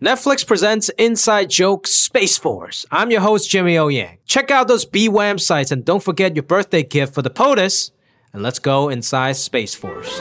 Netflix 0.00 0.46
presents 0.46 0.90
Inside 0.90 1.50
Joke 1.50 1.88
Space 1.88 2.38
Force. 2.38 2.86
I'm 2.88 3.10
your 3.10 3.20
host, 3.20 3.50
Jimmy 3.50 3.76
O 3.78 3.88
Yang. 3.88 4.18
Check 4.26 4.48
out 4.52 4.68
those 4.68 4.86
BWAM 4.86 5.40
sites 5.40 5.72
and 5.72 5.84
don't 5.84 6.04
forget 6.04 6.36
your 6.36 6.44
birthday 6.44 6.84
gift 6.84 7.14
for 7.14 7.22
the 7.22 7.30
POTUS. 7.30 7.90
And 8.32 8.40
let's 8.40 8.60
go 8.60 8.90
inside 8.90 9.32
Space 9.32 9.74
Force. 9.74 10.20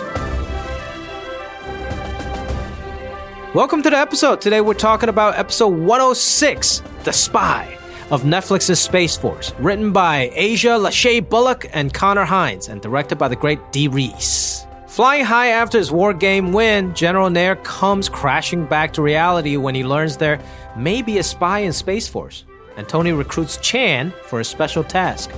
Welcome 3.54 3.84
to 3.84 3.92
the 3.92 4.00
episode. 4.00 4.42
Today 4.42 4.62
we're 4.62 4.74
talking 4.74 5.10
about 5.10 5.38
episode 5.38 5.78
106, 5.78 6.82
The 7.04 7.14
Spy 7.14 7.78
of 8.10 8.24
Netflix's 8.24 8.80
Space 8.80 9.16
Force, 9.16 9.54
written 9.60 9.94
by 9.94 10.32
Asia 10.34 10.70
Lachey 10.70 11.30
Bullock 11.30 11.68
and 11.74 11.94
Connor 11.94 12.26
Hines, 12.26 12.68
and 12.70 12.82
directed 12.82 13.20
by 13.20 13.28
the 13.28 13.36
great 13.36 13.60
Dee 13.72 13.90
Rees. 13.90 14.67
Flying 14.98 15.26
high 15.26 15.50
after 15.50 15.78
his 15.78 15.92
war 15.92 16.12
game 16.12 16.52
win, 16.52 16.92
General 16.96 17.30
Naird 17.30 17.64
comes 17.64 18.10
crashing 18.10 18.66
back 18.66 18.94
to 18.94 19.04
reality 19.04 19.56
when 19.56 19.76
he 19.76 19.84
learns 19.84 20.18
there 20.18 20.40
may 20.76 21.04
be 21.04 21.20
a 21.20 21.24
spy 21.24 21.60
in 21.60 21.72
Space 21.72 22.08
Force, 22.08 22.46
and 22.78 22.90
Tony 22.90 23.12
recruits 23.12 23.58
Chan 23.58 24.12
for 24.26 24.40
a 24.40 24.44
special 24.44 24.84
task. 24.84 25.30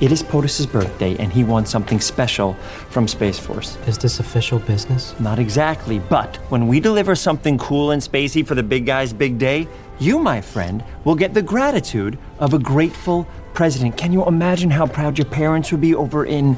It 0.00 0.10
is 0.10 0.22
POTUS's 0.22 0.64
birthday, 0.64 1.14
and 1.18 1.30
he 1.30 1.44
wants 1.44 1.70
something 1.70 2.00
special 2.00 2.54
from 2.88 3.06
Space 3.06 3.38
Force. 3.38 3.76
Is 3.86 3.98
this 3.98 4.18
official 4.18 4.60
business? 4.60 5.14
Not 5.20 5.38
exactly, 5.38 5.98
but 5.98 6.36
when 6.48 6.66
we 6.66 6.80
deliver 6.80 7.14
something 7.14 7.58
cool 7.58 7.90
and 7.90 8.00
spacey 8.00 8.46
for 8.46 8.54
the 8.54 8.62
big 8.62 8.86
guy's 8.86 9.12
big 9.12 9.36
day, 9.36 9.68
you, 9.98 10.18
my 10.18 10.40
friend, 10.40 10.82
will 11.04 11.16
get 11.16 11.34
the 11.34 11.42
gratitude 11.42 12.16
of 12.38 12.54
a 12.54 12.58
grateful 12.58 13.28
president. 13.52 13.98
Can 13.98 14.10
you 14.10 14.24
imagine 14.24 14.70
how 14.70 14.86
proud 14.86 15.18
your 15.18 15.26
parents 15.26 15.70
would 15.70 15.82
be 15.82 15.94
over 15.94 16.24
in 16.24 16.56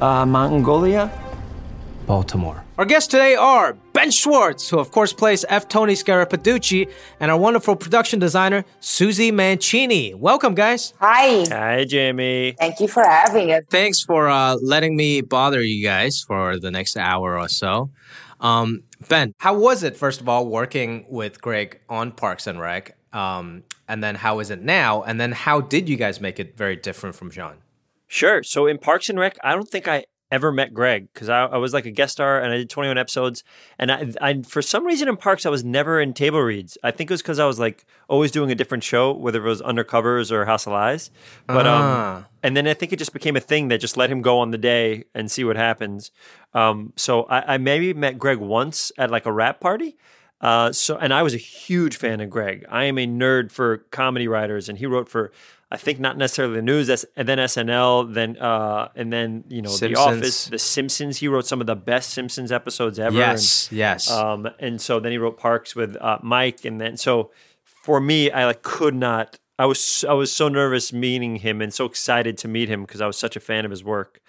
uh, 0.00 0.24
Mongolia? 0.24 1.10
Baltimore. 2.06 2.64
Our 2.78 2.84
guests 2.84 3.08
today 3.08 3.34
are 3.34 3.74
Ben 3.92 4.10
Schwartz, 4.10 4.68
who 4.68 4.78
of 4.78 4.90
course 4.90 5.12
plays 5.12 5.44
F. 5.48 5.68
Tony 5.68 5.94
Scarapiducci, 5.94 6.90
and 7.20 7.30
our 7.30 7.38
wonderful 7.38 7.76
production 7.76 8.18
designer, 8.18 8.64
Susie 8.80 9.30
Mancini. 9.30 10.14
Welcome, 10.14 10.54
guys. 10.54 10.94
Hi. 11.00 11.44
Hi, 11.48 11.84
Jamie. 11.84 12.54
Thank 12.58 12.80
you 12.80 12.88
for 12.88 13.02
having 13.04 13.52
us. 13.52 13.62
Thanks 13.70 14.00
for 14.00 14.28
uh, 14.28 14.56
letting 14.56 14.96
me 14.96 15.20
bother 15.20 15.62
you 15.62 15.84
guys 15.84 16.20
for 16.20 16.58
the 16.58 16.70
next 16.70 16.96
hour 16.96 17.38
or 17.38 17.48
so. 17.48 17.90
Um, 18.40 18.82
ben, 19.08 19.34
how 19.38 19.56
was 19.56 19.82
it, 19.82 19.96
first 19.96 20.20
of 20.20 20.28
all, 20.28 20.46
working 20.46 21.06
with 21.08 21.40
Greg 21.40 21.80
on 21.88 22.12
Parks 22.12 22.46
and 22.46 22.60
Rec? 22.60 22.96
Um, 23.12 23.62
and 23.88 24.02
then 24.02 24.16
how 24.16 24.40
is 24.40 24.50
it 24.50 24.60
now? 24.60 25.02
And 25.02 25.20
then 25.20 25.32
how 25.32 25.60
did 25.60 25.88
you 25.88 25.96
guys 25.96 26.20
make 26.20 26.40
it 26.40 26.56
very 26.56 26.76
different 26.76 27.14
from 27.14 27.30
Jean? 27.30 27.54
Sure. 28.06 28.42
So 28.42 28.66
in 28.66 28.78
Parks 28.78 29.08
and 29.08 29.18
Rec, 29.18 29.38
I 29.42 29.54
don't 29.54 29.68
think 29.68 29.88
I 29.88 30.04
ever 30.30 30.50
met 30.50 30.74
Greg 30.74 31.08
because 31.12 31.28
I, 31.28 31.44
I, 31.44 31.56
was 31.58 31.72
like 31.72 31.86
a 31.86 31.90
guest 31.90 32.12
star 32.12 32.40
and 32.40 32.52
I 32.52 32.56
did 32.56 32.70
21 32.70 32.98
episodes. 32.98 33.44
And 33.78 33.92
I, 33.92 34.12
I, 34.20 34.42
for 34.42 34.62
some 34.62 34.84
reason 34.84 35.08
in 35.08 35.16
Parks, 35.16 35.46
I 35.46 35.50
was 35.50 35.62
never 35.64 36.00
in 36.00 36.12
table 36.12 36.40
reads. 36.40 36.76
I 36.82 36.90
think 36.90 37.10
it 37.10 37.14
was 37.14 37.22
because 37.22 37.38
I 37.38 37.44
was 37.44 37.58
like 37.58 37.86
always 38.08 38.30
doing 38.30 38.50
a 38.50 38.54
different 38.54 38.82
show, 38.82 39.12
whether 39.12 39.44
it 39.44 39.48
was 39.48 39.62
Undercovers 39.62 40.32
or 40.32 40.44
House 40.44 40.66
of 40.66 40.72
Lies. 40.72 41.10
But 41.46 41.66
Ah. 41.66 42.16
um, 42.16 42.26
and 42.42 42.56
then 42.56 42.66
I 42.66 42.74
think 42.74 42.92
it 42.92 42.98
just 42.98 43.12
became 43.12 43.36
a 43.36 43.40
thing 43.40 43.68
that 43.68 43.78
just 43.78 43.96
let 43.96 44.10
him 44.10 44.22
go 44.22 44.38
on 44.38 44.50
the 44.50 44.58
day 44.58 45.04
and 45.14 45.30
see 45.30 45.44
what 45.44 45.56
happens. 45.56 46.10
Um, 46.52 46.92
so 46.96 47.24
I, 47.24 47.54
I 47.54 47.58
maybe 47.58 47.94
met 47.94 48.18
Greg 48.18 48.38
once 48.38 48.92
at 48.98 49.10
like 49.10 49.26
a 49.26 49.32
wrap 49.32 49.60
party. 49.60 49.96
Uh, 50.40 50.72
so 50.72 50.96
and 50.98 51.14
I 51.14 51.22
was 51.22 51.32
a 51.32 51.38
huge 51.38 51.96
fan 51.96 52.20
of 52.20 52.28
Greg. 52.28 52.66
I 52.68 52.84
am 52.84 52.98
a 52.98 53.06
nerd 53.06 53.50
for 53.50 53.78
comedy 53.78 54.28
writers, 54.28 54.68
and 54.68 54.76
he 54.76 54.84
wrote 54.84 55.08
for 55.08 55.32
I 55.70 55.76
think 55.76 55.98
not 55.98 56.16
necessarily 56.16 56.56
the 56.56 56.62
news, 56.62 56.86
that's, 56.86 57.04
and 57.16 57.26
then 57.26 57.38
SNL, 57.38 58.12
then 58.14 58.36
uh, 58.36 58.88
and 58.94 59.12
then 59.12 59.44
you 59.48 59.62
know 59.62 59.76
The 59.76 59.96
Office, 59.96 60.46
The 60.46 60.58
Simpsons. 60.58 61.18
He 61.18 61.28
wrote 61.28 61.46
some 61.46 61.60
of 61.60 61.66
the 61.66 61.74
best 61.74 62.10
Simpsons 62.10 62.52
episodes 62.52 62.98
ever. 62.98 63.16
Yes, 63.16 63.70
yes. 63.72 64.10
And, 64.10 64.46
um, 64.46 64.54
and 64.58 64.80
so 64.80 65.00
then 65.00 65.12
he 65.12 65.18
wrote 65.18 65.38
Parks 65.38 65.74
with 65.74 65.96
uh, 66.00 66.18
Mike, 66.22 66.64
and 66.64 66.80
then 66.80 66.96
so 66.96 67.30
for 67.64 68.00
me, 68.00 68.30
I 68.30 68.46
like 68.46 68.62
could 68.62 68.94
not. 68.94 69.38
I 69.58 69.66
was 69.66 70.04
I 70.08 70.12
was 70.14 70.32
so 70.32 70.48
nervous 70.48 70.92
meeting 70.92 71.36
him 71.36 71.60
and 71.60 71.72
so 71.72 71.84
excited 71.84 72.38
to 72.38 72.48
meet 72.48 72.68
him 72.68 72.82
because 72.82 73.00
I 73.00 73.06
was 73.06 73.16
such 73.16 73.36
a 73.36 73.40
fan 73.40 73.64
of 73.64 73.70
his 73.70 73.84
work. 73.84 74.20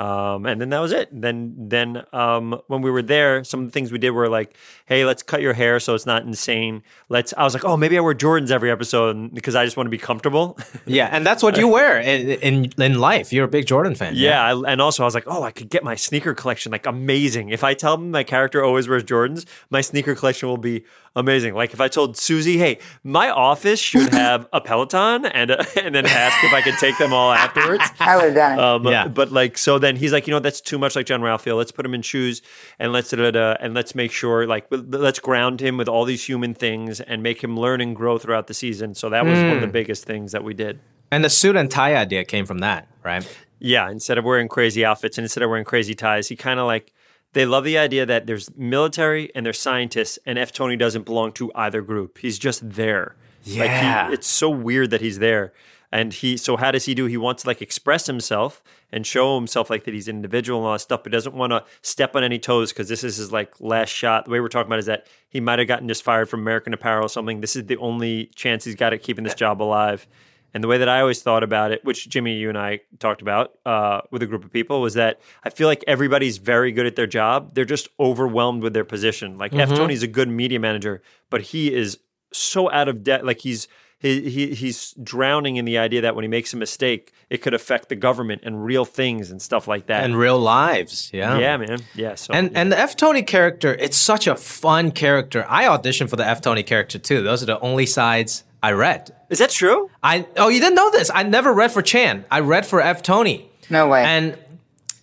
Um, 0.00 0.46
and 0.46 0.58
then 0.58 0.70
that 0.70 0.78
was 0.78 0.92
it. 0.92 1.10
Then, 1.12 1.54
then 1.58 2.04
um, 2.14 2.58
when 2.68 2.80
we 2.80 2.90
were 2.90 3.02
there, 3.02 3.44
some 3.44 3.60
of 3.60 3.66
the 3.66 3.70
things 3.70 3.92
we 3.92 3.98
did 3.98 4.12
were 4.12 4.30
like, 4.30 4.56
"Hey, 4.86 5.04
let's 5.04 5.22
cut 5.22 5.42
your 5.42 5.52
hair 5.52 5.78
so 5.78 5.94
it's 5.94 6.06
not 6.06 6.22
insane." 6.22 6.82
Let's. 7.10 7.34
I 7.36 7.44
was 7.44 7.52
like, 7.52 7.66
"Oh, 7.66 7.76
maybe 7.76 7.98
I 7.98 8.00
wear 8.00 8.14
Jordans 8.14 8.50
every 8.50 8.70
episode 8.70 9.34
because 9.34 9.54
I 9.54 9.66
just 9.66 9.76
want 9.76 9.88
to 9.88 9.90
be 9.90 9.98
comfortable." 9.98 10.58
yeah, 10.86 11.10
and 11.12 11.26
that's 11.26 11.42
what 11.42 11.58
you 11.58 11.68
wear 11.68 12.00
in, 12.00 12.30
in 12.30 12.72
in 12.78 12.98
life. 12.98 13.30
You're 13.30 13.44
a 13.44 13.48
big 13.48 13.66
Jordan 13.66 13.94
fan. 13.94 14.14
yeah, 14.16 14.42
I, 14.42 14.72
and 14.72 14.80
also 14.80 15.02
I 15.02 15.06
was 15.06 15.14
like, 15.14 15.26
"Oh, 15.26 15.42
I 15.42 15.50
could 15.50 15.68
get 15.68 15.84
my 15.84 15.96
sneaker 15.96 16.32
collection 16.32 16.72
like 16.72 16.86
amazing." 16.86 17.50
If 17.50 17.62
I 17.62 17.74
tell 17.74 17.98
them 17.98 18.10
my 18.10 18.24
character 18.24 18.64
always 18.64 18.88
wears 18.88 19.04
Jordans, 19.04 19.44
my 19.68 19.82
sneaker 19.82 20.14
collection 20.14 20.48
will 20.48 20.56
be 20.56 20.84
amazing. 21.16 21.54
Like 21.54 21.72
if 21.72 21.80
I 21.80 21.88
told 21.88 22.16
Susie, 22.16 22.58
"Hey, 22.58 22.78
my 23.04 23.30
office 23.30 23.80
should 23.80 24.12
have 24.14 24.48
a 24.52 24.60
Peloton," 24.60 25.26
and 25.26 25.50
uh, 25.50 25.64
and 25.82 25.94
then 25.94 26.06
ask 26.06 26.44
if 26.44 26.52
I 26.52 26.60
could 26.60 26.78
take 26.78 26.96
them 26.98 27.12
all 27.12 27.32
afterwards. 27.32 27.84
I 28.00 28.16
would 28.16 28.26
have 28.26 28.34
done 28.34 28.58
it. 28.58 28.62
Um, 28.62 28.86
Yeah. 28.86 29.08
But 29.08 29.32
like, 29.32 29.58
so 29.58 29.78
then 29.78 29.96
he's 29.96 30.12
like, 30.12 30.26
you 30.26 30.32
know, 30.32 30.40
that's 30.40 30.60
too 30.60 30.78
much 30.78 30.96
like 30.96 31.06
Jean-Ralphio. 31.06 31.56
Let's 31.56 31.72
put 31.72 31.84
him 31.84 31.94
in 31.94 32.02
shoes 32.02 32.42
and 32.78 32.92
let's 32.92 33.10
da, 33.10 33.16
da, 33.16 33.30
da, 33.30 33.56
and 33.60 33.74
let's 33.74 33.94
make 33.94 34.12
sure 34.12 34.46
like 34.46 34.66
let's 34.70 35.18
ground 35.18 35.60
him 35.60 35.76
with 35.76 35.88
all 35.88 36.04
these 36.04 36.24
human 36.24 36.54
things 36.54 37.00
and 37.00 37.22
make 37.22 37.42
him 37.42 37.58
learn 37.58 37.80
and 37.80 37.94
grow 37.94 38.18
throughout 38.18 38.46
the 38.46 38.54
season. 38.54 38.94
So 38.94 39.10
that 39.10 39.24
was 39.24 39.38
one 39.38 39.52
of 39.56 39.60
the 39.60 39.66
biggest 39.66 40.04
things 40.04 40.32
that 40.32 40.44
we 40.44 40.54
did. 40.54 40.80
And 41.10 41.24
the 41.24 41.30
suit 41.30 41.56
and 41.56 41.70
tie 41.70 41.96
idea 41.96 42.24
came 42.24 42.46
from 42.46 42.58
that, 42.58 42.86
right? 43.02 43.26
Yeah, 43.58 43.90
instead 43.90 44.16
of 44.16 44.24
wearing 44.24 44.48
crazy 44.48 44.84
outfits 44.84 45.18
and 45.18 45.24
instead 45.24 45.42
of 45.42 45.50
wearing 45.50 45.64
crazy 45.64 45.94
ties, 45.94 46.28
he 46.28 46.36
kind 46.36 46.60
of 46.60 46.66
like 46.66 46.92
they 47.32 47.46
love 47.46 47.64
the 47.64 47.78
idea 47.78 48.04
that 48.06 48.26
there's 48.26 48.54
military 48.56 49.30
and 49.34 49.46
there's 49.46 49.60
scientists, 49.60 50.18
and 50.26 50.38
F. 50.38 50.52
Tony 50.52 50.76
doesn't 50.76 51.04
belong 51.06 51.32
to 51.32 51.52
either 51.54 51.80
group. 51.82 52.18
He's 52.18 52.38
just 52.38 52.70
there. 52.70 53.16
Like 53.46 53.68
Yeah. 53.68 54.08
he, 54.08 54.14
it's 54.14 54.26
so 54.26 54.50
weird 54.50 54.90
that 54.90 55.00
he's 55.00 55.18
there. 55.18 55.52
And 55.92 56.12
he, 56.12 56.36
so 56.36 56.56
how 56.56 56.70
does 56.70 56.84
he 56.84 56.94
do? 56.94 57.06
He 57.06 57.16
wants 57.16 57.42
to 57.42 57.48
like 57.48 57.60
express 57.60 58.06
himself 58.06 58.62
and 58.92 59.04
show 59.04 59.34
himself 59.36 59.70
like 59.70 59.84
that 59.84 59.94
he's 59.94 60.06
an 60.06 60.16
individual 60.16 60.60
and 60.60 60.66
all 60.66 60.72
that 60.74 60.80
stuff, 60.80 61.02
but 61.02 61.10
doesn't 61.10 61.34
want 61.34 61.50
to 61.52 61.64
step 61.82 62.14
on 62.14 62.22
any 62.22 62.38
toes 62.38 62.72
because 62.72 62.88
this 62.88 63.02
is 63.02 63.16
his 63.16 63.32
like 63.32 63.54
last 63.60 63.88
shot. 63.88 64.24
The 64.26 64.30
way 64.30 64.38
we're 64.40 64.48
talking 64.48 64.68
about 64.68 64.78
is 64.78 64.86
that 64.86 65.06
he 65.28 65.40
might 65.40 65.58
have 65.58 65.66
gotten 65.66 65.88
just 65.88 66.04
fired 66.04 66.28
from 66.28 66.40
American 66.42 66.72
Apparel 66.74 67.06
or 67.06 67.08
something. 67.08 67.40
This 67.40 67.56
is 67.56 67.64
the 67.66 67.76
only 67.78 68.26
chance 68.36 68.64
he's 68.64 68.76
got 68.76 68.92
at 68.92 69.02
keeping 69.02 69.24
this 69.24 69.34
job 69.34 69.60
alive. 69.60 70.06
And 70.52 70.64
the 70.64 70.68
way 70.68 70.78
that 70.78 70.88
I 70.88 71.00
always 71.00 71.22
thought 71.22 71.42
about 71.42 71.72
it, 71.72 71.84
which 71.84 72.08
Jimmy, 72.08 72.34
you 72.34 72.48
and 72.48 72.58
I 72.58 72.80
talked 72.98 73.22
about 73.22 73.52
uh, 73.64 74.00
with 74.10 74.22
a 74.22 74.26
group 74.26 74.44
of 74.44 74.52
people, 74.52 74.80
was 74.80 74.94
that 74.94 75.20
I 75.44 75.50
feel 75.50 75.68
like 75.68 75.84
everybody's 75.86 76.38
very 76.38 76.72
good 76.72 76.86
at 76.86 76.96
their 76.96 77.06
job. 77.06 77.54
They're 77.54 77.64
just 77.64 77.88
overwhelmed 77.98 78.62
with 78.62 78.74
their 78.74 78.84
position. 78.84 79.38
Like 79.38 79.54
F. 79.54 79.68
Tony's 79.70 80.02
a 80.02 80.08
good 80.08 80.28
media 80.28 80.58
manager, 80.58 81.02
but 81.30 81.40
he 81.40 81.72
is 81.72 81.98
so 82.32 82.70
out 82.70 82.88
of 82.88 83.02
debt. 83.04 83.24
Like 83.24 83.40
he's 83.40 83.68
he, 84.00 84.30
he 84.30 84.54
he's 84.54 84.94
drowning 85.02 85.56
in 85.56 85.66
the 85.66 85.76
idea 85.76 86.00
that 86.00 86.14
when 86.14 86.22
he 86.22 86.28
makes 86.28 86.54
a 86.54 86.56
mistake, 86.56 87.12
it 87.28 87.42
could 87.42 87.52
affect 87.52 87.90
the 87.90 87.96
government 87.96 88.40
and 88.44 88.64
real 88.64 88.86
things 88.86 89.30
and 89.30 89.42
stuff 89.42 89.68
like 89.68 89.86
that. 89.86 90.04
And 90.04 90.16
real 90.16 90.38
lives. 90.38 91.10
Yeah. 91.12 91.38
yeah, 91.38 91.56
man. 91.58 91.80
Yeah. 91.94 92.14
So 92.14 92.32
And 92.32 92.56
and 92.56 92.72
the 92.72 92.78
F 92.78 92.96
Tony 92.96 93.22
character, 93.22 93.74
it's 93.74 93.98
such 93.98 94.26
a 94.26 94.36
fun 94.36 94.90
character. 94.90 95.44
I 95.48 95.64
auditioned 95.64 96.08
for 96.08 96.16
the 96.16 96.26
F 96.26 96.40
Tony 96.40 96.62
character 96.62 96.98
too. 96.98 97.22
Those 97.22 97.42
are 97.42 97.46
the 97.46 97.60
only 97.60 97.84
sides 97.84 98.44
I 98.62 98.72
read. 98.72 99.10
is 99.30 99.38
that 99.38 99.50
true? 99.50 99.90
I 100.02 100.26
oh 100.36 100.48
you 100.48 100.60
didn't 100.60 100.76
know 100.76 100.90
this? 100.90 101.10
I 101.14 101.22
never 101.22 101.52
read 101.52 101.72
for 101.72 101.82
Chan. 101.82 102.24
I 102.30 102.40
read 102.40 102.66
for 102.66 102.80
F 102.80 103.02
Tony. 103.02 103.48
no 103.70 103.88
way. 103.88 104.04
And 104.04 104.36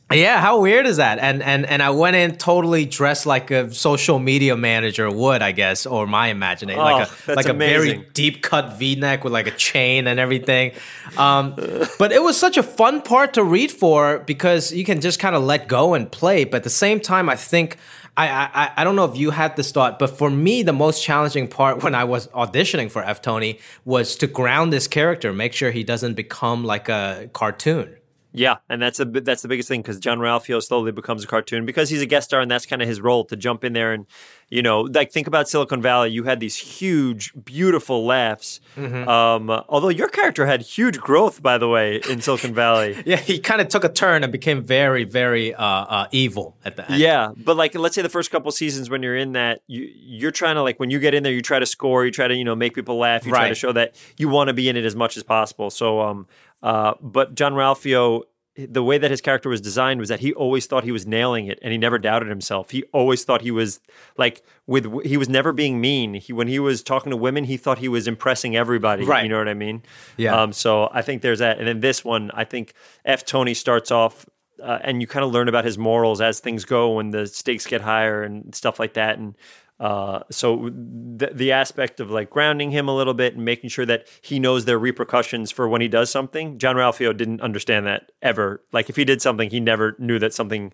yeah, 0.10 0.40
how 0.40 0.62
weird 0.62 0.86
is 0.86 0.98
that? 0.98 1.20
And 1.20 1.44
and 1.44 1.66
and 1.66 1.84
I 1.84 1.90
went 1.90 2.16
in 2.16 2.38
totally 2.38 2.86
dressed 2.86 3.26
like 3.26 3.52
a 3.52 3.74
social 3.74 4.20
media 4.20 4.56
manager 4.56 5.12
would, 5.12 5.42
I 5.42 5.52
guess, 5.52 5.86
or 5.86 6.08
my 6.08 6.28
imagination, 6.28 6.80
like 6.82 7.10
Oh, 7.10 7.12
a 7.12 7.26
that's 7.26 7.36
like 7.36 7.50
a 7.50 7.54
very 7.54 8.06
deep 8.14 8.42
cut 8.42 8.78
V 8.78 8.96
neck 8.96 9.26
with 9.26 9.34
like 9.34 9.48
a 9.48 9.52
chain 9.52 10.08
and 10.08 10.18
everything. 10.18 10.72
Um, 11.18 11.56
but 12.00 12.14
it 12.14 12.24
was 12.24 12.38
such 12.40 12.56
a 12.56 12.64
fun 12.64 13.02
part 13.02 13.34
to 13.34 13.44
read 13.44 13.70
for 13.72 14.20
because 14.20 14.72
you 14.72 14.86
can 14.86 15.02
just 15.02 15.20
kind 15.20 15.36
of 15.36 15.44
let 15.44 15.68
go 15.68 15.94
and 15.94 16.10
play. 16.10 16.46
But 16.46 16.58
at 16.58 16.64
the 16.64 16.70
same 16.70 17.00
time, 17.02 17.28
I 17.30 17.36
think. 17.36 17.78
I, 18.18 18.28
I, 18.28 18.72
I 18.78 18.84
don't 18.84 18.96
know 18.96 19.06
if 19.06 19.16
you 19.16 19.30
had 19.30 19.56
this 19.56 19.72
thought, 19.72 20.00
but 20.00 20.08
for 20.10 20.32
me, 20.32 20.64
the 20.64 20.74
most 20.74 21.04
challenging 21.04 21.48
part 21.48 21.84
when 21.84 21.94
I 21.94 22.04
was 22.04 22.28
auditioning 22.30 22.90
for 22.90 23.04
F. 23.04 23.22
Tony 23.22 23.60
was 23.86 24.16
to 24.18 24.28
ground 24.28 24.74
this 24.74 24.88
character, 24.88 25.32
make 25.32 25.54
sure 25.54 25.70
he 25.70 25.84
doesn't 25.84 26.16
become 26.16 26.66
like 26.66 26.90
a 26.90 27.30
cartoon. 27.34 27.97
Yeah, 28.38 28.58
and 28.70 28.80
that's 28.80 29.00
a 29.00 29.06
that's 29.06 29.42
the 29.42 29.48
biggest 29.48 29.68
thing 29.68 29.82
because 29.82 30.00
Jean-Ralphio 30.00 30.62
slowly 30.62 30.92
becomes 30.92 31.24
a 31.24 31.28
cartoon 31.28 31.66
because 31.66 31.90
he's 31.90 32.04
a 32.04 32.06
guest 32.06 32.30
star 32.30 32.40
and 32.40 32.52
that's 32.52 32.68
kind 32.68 32.84
of 32.84 32.88
his 32.88 33.02
role 33.02 33.26
to 33.26 33.36
jump 33.36 33.64
in 33.64 33.74
there 33.74 33.94
and 33.94 34.06
you 34.50 34.62
know 34.62 34.82
like 34.82 35.12
think 35.12 35.26
about 35.26 35.50
Silicon 35.50 35.82
Valley. 35.82 36.12
You 36.12 36.24
had 36.24 36.40
these 36.40 36.56
huge, 36.56 37.34
beautiful 37.44 38.06
laughs. 38.06 38.60
Mm-hmm. 38.76 39.10
Um, 39.10 39.50
although 39.68 39.90
your 39.90 40.08
character 40.08 40.46
had 40.46 40.62
huge 40.62 41.00
growth, 41.00 41.42
by 41.42 41.58
the 41.58 41.68
way, 41.68 42.00
in 42.10 42.22
Silicon 42.22 42.54
Valley. 42.54 42.96
Yeah, 43.08 43.16
he 43.16 43.40
kind 43.40 43.62
of 43.62 43.70
took 43.70 43.86
a 43.86 43.90
turn 43.90 44.24
and 44.24 44.34
became 44.34 44.62
very, 44.62 45.06
very 45.06 45.54
uh, 45.54 45.64
uh, 45.64 46.08
evil 46.12 46.58
at 46.66 46.76
the 46.76 46.92
end. 46.92 47.00
Yeah, 47.00 47.32
but 47.38 47.56
like 47.56 47.74
let's 47.74 47.96
say 47.96 48.02
the 48.02 48.10
first 48.10 48.32
couple 48.32 48.52
seasons 48.52 48.90
when 48.90 49.02
you're 49.02 49.16
in 49.16 49.32
that, 49.32 49.62
you 49.68 49.90
you're 49.96 50.32
trying 50.32 50.56
to 50.56 50.62
like 50.62 50.78
when 50.78 50.90
you 50.90 51.00
get 51.00 51.14
in 51.14 51.24
there, 51.24 51.32
you 51.32 51.42
try 51.42 51.58
to 51.58 51.66
score, 51.66 52.06
you 52.06 52.12
try 52.12 52.28
to 52.28 52.36
you 52.36 52.44
know 52.44 52.56
make 52.56 52.76
people 52.76 52.98
laugh, 52.98 53.26
you 53.26 53.32
try 53.32 53.48
to 53.48 53.56
show 53.56 53.72
that 53.72 53.96
you 54.18 54.28
want 54.28 54.50
to 54.50 54.54
be 54.54 54.68
in 54.68 54.76
it 54.76 54.84
as 54.84 54.96
much 54.96 55.16
as 55.16 55.24
possible. 55.24 55.70
So 55.70 56.02
um 56.02 56.28
uh 56.64 56.94
but 57.02 57.36
Jean-Ralphio 57.36 58.24
the 58.58 58.84
way 58.84 58.98
that 58.98 59.12
his 59.12 59.22
character 59.22 59.50
was 59.50 59.62
designed 59.62 60.00
was 60.00 60.10
that 60.10 60.20
he 60.20 60.34
always 60.34 60.66
thought 60.66 60.84
he 60.84 60.92
was 60.92 61.06
nailing 61.06 61.46
it 61.46 61.60
and 61.62 61.72
he 61.72 61.78
never 61.78 62.00
doubted 62.00 62.28
himself. 62.28 62.72
He 62.72 62.84
always 62.92 63.24
thought 63.24 63.42
he 63.42 63.52
was 63.52 63.80
like 64.18 64.44
with 64.66 65.04
he 65.06 65.16
was 65.16 65.30
never 65.30 65.54
being 65.54 65.80
mean. 65.80 66.16
He 66.16 66.34
when 66.34 66.48
he 66.48 66.58
was 66.58 66.82
talking 66.82 67.12
to 67.12 67.18
women, 67.18 67.44
he 67.44 67.58
thought 67.58 67.78
he 67.78 67.88
was 67.88 68.08
impressing 68.08 68.56
everybody. 68.56 69.06
Right. 69.06 69.24
You 69.24 69.30
know 69.30 69.38
what 69.38 69.48
I 69.48 69.54
mean? 69.54 69.84
Yeah. 70.18 70.42
Um, 70.42 70.54
so 70.54 70.90
I 70.92 71.04
think 71.04 71.22
there's 71.22 71.40
that. 71.40 71.60
And 71.60 71.68
then 71.68 71.82
this 71.82 72.04
one, 72.04 72.32
I 72.34 72.46
think 72.46 72.74
F 73.06 73.26
Tony 73.26 73.54
starts 73.54 73.92
off 73.92 74.26
uh, 74.62 74.80
and 74.82 75.02
you 75.02 75.08
kind 75.08 75.24
of 75.24 75.32
learn 75.32 75.48
about 75.48 75.66
his 75.66 75.78
morals 75.78 76.20
as 76.20 76.40
things 76.40 76.66
go 76.66 76.94
when 76.94 77.12
the 77.12 77.28
stakes 77.28 77.68
get 77.68 77.82
higher 77.82 78.24
and 78.24 78.56
stuff 78.56 78.80
like 78.80 78.94
that. 78.94 79.20
And 79.20 79.36
uh, 79.80 80.22
so 80.32 80.70
the, 80.74 81.30
the 81.34 81.52
aspect 81.52 82.00
of 82.00 82.10
like 82.10 82.30
grounding 82.30 82.72
him 82.72 82.88
a 82.88 82.96
little 82.96 83.14
bit 83.14 83.36
and 83.36 83.46
making 83.46 83.70
sure 83.70 83.86
that 83.86 84.08
he 84.22 84.40
knows 84.40 84.66
their 84.66 84.80
repercussions 84.80 85.52
for 85.52 85.68
when 85.70 85.82
he 85.82 85.88
does 85.88 86.10
something. 86.10 86.58
Jean-Ralphio 86.58 87.16
didn't 87.16 87.42
understand 87.42 87.86
that 87.86 88.12
ever. 88.22 88.64
Like 88.72 88.90
if 88.90 88.96
he 88.96 89.06
did 89.06 89.22
something, 89.22 89.50
he 89.52 89.60
never 89.60 89.96
knew 90.00 90.18
that 90.20 90.34
something 90.34 90.74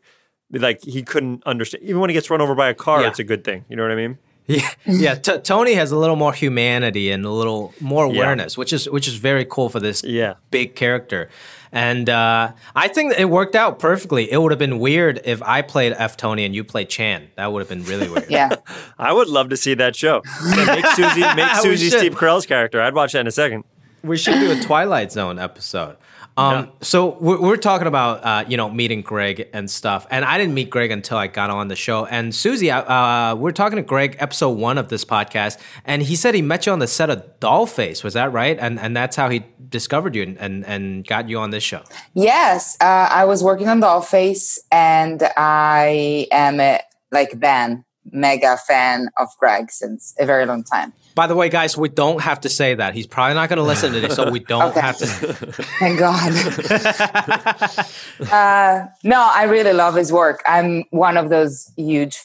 like 0.51 0.83
he 0.83 1.03
couldn't 1.03 1.43
understand. 1.45 1.83
Even 1.83 1.99
when 1.99 2.09
he 2.09 2.13
gets 2.13 2.29
run 2.29 2.39
over 2.41 2.55
by 2.55 2.69
a 2.69 2.73
car, 2.73 3.01
Yeah. 3.01 3.07
it's 3.09 3.19
a 3.19 3.23
good 3.23 3.43
thing. 3.43 3.65
You 3.69 3.75
know 3.75 3.83
what 3.83 3.91
I 3.91 3.95
mean? 3.95 4.17
Yeah, 4.45 4.69
yeah. 4.85 5.15
T- 5.15 5.37
Tony 5.39 5.73
has 5.75 5.91
a 5.93 5.97
little 5.97 6.17
more 6.17 6.33
humanity 6.33 7.11
and 7.11 7.23
a 7.25 7.29
little 7.29 7.73
more 7.79 8.05
Yeah. 8.07 8.13
awareness, 8.13 8.57
which 8.57 8.73
is 8.73 8.89
which 8.89 9.07
is 9.07 9.15
very 9.15 9.45
cool 9.45 9.69
for 9.69 9.79
this 9.79 10.03
Yeah. 10.03 10.33
big 10.51 10.75
character. 10.75 11.29
And 11.73 12.07
uh, 12.07 12.53
I 12.75 12.87
think 12.87 13.15
it 13.17 13.25
worked 13.25 13.55
out 13.55 13.79
perfectly. 13.79 14.31
It 14.31 14.39
would 14.39 14.51
have 14.51 14.59
been 14.59 14.77
weird 14.77 15.19
if 15.25 15.41
I 15.41 15.63
played 15.63 15.93
F 15.97 16.15
Tony 16.15 16.45
and 16.45 16.53
you 16.53 16.63
played 16.63 16.87
Chan. 16.87 17.29
That 17.35 17.51
would 17.51 17.61
have 17.61 17.67
been 17.67 17.83
really 17.83 18.07
weird. 18.07 18.29
Yeah. 18.29 18.57
I 18.99 19.11
would 19.11 19.27
love 19.27 19.49
to 19.49 19.57
see 19.57 19.73
that 19.73 19.95
show. 19.95 20.21
Yeah, 20.55 20.65
make 20.67 20.85
Susie, 20.85 21.21
make 21.35 21.55
Susie. 21.61 21.89
Steve 21.89 22.13
Carell's 22.15 22.45
character. 22.45 22.79
I'd 22.79 22.93
watch 22.93 23.13
that 23.13 23.21
in 23.21 23.27
a 23.27 23.31
second. 23.31 23.63
We 24.03 24.17
should 24.17 24.35
do 24.35 24.51
a 24.51 24.61
Twilight 24.61 25.11
Zone 25.11 25.39
episode. 25.39 25.97
Um, 26.35 26.71
So 26.81 27.17
we're, 27.19 27.39
we're 27.39 27.57
talking 27.57 27.87
about 27.87 28.23
uh, 28.23 28.45
you 28.47 28.57
know 28.57 28.69
meeting 28.69 29.01
Greg 29.01 29.49
and 29.53 29.69
stuff, 29.69 30.07
and 30.09 30.25
I 30.25 30.37
didn't 30.37 30.53
meet 30.53 30.69
Greg 30.69 30.91
until 30.91 31.17
I 31.17 31.27
got 31.27 31.49
on 31.49 31.67
the 31.67 31.75
show. 31.75 32.05
And 32.05 32.33
Susie, 32.33 32.71
uh, 32.71 33.35
we're 33.35 33.51
talking 33.51 33.77
to 33.77 33.83
Greg, 33.83 34.17
episode 34.19 34.57
one 34.57 34.77
of 34.77 34.89
this 34.89 35.05
podcast, 35.05 35.59
and 35.85 36.01
he 36.01 36.15
said 36.15 36.33
he 36.33 36.41
met 36.41 36.65
you 36.65 36.71
on 36.71 36.79
the 36.79 36.87
set 36.87 37.09
of 37.09 37.39
Dollface. 37.39 38.03
Was 38.03 38.13
that 38.13 38.31
right? 38.33 38.57
And 38.59 38.79
and 38.79 38.95
that's 38.95 39.15
how 39.15 39.29
he 39.29 39.43
discovered 39.69 40.15
you 40.15 40.23
and 40.23 40.37
and, 40.39 40.65
and 40.65 41.07
got 41.07 41.29
you 41.29 41.39
on 41.39 41.51
this 41.51 41.63
show. 41.63 41.83
Yes, 42.13 42.77
uh, 42.81 43.09
I 43.11 43.25
was 43.25 43.43
working 43.43 43.67
on 43.67 43.81
Dollface, 43.81 44.57
and 44.71 45.21
I 45.37 46.27
am 46.31 46.59
a, 46.59 46.81
like 47.11 47.39
Ben, 47.39 47.85
mega 48.11 48.57
fan 48.57 49.09
of 49.17 49.29
Greg 49.39 49.71
since 49.71 50.15
a 50.19 50.25
very 50.25 50.45
long 50.45 50.63
time. 50.63 50.93
By 51.15 51.27
the 51.27 51.35
way, 51.35 51.49
guys, 51.49 51.77
we 51.77 51.89
don't 51.89 52.21
have 52.21 52.41
to 52.41 52.49
say 52.49 52.73
that. 52.75 52.93
He's 52.95 53.05
probably 53.07 53.35
not 53.35 53.49
going 53.49 53.57
to 53.57 53.63
listen 53.63 53.93
to 53.93 53.99
this, 53.99 54.15
so 54.15 54.29
we 54.31 54.39
don't 54.39 54.63
Okay. 54.71 54.81
have 54.81 54.97
to. 54.97 55.05
Thank 55.79 55.99
God. 55.99 56.31
uh, 58.31 58.85
no, 59.03 59.29
I 59.33 59.43
really 59.43 59.73
love 59.73 59.95
his 59.95 60.11
work. 60.11 60.41
I'm 60.45 60.83
one 60.89 61.17
of 61.17 61.29
those 61.29 61.71
huge 61.77 62.19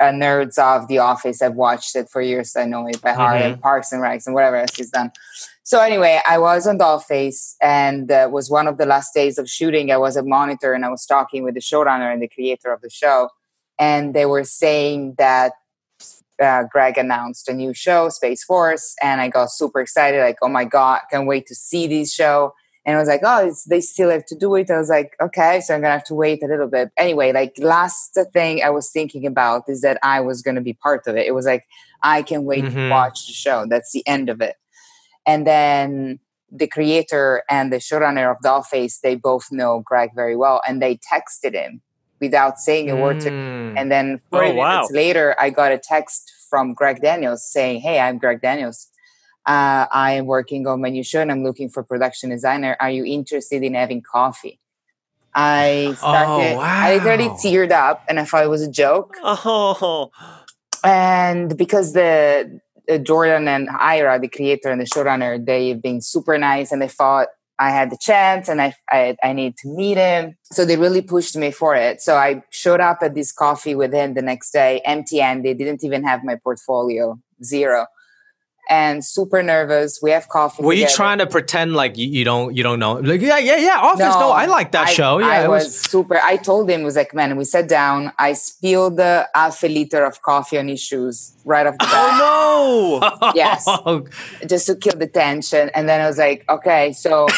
uh, 0.00 0.06
nerds 0.06 0.58
of 0.58 0.88
The 0.88 0.98
Office. 0.98 1.40
I've 1.40 1.54
watched 1.54 1.96
it 1.96 2.08
for 2.10 2.20
years. 2.20 2.54
I 2.56 2.64
know 2.66 2.86
it 2.86 3.00
by 3.00 3.12
heart, 3.12 3.40
and 3.40 3.60
Parks 3.60 3.92
and 3.92 4.02
Recs, 4.02 4.26
and 4.26 4.34
whatever 4.34 4.56
else 4.56 4.74
he's 4.76 4.90
done. 4.90 5.10
So 5.62 5.80
anyway, 5.80 6.20
I 6.28 6.38
was 6.38 6.66
on 6.66 6.78
Dollface, 6.78 7.54
and 7.62 8.10
uh, 8.12 8.28
was 8.30 8.50
one 8.50 8.68
of 8.68 8.76
the 8.78 8.86
last 8.86 9.14
days 9.14 9.38
of 9.38 9.48
shooting. 9.48 9.90
I 9.90 9.96
was 9.96 10.16
a 10.16 10.22
monitor, 10.22 10.74
and 10.74 10.84
I 10.84 10.90
was 10.90 11.06
talking 11.06 11.42
with 11.42 11.54
the 11.54 11.60
showrunner 11.60 12.12
and 12.12 12.20
the 12.22 12.28
creator 12.28 12.72
of 12.72 12.82
the 12.82 12.90
show, 12.90 13.30
and 13.78 14.12
they 14.14 14.26
were 14.26 14.44
saying 14.44 15.14
that 15.18 15.52
uh, 16.42 16.64
Greg 16.70 16.98
announced 16.98 17.48
a 17.48 17.52
new 17.54 17.72
show, 17.74 18.08
Space 18.08 18.44
Force, 18.44 18.94
and 19.02 19.20
I 19.20 19.28
got 19.28 19.50
super 19.50 19.80
excited. 19.80 20.20
Like, 20.20 20.38
oh 20.42 20.48
my 20.48 20.64
god, 20.64 21.00
can't 21.10 21.26
wait 21.26 21.46
to 21.46 21.54
see 21.54 21.86
this 21.86 22.12
show. 22.12 22.52
And 22.84 22.94
I 22.96 23.00
was 23.00 23.08
like, 23.08 23.22
oh, 23.24 23.48
it's, 23.48 23.64
they 23.64 23.80
still 23.80 24.10
have 24.10 24.24
to 24.26 24.36
do 24.36 24.54
it. 24.54 24.70
I 24.70 24.78
was 24.78 24.88
like, 24.88 25.16
okay, 25.20 25.60
so 25.60 25.74
I'm 25.74 25.80
gonna 25.80 25.92
have 25.94 26.04
to 26.04 26.14
wait 26.14 26.42
a 26.42 26.46
little 26.46 26.68
bit. 26.68 26.90
Anyway, 26.96 27.32
like 27.32 27.54
last 27.58 28.16
thing 28.32 28.62
I 28.62 28.70
was 28.70 28.90
thinking 28.90 29.26
about 29.26 29.64
is 29.68 29.80
that 29.80 29.98
I 30.04 30.20
was 30.20 30.40
gonna 30.40 30.60
be 30.60 30.74
part 30.74 31.06
of 31.08 31.16
it. 31.16 31.26
It 31.26 31.32
was 31.32 31.46
like 31.46 31.64
I 32.02 32.22
can 32.22 32.44
wait 32.44 32.64
to 32.66 32.70
Mhm. 32.70 32.90
watch 32.90 33.26
the 33.26 33.32
show. 33.32 33.66
That's 33.68 33.90
the 33.92 34.06
end 34.06 34.28
of 34.28 34.40
it. 34.40 34.54
And 35.26 35.44
then 35.46 36.20
the 36.52 36.68
creator 36.68 37.42
and 37.50 37.72
the 37.72 37.78
showrunner 37.78 38.30
of 38.30 38.36
Dollface, 38.44 39.00
they 39.00 39.16
both 39.16 39.50
know 39.50 39.80
Greg 39.84 40.10
very 40.14 40.36
well, 40.36 40.62
and 40.68 40.80
they 40.80 40.96
texted 41.12 41.54
him 41.54 41.82
without 42.20 42.58
saying 42.58 42.90
a 42.90 42.96
word 42.96 43.20
to 43.20 43.30
Mm. 43.30 43.78
and 43.78 43.90
then 43.92 44.20
40 44.30 44.50
Oh, 44.50 44.54
wow. 44.54 44.70
minutes 44.70 44.90
later, 44.92 45.34
I 45.38 45.50
got 45.50 45.72
a 45.72 45.78
text 45.78 46.32
from 46.50 46.74
Greg 46.74 47.00
Daniels 47.02 47.44
saying, 47.50 47.80
Hey, 47.80 47.98
I'm 48.00 48.18
Greg 48.18 48.40
Daniels. 48.40 48.88
Uh, 49.46 49.86
I 49.92 50.12
am 50.12 50.26
working 50.26 50.66
on 50.66 50.80
my 50.80 50.88
new 50.88 51.04
show 51.04 51.20
and 51.20 51.30
I'm 51.30 51.44
looking 51.44 51.68
for 51.68 51.82
production 51.82 52.30
designer. 52.30 52.76
Are 52.80 52.90
you 52.90 53.04
interested 53.04 53.62
in 53.62 53.74
having 53.74 54.02
coffee? 54.02 54.58
I 55.34 55.94
started, 55.98 56.56
I 56.58 56.94
literally 56.98 57.28
teared 57.28 57.70
up 57.70 58.02
and 58.08 58.18
I 58.18 58.24
thought 58.24 58.44
it 58.44 58.48
was 58.50 58.62
a 58.62 58.70
joke. 58.70 59.14
Oh, 59.24 60.10
And 60.84 61.56
because 61.56 61.92
the 61.92 62.60
uh, 62.88 62.98
Jordan 62.98 63.48
and 63.48 63.68
Ira, 63.70 64.18
the 64.20 64.28
creator 64.28 64.70
and 64.70 64.80
the 64.80 64.84
showrunner, 64.86 65.44
they've 65.44 65.80
been 65.80 66.00
super 66.00 66.38
nice 66.38 66.72
and 66.72 66.80
they 66.80 66.88
thought 66.88 67.28
I 67.58 67.70
had 67.70 67.90
the 67.90 67.98
chance 67.98 68.48
and 68.48 68.60
I, 68.60 68.74
I, 68.90 69.16
I 69.22 69.32
need 69.32 69.56
to 69.58 69.68
meet 69.68 69.96
him. 69.96 70.36
So 70.44 70.64
they 70.64 70.76
really 70.76 71.02
pushed 71.02 71.36
me 71.36 71.50
for 71.50 71.74
it. 71.74 72.00
So 72.00 72.16
I 72.16 72.42
showed 72.50 72.80
up 72.80 72.98
at 73.02 73.14
this 73.14 73.32
coffee 73.32 73.74
with 73.74 73.92
him 73.92 74.14
the 74.14 74.22
next 74.22 74.50
day, 74.50 74.80
empty 74.84 75.18
handed, 75.18 75.58
didn't 75.58 75.84
even 75.84 76.04
have 76.04 76.22
my 76.22 76.36
portfolio, 76.36 77.18
zero. 77.42 77.86
And 78.68 79.04
super 79.04 79.42
nervous. 79.42 80.00
We 80.02 80.10
have 80.10 80.28
coffee. 80.28 80.62
Were 80.62 80.72
you 80.72 80.88
trying 80.88 81.18
to 81.18 81.26
pretend 81.26 81.74
like 81.74 81.96
you, 81.96 82.08
you 82.08 82.24
don't 82.24 82.56
you 82.56 82.62
don't 82.62 82.80
know? 82.80 82.94
Like 82.94 83.20
yeah, 83.20 83.38
yeah, 83.38 83.56
yeah. 83.56 83.78
Office. 83.80 84.00
No, 84.00 84.30
I 84.30 84.46
like 84.46 84.72
that 84.72 84.88
I- 84.88 84.92
show. 84.92 85.18
Yeah, 85.18 85.26
I 85.28 85.44
it 85.44 85.48
was, 85.48 85.78
super. 85.78 86.18
I 86.22 86.36
told 86.36 86.68
him, 86.68 86.80
it 86.80 86.84
was 86.84 86.96
like, 86.96 87.14
man, 87.14 87.36
we 87.36 87.44
sat 87.44 87.68
down. 87.68 88.12
I 88.18 88.32
spilled 88.32 88.96
the 88.96 89.28
half 89.34 89.62
a 89.62 89.68
liter 89.68 90.04
of 90.04 90.22
coffee 90.22 90.58
on 90.58 90.68
his 90.68 90.82
shoes 90.82 91.32
right 91.44 91.66
off 91.66 91.74
the 91.74 91.84
bat. 91.84 92.20
oh 92.22 92.98
no! 93.20 93.32
Yes. 93.34 93.68
just 94.46 94.66
to 94.66 94.74
kill 94.76 94.98
the 94.98 95.06
tension. 95.06 95.70
And 95.74 95.88
then 95.88 96.00
I 96.00 96.06
was 96.06 96.18
like, 96.18 96.44
okay, 96.48 96.92
so 96.92 97.28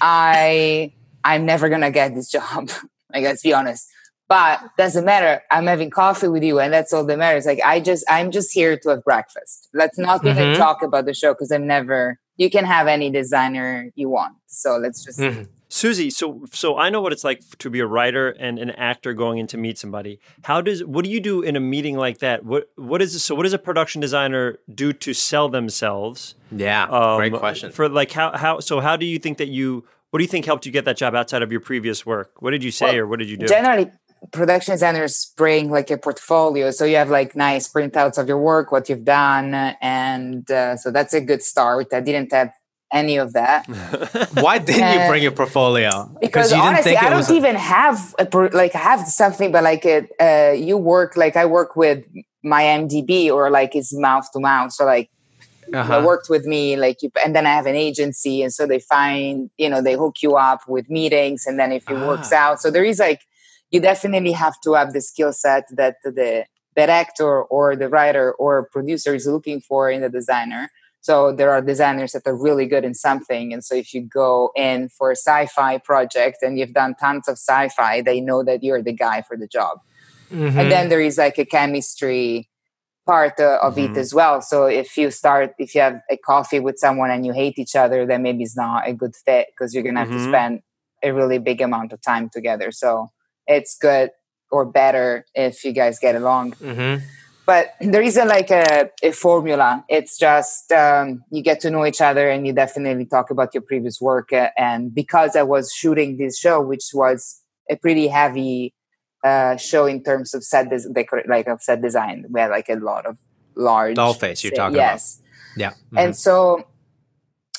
I 0.00 0.92
I'm 1.24 1.44
never 1.44 1.68
gonna 1.68 1.90
get 1.90 2.14
this 2.14 2.30
job. 2.30 2.70
like 3.12 3.24
let's 3.24 3.42
be 3.42 3.52
honest. 3.52 3.88
But 4.28 4.60
doesn't 4.76 5.04
matter. 5.04 5.42
I'm 5.52 5.66
having 5.66 5.88
coffee 5.90 6.26
with 6.28 6.42
you, 6.42 6.58
and 6.58 6.72
that's 6.72 6.92
all 6.92 7.04
that 7.04 7.16
matters. 7.18 7.46
Like 7.46 7.60
I 7.64 7.78
just 7.80 8.04
I'm 8.10 8.30
just 8.32 8.52
here 8.52 8.76
to 8.78 8.88
have 8.90 9.04
breakfast. 9.04 9.68
Let's 9.72 9.98
not 9.98 10.24
even 10.26 10.36
Mhm. 10.54 10.56
talk 10.56 10.82
about 10.82 11.04
the 11.06 11.14
show 11.14 11.32
because 11.32 11.50
I'm 11.52 11.66
never. 11.66 12.18
You 12.36 12.50
can 12.50 12.64
have 12.64 12.86
any 12.88 13.08
designer 13.10 13.90
you 13.94 14.08
want. 14.10 14.34
So 14.46 14.76
let's 14.78 15.04
just. 15.04 15.18
Mhm. 15.20 15.48
Susie, 15.68 16.10
so 16.10 16.44
so 16.52 16.76
I 16.76 16.90
know 16.90 17.00
what 17.00 17.12
it's 17.12 17.24
like 17.24 17.40
to 17.58 17.70
be 17.70 17.80
a 17.80 17.86
writer 17.86 18.30
and 18.30 18.58
an 18.58 18.70
actor 18.70 19.12
going 19.14 19.38
in 19.38 19.46
to 19.48 19.56
meet 19.58 19.78
somebody. 19.78 20.18
How 20.42 20.60
does 20.60 20.84
what 20.84 21.04
do 21.04 21.10
you 21.10 21.20
do 21.20 21.42
in 21.42 21.54
a 21.56 21.60
meeting 21.60 21.96
like 21.96 22.18
that? 22.18 22.44
What 22.44 22.68
what 22.76 23.00
is 23.02 23.22
so 23.22 23.34
what 23.34 23.44
does 23.44 23.52
a 23.52 23.58
production 23.58 24.00
designer 24.00 24.58
do 24.72 24.92
to 24.92 25.12
sell 25.14 25.48
themselves? 25.48 26.34
yeah. 26.50 26.84
Um, 26.84 27.16
great 27.18 27.32
question. 27.32 27.70
For 27.72 27.88
like 27.88 28.10
how 28.12 28.36
how 28.36 28.60
so 28.60 28.80
how 28.80 28.96
do 28.96 29.06
you 29.06 29.18
think 29.18 29.38
that 29.38 29.48
you 29.48 29.84
what 30.10 30.18
do 30.18 30.24
you 30.24 30.28
think 30.28 30.44
helped 30.46 30.66
you 30.66 30.72
get 30.72 30.84
that 30.84 30.96
job 30.96 31.14
outside 31.14 31.42
of 31.42 31.50
your 31.50 31.60
previous 31.60 32.06
work? 32.06 32.30
What 32.40 32.52
did 32.52 32.62
you 32.64 32.70
say 32.70 32.86
Well, 32.86 32.96
or 32.98 33.06
what 33.08 33.18
did 33.18 33.28
you 33.28 33.36
do? 33.36 33.46
Generally, 33.46 33.90
production 34.32 34.74
designers 34.74 35.32
bring 35.36 35.70
like 35.70 35.90
a 35.90 35.98
portfolio, 35.98 36.70
so 36.70 36.84
you 36.84 36.96
have 36.96 37.10
like 37.10 37.36
nice 37.36 37.70
printouts 37.72 38.18
of 38.18 38.28
your 38.28 38.38
work, 38.38 38.72
what 38.72 38.88
you've 38.88 39.04
done, 39.04 39.54
and 39.80 40.50
uh, 40.50 40.76
so 40.76 40.90
that's 40.90 41.14
a 41.14 41.20
good 41.20 41.42
start. 41.42 41.88
I 41.92 42.00
didn't 42.00 42.32
have 42.32 42.52
any 42.92 43.16
of 43.16 43.32
that. 43.32 43.66
Why 44.34 44.58
didn't 44.58 45.00
you 45.00 45.08
bring 45.08 45.22
your 45.22 45.32
portfolio? 45.32 46.10
because 46.20 46.50
you 46.50 46.56
didn't 46.56 46.68
honestly 46.68 46.92
think 46.92 47.02
i 47.02 47.10
don't 47.10 47.18
was. 47.18 47.30
even 47.30 47.56
have 47.56 48.14
a, 48.18 48.24
like 48.52 48.74
i 48.74 48.78
have 48.78 49.06
something 49.06 49.50
but 49.52 49.62
like 49.64 49.84
it 49.84 50.10
uh 50.20 50.52
you 50.52 50.76
work 50.76 51.16
like 51.16 51.36
i 51.36 51.44
work 51.44 51.76
with 51.76 52.04
my 52.42 52.62
mdb 52.62 53.30
or 53.30 53.50
like 53.50 53.74
it's 53.74 53.92
mouth 53.92 54.30
to 54.32 54.40
mouth 54.40 54.72
so 54.72 54.84
like 54.84 55.10
uh-huh. 55.74 56.02
worked 56.06 56.28
with 56.30 56.46
me 56.46 56.76
like 56.76 57.02
you 57.02 57.10
and 57.24 57.34
then 57.34 57.46
i 57.46 57.50
have 57.50 57.66
an 57.66 57.74
agency 57.74 58.42
and 58.42 58.52
so 58.52 58.66
they 58.66 58.78
find 58.78 59.50
you 59.58 59.68
know 59.68 59.82
they 59.82 59.94
hook 59.94 60.16
you 60.22 60.36
up 60.36 60.60
with 60.68 60.88
meetings 60.88 61.44
and 61.46 61.58
then 61.58 61.72
if 61.72 61.88
it 61.90 61.94
works 61.94 62.30
Ah. 62.32 62.50
out 62.50 62.60
so 62.60 62.70
there 62.70 62.84
is 62.84 62.98
like 62.98 63.22
you 63.76 63.82
definitely 63.82 64.32
have 64.32 64.56
to 64.64 64.72
have 64.74 64.92
the 64.92 65.00
skill 65.00 65.32
set 65.32 65.64
that 65.76 65.96
the 66.04 66.46
director 66.76 67.42
or 67.44 67.76
the 67.76 67.88
writer 67.88 68.32
or 68.32 68.68
producer 68.72 69.14
is 69.14 69.26
looking 69.26 69.60
for 69.60 69.90
in 69.90 70.00
the 70.02 70.10
designer 70.10 70.70
so 71.00 71.32
there 71.32 71.50
are 71.52 71.62
designers 71.62 72.12
that 72.12 72.26
are 72.26 72.36
really 72.36 72.66
good 72.66 72.84
in 72.84 72.94
something 72.94 73.52
and 73.52 73.64
so 73.64 73.74
if 73.74 73.94
you 73.94 74.02
go 74.02 74.50
in 74.56 74.88
for 74.88 75.10
a 75.10 75.16
sci-fi 75.16 75.78
project 75.78 76.38
and 76.42 76.58
you've 76.58 76.72
done 76.74 76.94
tons 77.00 77.28
of 77.28 77.34
sci-fi 77.38 78.00
they 78.02 78.20
know 78.20 78.42
that 78.42 78.62
you're 78.62 78.82
the 78.82 78.92
guy 78.92 79.22
for 79.22 79.36
the 79.36 79.46
job 79.58 79.78
Mhm. 80.30 80.56
and 80.60 80.70
then 80.72 80.88
there 80.88 81.00
is 81.00 81.18
like 81.18 81.38
a 81.38 81.44
chemistry 81.44 82.48
part 83.06 83.38
uh, 83.40 83.58
of 83.62 83.76
Mhm. 83.76 83.84
it 83.86 83.96
as 83.96 84.12
well 84.14 84.42
so 84.42 84.66
if 84.66 84.96
you 84.96 85.10
start 85.10 85.54
if 85.58 85.74
you 85.74 85.80
have 85.80 86.00
a 86.10 86.16
coffee 86.16 86.60
with 86.60 86.78
someone 86.78 87.10
and 87.10 87.24
you 87.26 87.32
hate 87.32 87.58
each 87.58 87.76
other 87.76 88.06
then 88.06 88.22
maybe 88.22 88.42
it's 88.42 88.56
not 88.56 88.88
a 88.88 88.92
good 88.92 89.14
fit 89.24 89.46
because 89.52 89.72
you're 89.74 89.82
gonna 89.84 90.00
have 90.04 90.08
Mhm. 90.08 90.18
to 90.20 90.28
spend 90.32 90.62
a 91.02 91.10
really 91.12 91.38
big 91.38 91.60
amount 91.60 91.92
of 91.92 92.00
time 92.02 92.28
together 92.36 92.70
so 92.72 93.08
it's 93.46 93.76
good 93.76 94.10
or 94.50 94.64
better 94.64 95.24
if 95.34 95.64
you 95.64 95.72
guys 95.72 95.98
get 95.98 96.14
along 96.14 96.52
Mhm. 96.52 97.02
but 97.46 97.74
there 97.80 98.02
isn't 98.02 98.28
like 98.28 98.50
a, 98.50 98.90
a 99.02 99.12
formula. 99.12 99.84
It's 99.88 100.18
just 100.18 100.72
um, 100.72 101.22
you 101.30 101.42
get 101.42 101.60
to 101.60 101.70
know 101.70 101.86
each 101.86 102.00
other 102.00 102.28
and 102.28 102.44
you 102.46 102.52
definitely 102.52 103.06
talk 103.06 103.30
about 103.30 103.54
your 103.54 103.62
previous 103.62 104.00
work. 104.00 104.32
Uh, 104.32 104.50
and 104.56 104.92
because 104.92 105.36
I 105.36 105.44
was 105.44 105.70
shooting 105.72 106.16
this 106.18 106.36
show, 106.38 106.60
which 106.60 106.86
was 106.92 107.40
a 107.70 107.76
pretty 107.76 108.08
heavy 108.08 108.74
uh, 109.24 109.56
show 109.56 109.86
in 109.86 110.02
terms 110.02 110.34
of 110.34 110.42
set 110.42 110.70
des- 110.70 110.88
decor- 110.92 111.24
like 111.28 111.46
of 111.46 111.62
set 111.62 111.82
design, 111.82 112.26
we 112.30 112.40
had 112.40 112.50
like 112.50 112.68
a 112.68 112.74
lot 112.74 113.06
of 113.06 113.16
large 113.54 113.94
doll 113.94 114.14
face. 114.14 114.42
You're 114.42 114.52
talking 114.52 114.76
yes. 114.76 115.18
about 115.18 115.60
yeah. 115.60 115.70
Mm-hmm. 115.70 115.98
And 115.98 116.16
so 116.16 116.66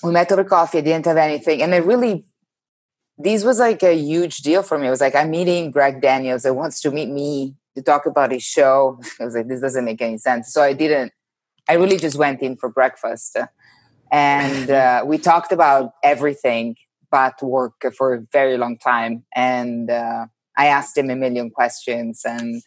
we 0.03 0.11
met 0.11 0.31
over 0.31 0.43
coffee. 0.43 0.79
I 0.79 0.81
didn't 0.81 1.05
have 1.05 1.17
anything, 1.17 1.61
and 1.63 1.73
I 1.73 1.77
really 1.77 2.25
this 3.17 3.43
was 3.43 3.59
like 3.59 3.81
a 3.83 3.95
huge 3.95 4.37
deal 4.37 4.63
for 4.63 4.77
me. 4.77 4.87
It 4.87 4.91
was 4.91 5.01
like 5.01 5.15
I'm 5.15 5.31
meeting 5.31 5.71
Greg 5.71 6.01
Daniels 6.01 6.43
that 6.43 6.53
wants 6.53 6.81
to 6.81 6.91
meet 6.91 7.09
me 7.09 7.55
to 7.75 7.81
talk 7.81 8.05
about 8.05 8.31
his 8.31 8.43
show. 8.43 8.99
I 9.19 9.25
was 9.25 9.35
like, 9.35 9.47
this 9.47 9.61
doesn't 9.61 9.85
make 9.85 10.01
any 10.01 10.17
sense. 10.17 10.53
So 10.53 10.61
I 10.61 10.73
didn't. 10.73 11.11
I 11.69 11.73
really 11.73 11.97
just 11.97 12.17
went 12.17 12.41
in 12.41 12.55
for 12.55 12.69
breakfast, 12.69 13.37
and 14.11 14.69
uh, 14.81 15.03
we 15.05 15.17
talked 15.17 15.51
about 15.51 15.93
everything 16.03 16.75
but 17.09 17.41
work 17.41 17.85
for 17.97 18.13
a 18.13 18.21
very 18.33 18.57
long 18.57 18.77
time. 18.77 19.23
And 19.33 19.89
uh, 19.89 20.25
I 20.57 20.67
asked 20.67 20.97
him 20.97 21.09
a 21.09 21.15
million 21.15 21.49
questions, 21.49 22.21
and 22.23 22.61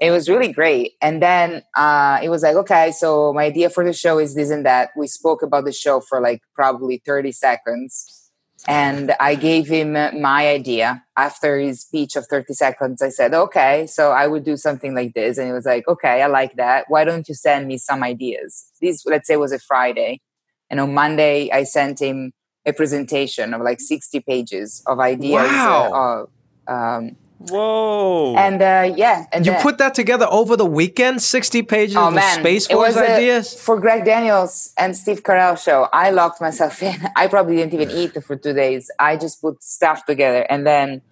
it 0.00 0.10
was 0.10 0.28
really 0.28 0.52
great. 0.52 0.92
And 1.00 1.22
then 1.22 1.62
uh, 1.76 2.18
it 2.22 2.28
was 2.28 2.42
like, 2.42 2.56
okay, 2.56 2.92
so 2.92 3.32
my 3.32 3.44
idea 3.44 3.70
for 3.70 3.84
the 3.84 3.92
show 3.92 4.18
is 4.18 4.34
this 4.34 4.50
and 4.50 4.66
that. 4.66 4.90
We 4.96 5.06
spoke 5.06 5.42
about 5.42 5.64
the 5.64 5.72
show 5.72 6.00
for 6.00 6.20
like 6.20 6.42
probably 6.54 7.02
thirty 7.04 7.32
seconds 7.32 8.25
and 8.68 9.14
I 9.20 9.36
gave 9.36 9.68
him 9.68 9.92
my 9.92 10.48
idea 10.48 11.04
after 11.16 11.58
his 11.58 11.82
speech 11.82 12.16
of 12.16 12.26
30 12.26 12.52
seconds. 12.54 13.00
I 13.00 13.10
said, 13.10 13.32
okay, 13.32 13.86
so 13.86 14.10
I 14.10 14.26
would 14.26 14.44
do 14.44 14.56
something 14.56 14.94
like 14.94 15.14
this. 15.14 15.38
And 15.38 15.46
he 15.46 15.52
was 15.52 15.66
like, 15.66 15.86
okay, 15.86 16.22
I 16.22 16.26
like 16.26 16.56
that. 16.56 16.86
Why 16.88 17.04
don't 17.04 17.28
you 17.28 17.34
send 17.34 17.68
me 17.68 17.78
some 17.78 18.02
ideas? 18.02 18.72
This, 18.82 19.04
let's 19.06 19.28
say, 19.28 19.36
was 19.36 19.52
a 19.52 19.60
Friday. 19.60 20.20
And 20.68 20.80
on 20.80 20.94
Monday, 20.94 21.50
I 21.52 21.62
sent 21.62 22.00
him 22.00 22.32
a 22.66 22.72
presentation 22.72 23.54
of 23.54 23.62
like 23.62 23.80
60 23.80 24.20
pages 24.20 24.82
of 24.86 24.98
ideas 24.98 25.48
wow. 25.48 26.26
of 26.66 26.74
um, 26.74 27.16
Whoa! 27.38 28.34
And 28.36 28.62
uh, 28.62 28.94
yeah, 28.96 29.26
and 29.30 29.44
you 29.44 29.52
then, 29.52 29.62
put 29.62 29.78
that 29.78 29.94
together 29.94 30.26
over 30.30 30.56
the 30.56 30.64
weekend, 30.64 31.20
sixty 31.20 31.62
pages 31.62 31.96
oh, 31.96 32.08
of 32.08 32.14
man. 32.14 32.40
Space 32.40 32.66
Force 32.66 32.96
ideas 32.96 33.52
for 33.52 33.78
Greg 33.78 34.04
Daniels 34.04 34.72
and 34.78 34.96
Steve 34.96 35.22
Carell 35.22 35.62
show. 35.62 35.88
I 35.92 36.10
locked 36.10 36.40
myself 36.40 36.82
in. 36.82 36.96
I 37.16 37.28
probably 37.28 37.56
didn't 37.56 37.74
even 37.74 37.90
eat 37.90 38.22
for 38.24 38.36
two 38.36 38.54
days. 38.54 38.90
I 38.98 39.16
just 39.16 39.42
put 39.42 39.62
stuff 39.62 40.06
together, 40.06 40.46
and 40.48 40.66
then. 40.66 41.02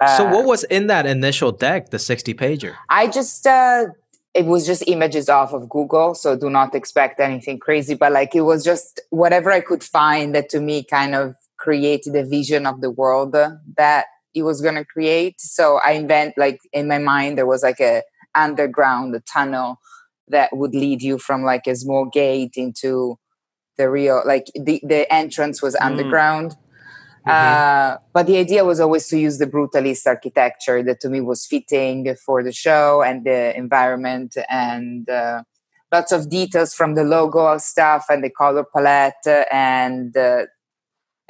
Uh, 0.00 0.16
so 0.16 0.24
what 0.24 0.44
was 0.44 0.64
in 0.64 0.86
that 0.86 1.06
initial 1.06 1.50
deck, 1.50 1.90
the 1.90 1.98
sixty 1.98 2.34
pager? 2.34 2.74
I 2.88 3.06
just. 3.06 3.46
Uh, 3.46 3.86
it 4.32 4.46
was 4.46 4.64
just 4.64 4.84
images 4.86 5.28
off 5.28 5.52
of 5.52 5.68
Google, 5.68 6.14
so 6.14 6.36
do 6.36 6.50
not 6.50 6.74
expect 6.74 7.18
anything 7.18 7.58
crazy. 7.58 7.94
But 7.94 8.12
like, 8.12 8.34
it 8.34 8.42
was 8.42 8.62
just 8.62 9.00
whatever 9.10 9.50
I 9.50 9.60
could 9.60 9.82
find 9.82 10.34
that 10.34 10.50
to 10.50 10.60
me 10.60 10.84
kind 10.84 11.14
of 11.14 11.34
created 11.56 12.14
a 12.14 12.24
vision 12.24 12.66
of 12.66 12.80
the 12.80 12.90
world 12.90 13.32
that 13.32 14.06
he 14.32 14.42
was 14.42 14.60
going 14.60 14.76
to 14.76 14.84
create. 14.84 15.40
So 15.40 15.80
I 15.84 15.92
invent 15.92 16.34
like 16.36 16.58
in 16.72 16.88
my 16.88 16.98
mind 16.98 17.38
there 17.38 17.46
was 17.46 17.62
like 17.62 17.80
a 17.80 18.02
underground 18.34 19.14
a 19.14 19.20
tunnel 19.20 19.80
that 20.28 20.56
would 20.56 20.74
lead 20.74 21.02
you 21.02 21.18
from 21.18 21.42
like 21.42 21.66
a 21.66 21.74
small 21.74 22.06
gate 22.06 22.54
into 22.56 23.18
the 23.76 23.90
real 23.90 24.22
like 24.24 24.46
the 24.54 24.80
the 24.84 25.12
entrance 25.12 25.62
was 25.62 25.74
mm. 25.74 25.84
underground. 25.84 26.52
Mm-hmm. 27.26 27.30
Uh, 27.30 27.98
but 28.14 28.26
the 28.26 28.38
idea 28.38 28.64
was 28.64 28.80
always 28.80 29.06
to 29.08 29.18
use 29.18 29.36
the 29.36 29.46
brutalist 29.46 30.06
architecture 30.06 30.82
that 30.82 31.00
to 31.00 31.10
me 31.10 31.20
was 31.20 31.44
fitting 31.44 32.14
for 32.24 32.42
the 32.42 32.52
show 32.52 33.02
and 33.02 33.26
the 33.26 33.54
environment 33.54 34.38
and 34.48 35.08
uh, 35.10 35.42
lots 35.92 36.12
of 36.12 36.30
details 36.30 36.72
from 36.72 36.94
the 36.94 37.04
logo 37.04 37.58
stuff 37.58 38.06
and 38.08 38.24
the 38.24 38.30
color 38.30 38.64
palette 38.74 39.46
and 39.52 40.16
uh, 40.16 40.46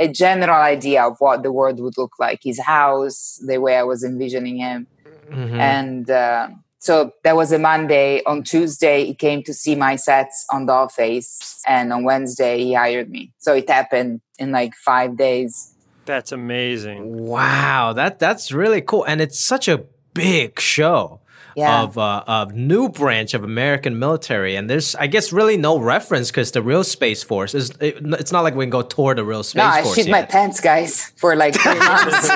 a 0.00 0.08
general 0.08 0.56
idea 0.56 1.04
of 1.04 1.16
what 1.20 1.42
the 1.44 1.52
world 1.52 1.78
would 1.78 1.96
look 1.96 2.14
like 2.18 2.40
his 2.42 2.58
house 2.58 3.38
the 3.46 3.58
way 3.58 3.76
i 3.76 3.82
was 3.82 4.02
envisioning 4.02 4.56
him. 4.56 4.86
Mm-hmm. 5.30 5.60
and 5.60 6.10
uh, 6.10 6.48
so 6.80 7.12
that 7.22 7.36
was 7.36 7.52
a 7.52 7.58
monday. 7.58 8.22
On 8.24 8.42
tuesday 8.42 9.04
he 9.04 9.14
came 9.14 9.44
to 9.44 9.54
see 9.54 9.76
my 9.76 9.94
sets 9.94 10.46
on 10.50 10.66
dollface 10.66 11.60
and 11.68 11.92
on 11.92 12.02
wednesday 12.04 12.64
he 12.64 12.74
hired 12.74 13.10
me. 13.10 13.32
So 13.38 13.54
it 13.54 13.68
happened 13.68 14.22
in 14.38 14.50
like 14.50 14.74
five 14.74 15.16
days. 15.16 15.74
That's 16.06 16.32
amazing. 16.32 17.28
Wow. 17.28 17.92
That 17.92 18.18
that's 18.18 18.50
really 18.50 18.80
cool. 18.80 19.04
And 19.04 19.20
it's 19.20 19.38
such 19.38 19.68
a 19.68 19.84
big 20.14 20.58
show 20.58 21.20
yeah. 21.56 21.82
of 21.82 21.98
uh, 21.98 22.24
a 22.26 22.46
new 22.52 22.88
branch 22.88 23.34
of 23.34 23.44
American 23.44 23.98
military, 23.98 24.56
and 24.56 24.68
there's 24.68 24.94
I 24.94 25.06
guess 25.06 25.32
really 25.32 25.56
no 25.56 25.78
reference 25.78 26.30
because 26.30 26.52
the 26.52 26.62
real 26.62 26.84
Space 26.84 27.22
Force 27.22 27.54
is 27.54 27.70
it, 27.80 27.98
it's 28.02 28.32
not 28.32 28.42
like 28.42 28.54
we 28.54 28.64
can 28.64 28.70
go 28.70 28.82
tour 28.82 29.14
the 29.14 29.24
real 29.24 29.42
Space 29.42 29.62
no, 29.62 29.70
Force. 29.82 29.84
No, 29.84 29.90
I 29.90 29.94
shit 29.94 30.10
my 30.10 30.22
pants, 30.22 30.60
guys, 30.60 31.12
for 31.16 31.36
like 31.36 31.54
three 31.54 31.78
months. 31.78 32.30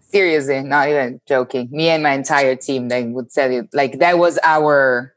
Seriously, 0.10 0.62
not 0.62 0.88
even 0.88 1.20
joking. 1.26 1.68
Me 1.70 1.88
and 1.88 2.02
my 2.02 2.12
entire 2.12 2.56
team, 2.56 2.88
they 2.88 3.04
would 3.04 3.30
tell 3.30 3.50
you 3.50 3.68
like 3.72 3.98
that 3.98 4.18
was 4.18 4.38
our 4.42 5.14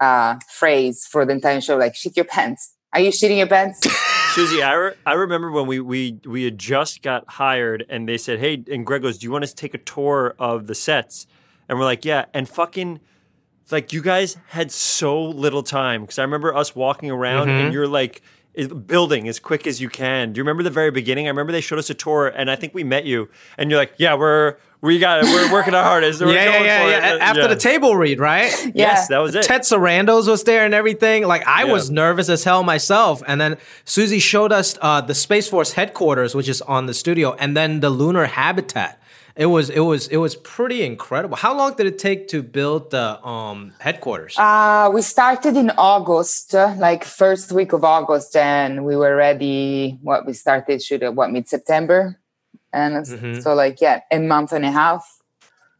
uh, 0.00 0.36
phrase 0.50 1.06
for 1.06 1.26
the 1.26 1.32
entire 1.32 1.60
show. 1.60 1.76
Like, 1.76 1.94
shit 1.94 2.16
your 2.16 2.24
pants. 2.24 2.74
Are 2.92 3.00
you 3.00 3.10
shitting 3.10 3.38
your 3.38 3.46
pants? 3.46 3.80
Susie, 4.34 4.62
I, 4.62 4.74
re- 4.74 4.94
I 5.04 5.14
remember 5.14 5.50
when 5.50 5.66
we, 5.66 5.80
we 5.80 6.20
we 6.24 6.44
had 6.44 6.56
just 6.56 7.02
got 7.02 7.24
hired 7.28 7.84
and 7.88 8.08
they 8.08 8.16
said, 8.16 8.38
"Hey," 8.38 8.62
and 8.70 8.86
Greg 8.86 9.02
goes, 9.02 9.18
"Do 9.18 9.24
you 9.24 9.32
want 9.32 9.42
us 9.42 9.50
to 9.50 9.56
take 9.56 9.74
a 9.74 9.78
tour 9.78 10.36
of 10.38 10.68
the 10.68 10.74
sets?" 10.74 11.26
And 11.68 11.78
we're 11.78 11.84
like, 11.84 12.04
"Yeah." 12.04 12.26
And 12.32 12.48
fucking, 12.48 13.00
like, 13.72 13.92
you 13.92 14.00
guys 14.00 14.36
had 14.48 14.70
so 14.70 15.20
little 15.20 15.64
time 15.64 16.02
because 16.02 16.18
I 16.18 16.22
remember 16.22 16.54
us 16.54 16.76
walking 16.76 17.10
around 17.10 17.48
mm-hmm. 17.48 17.66
and 17.66 17.72
you're 17.72 17.88
like 17.88 18.22
building 18.86 19.28
as 19.28 19.38
quick 19.38 19.66
as 19.66 19.80
you 19.80 19.88
can. 19.88 20.32
Do 20.32 20.38
you 20.38 20.42
remember 20.42 20.62
the 20.62 20.70
very 20.70 20.90
beginning? 20.90 21.26
I 21.26 21.30
remember 21.30 21.52
they 21.52 21.60
showed 21.60 21.78
us 21.78 21.90
a 21.90 21.94
tour 21.94 22.28
and 22.28 22.50
I 22.50 22.56
think 22.56 22.74
we 22.74 22.84
met 22.84 23.04
you 23.04 23.28
and 23.56 23.70
you're 23.70 23.78
like, 23.78 23.94
"Yeah, 23.98 24.14
we're." 24.14 24.56
we 24.82 24.98
got 24.98 25.22
it. 25.22 25.26
We're 25.26 25.52
working 25.52 25.74
our 25.74 25.82
hardest. 25.82 26.20
We're 26.20 26.32
yeah, 26.32 26.44
yeah, 26.44 26.62
yeah, 26.62 27.14
yeah. 27.16 27.24
After 27.24 27.42
yeah. 27.42 27.46
the 27.48 27.56
table 27.56 27.96
read, 27.96 28.18
right? 28.18 28.50
Yeah. 28.64 28.72
Yes, 28.74 29.08
that 29.08 29.18
was 29.18 29.34
it. 29.34 29.42
Ted 29.42 29.62
Sarandos 29.62 30.26
was 30.26 30.44
there 30.44 30.64
and 30.64 30.72
everything. 30.72 31.26
Like 31.26 31.46
I 31.46 31.64
yeah. 31.64 31.72
was 31.72 31.90
nervous 31.90 32.28
as 32.28 32.44
hell 32.44 32.62
myself. 32.62 33.22
And 33.26 33.40
then 33.40 33.58
Susie 33.84 34.18
showed 34.18 34.52
us 34.52 34.78
uh, 34.80 35.00
the 35.02 35.14
Space 35.14 35.48
Force 35.48 35.72
headquarters, 35.72 36.34
which 36.34 36.48
is 36.48 36.62
on 36.62 36.86
the 36.86 36.94
studio, 36.94 37.34
and 37.34 37.56
then 37.56 37.80
the 37.80 37.90
lunar 37.90 38.26
habitat. 38.26 38.99
It 39.40 39.46
was 39.46 39.70
it 39.70 39.80
was 39.80 40.02
it 40.08 40.18
was 40.18 40.34
pretty 40.36 40.80
incredible. 40.84 41.36
How 41.36 41.56
long 41.56 41.70
did 41.74 41.86
it 41.86 41.98
take 41.98 42.28
to 42.28 42.42
build 42.42 42.90
the 42.90 43.06
um, 43.26 43.72
headquarters? 43.80 44.34
Uh, 44.38 44.90
we 44.92 45.00
started 45.00 45.56
in 45.56 45.70
August, 45.78 46.54
uh, 46.54 46.74
like 46.76 47.04
first 47.04 47.50
week 47.50 47.72
of 47.72 47.82
August, 47.82 48.36
and 48.36 48.84
we 48.84 48.94
were 48.96 49.16
ready. 49.16 49.98
What 50.02 50.26
we 50.26 50.34
started 50.34 50.82
should 50.82 51.00
shoot 51.00 51.14
what 51.14 51.30
mid 51.30 51.48
September 51.48 52.20
and 52.72 53.06
mm-hmm. 53.06 53.40
so 53.40 53.54
like 53.54 53.80
yeah 53.80 54.00
a 54.10 54.18
month 54.18 54.52
and 54.52 54.64
a 54.64 54.70
half 54.70 55.20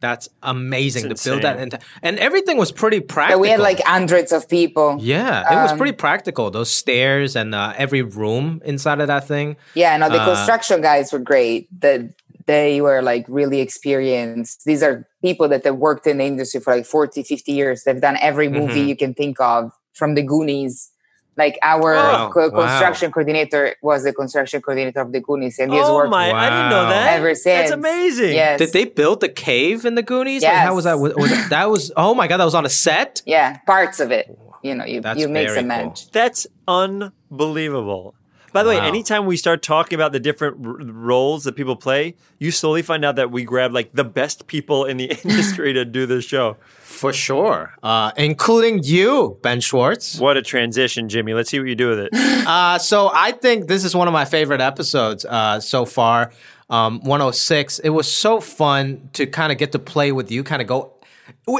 that's 0.01 0.29
amazing 0.41 1.09
to 1.09 1.23
build 1.23 1.43
that 1.43 1.57
and 1.57 1.77
and 2.01 2.17
everything 2.17 2.57
was 2.57 2.71
pretty 2.71 2.99
practical. 2.99 3.37
Yeah, 3.37 3.41
we 3.41 3.49
had 3.49 3.59
like 3.59 3.79
hundreds 3.83 4.31
of 4.31 4.49
people. 4.49 4.97
Yeah, 4.99 5.41
it 5.41 5.55
um, 5.55 5.61
was 5.61 5.73
pretty 5.73 5.91
practical. 5.91 6.49
Those 6.49 6.71
stairs 6.71 7.35
and 7.35 7.53
uh, 7.53 7.73
every 7.77 8.01
room 8.01 8.63
inside 8.65 8.99
of 8.99 9.05
that 9.07 9.27
thing. 9.27 9.57
Yeah, 9.75 9.95
no, 9.97 10.09
the 10.09 10.19
uh, 10.19 10.25
construction 10.25 10.81
guys 10.81 11.13
were 11.13 11.19
great. 11.19 11.67
The 11.79 12.11
they 12.51 12.81
were 12.81 13.01
like 13.01 13.25
really 13.29 13.61
experienced. 13.61 14.65
These 14.65 14.83
are 14.83 15.07
people 15.21 15.47
that 15.49 15.63
have 15.63 15.77
worked 15.77 16.05
in 16.05 16.17
the 16.17 16.25
industry 16.25 16.59
for 16.59 16.75
like 16.75 16.85
40, 16.85 17.23
50 17.23 17.51
years. 17.51 17.83
They've 17.83 18.01
done 18.01 18.17
every 18.19 18.49
movie 18.49 18.81
mm-hmm. 18.81 18.89
you 18.89 18.95
can 18.95 19.13
think 19.13 19.39
of 19.39 19.71
from 19.93 20.15
the 20.15 20.21
Goonies 20.21 20.91
like 21.37 21.57
our 21.63 21.95
oh, 21.95 22.29
co- 22.33 22.51
construction 22.51 23.09
wow. 23.09 23.13
coordinator 23.13 23.75
was 23.81 24.03
the 24.03 24.13
construction 24.13 24.61
coordinator 24.61 24.99
of 24.99 25.11
the 25.13 25.21
Goonies, 25.21 25.59
and 25.59 25.71
he's 25.71 25.81
oh 25.85 25.95
worked. 25.95 26.11
my! 26.11 26.31
Wow. 26.31 26.37
I 26.37 26.49
didn't 26.49 26.69
know 26.69 26.89
that. 26.89 27.13
Ever 27.13 27.35
since, 27.35 27.69
that's 27.69 27.71
amazing. 27.71 28.33
Yes. 28.33 28.59
Did 28.59 28.73
they 28.73 28.85
build 28.85 29.21
the 29.21 29.29
cave 29.29 29.85
in 29.85 29.95
the 29.95 30.03
Goonies? 30.03 30.41
Yes. 30.41 30.53
Like, 30.53 30.65
how 30.67 30.75
was 30.75 30.83
that? 30.83 30.99
Was, 30.99 31.15
was 31.15 31.49
that 31.49 31.69
was 31.69 31.91
oh 31.97 32.13
my 32.13 32.27
god! 32.27 32.37
That 32.37 32.45
was 32.45 32.55
on 32.55 32.65
a 32.65 32.69
set. 32.69 33.21
Yeah, 33.25 33.57
parts 33.65 33.99
of 33.99 34.11
it. 34.11 34.37
You 34.61 34.75
know, 34.75 34.85
you 34.85 34.99
that's 35.01 35.19
you 35.19 35.29
make 35.29 35.49
some 35.49 35.69
cool. 35.69 35.95
That's 36.11 36.47
unbelievable. 36.67 38.13
By 38.53 38.63
the 38.63 38.69
wow. 38.69 38.81
way, 38.81 38.87
anytime 38.87 39.25
we 39.25 39.37
start 39.37 39.61
talking 39.61 39.95
about 39.95 40.11
the 40.11 40.19
different 40.19 40.65
r- 40.65 40.73
roles 40.73 41.45
that 41.45 41.55
people 41.55 41.75
play, 41.75 42.15
you 42.39 42.51
slowly 42.51 42.81
find 42.81 43.05
out 43.05 43.15
that 43.15 43.31
we 43.31 43.43
grab 43.43 43.73
like 43.73 43.93
the 43.93 44.03
best 44.03 44.47
people 44.47 44.85
in 44.85 44.97
the 44.97 45.05
industry 45.23 45.73
to 45.73 45.85
do 45.85 46.05
this 46.05 46.25
show. 46.25 46.57
For 46.79 47.13
sure, 47.13 47.73
uh, 47.81 48.11
including 48.17 48.83
you, 48.83 49.39
Ben 49.41 49.61
Schwartz. 49.61 50.19
What 50.19 50.37
a 50.37 50.41
transition, 50.41 51.09
Jimmy. 51.09 51.33
Let's 51.33 51.49
see 51.49 51.59
what 51.59 51.67
you 51.67 51.75
do 51.75 51.89
with 51.89 51.99
it. 51.99 52.13
Uh, 52.13 52.77
so 52.77 53.09
I 53.13 53.31
think 53.31 53.67
this 53.67 53.83
is 53.83 53.95
one 53.95 54.07
of 54.07 54.13
my 54.13 54.25
favorite 54.25 54.61
episodes 54.61 55.25
uh, 55.25 55.59
so 55.59 55.85
far. 55.85 56.31
Um, 56.69 56.99
106. 57.01 57.79
It 57.79 57.89
was 57.89 58.13
so 58.13 58.39
fun 58.39 59.09
to 59.13 59.27
kind 59.27 59.51
of 59.51 59.57
get 59.57 59.71
to 59.73 59.79
play 59.79 60.11
with 60.11 60.31
you, 60.31 60.43
kind 60.43 60.61
of 60.61 60.67
go 60.67 60.93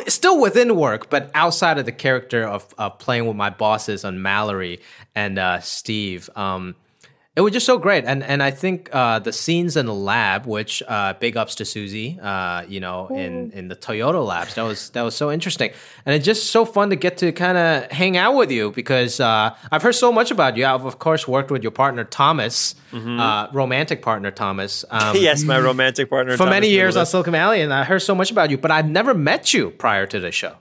still 0.08 0.40
within 0.40 0.75
work, 0.75 1.10
but 1.10 1.32
outside 1.34 1.78
of 1.78 1.86
the 1.86 1.92
character 1.92 2.44
of, 2.44 2.74
of 2.78 3.00
playing 3.00 3.28
with 3.28 3.36
my 3.36 3.50
bosses 3.50 4.06
on 4.06 4.22
Mallory 4.22 4.80
and 5.16 5.38
uh, 5.38 5.60
Steve. 5.60 6.30
Um, 6.36 6.75
it 7.33 7.41
was 7.41 7.53
just 7.53 7.65
so 7.65 7.77
great. 7.77 8.03
And 8.05 8.23
and 8.23 8.43
i 8.43 8.51
think 8.51 8.89
uh, 8.91 9.19
the 9.19 9.31
scenes 9.31 9.77
in 9.77 9.85
the 9.85 9.93
lab 9.93 10.45
which 10.45 10.83
uh, 10.88 11.13
big 11.13 11.38
ups 11.38 11.55
to 11.55 11.65
susie 11.65 12.19
uh, 12.21 12.63
you 12.67 12.79
know 12.79 13.07
in 13.07 13.51
in 13.51 13.67
the 13.67 13.75
toyota 13.75 14.25
labs. 14.25 14.55
That 14.55 14.63
was 14.63 14.89
that 14.91 15.01
was 15.03 15.15
so 15.15 15.31
interesting. 15.31 15.71
And 16.05 16.15
it's 16.15 16.25
just 16.25 16.51
so 16.51 16.65
fun 16.65 16.89
to 16.89 16.95
get 16.95 17.17
to 17.17 17.31
kind 17.31 17.57
of 17.57 17.91
hang 17.91 18.17
out 18.17 18.35
with 18.35 18.51
you 18.51 18.71
because 18.71 19.19
uh, 19.19 19.55
i've 19.71 19.81
heard 19.81 19.95
so 19.95 20.11
much 20.11 20.31
about 20.31 20.57
you. 20.57 20.65
I've 20.65 20.85
of 20.85 21.00
course 21.00 21.27
worked 21.27 21.51
with 21.51 21.63
your 21.63 21.71
partner 21.71 22.03
thomas 22.03 22.75
mm-hmm. 22.91 23.19
Uh, 23.19 23.47
romantic 23.51 24.01
partner 24.01 24.31
thomas. 24.31 24.83
Um, 24.89 25.15
yes 25.19 25.43
my 25.43 25.59
romantic 25.59 26.09
partner 26.09 26.33
for 26.33 26.39
thomas 26.39 26.51
many 26.51 26.69
years 26.69 26.97
on 26.97 27.05
silicon 27.05 27.31
valley 27.31 27.61
and 27.61 27.73
i 27.73 27.83
heard 27.83 28.01
so 28.01 28.15
much 28.15 28.31
about 28.31 28.50
you 28.50 28.57
but 28.57 28.71
i've 28.71 28.89
never 28.89 29.13
met 29.13 29.53
you 29.53 29.69
prior 29.71 30.05
to 30.05 30.19
the 30.19 30.31
show 30.31 30.55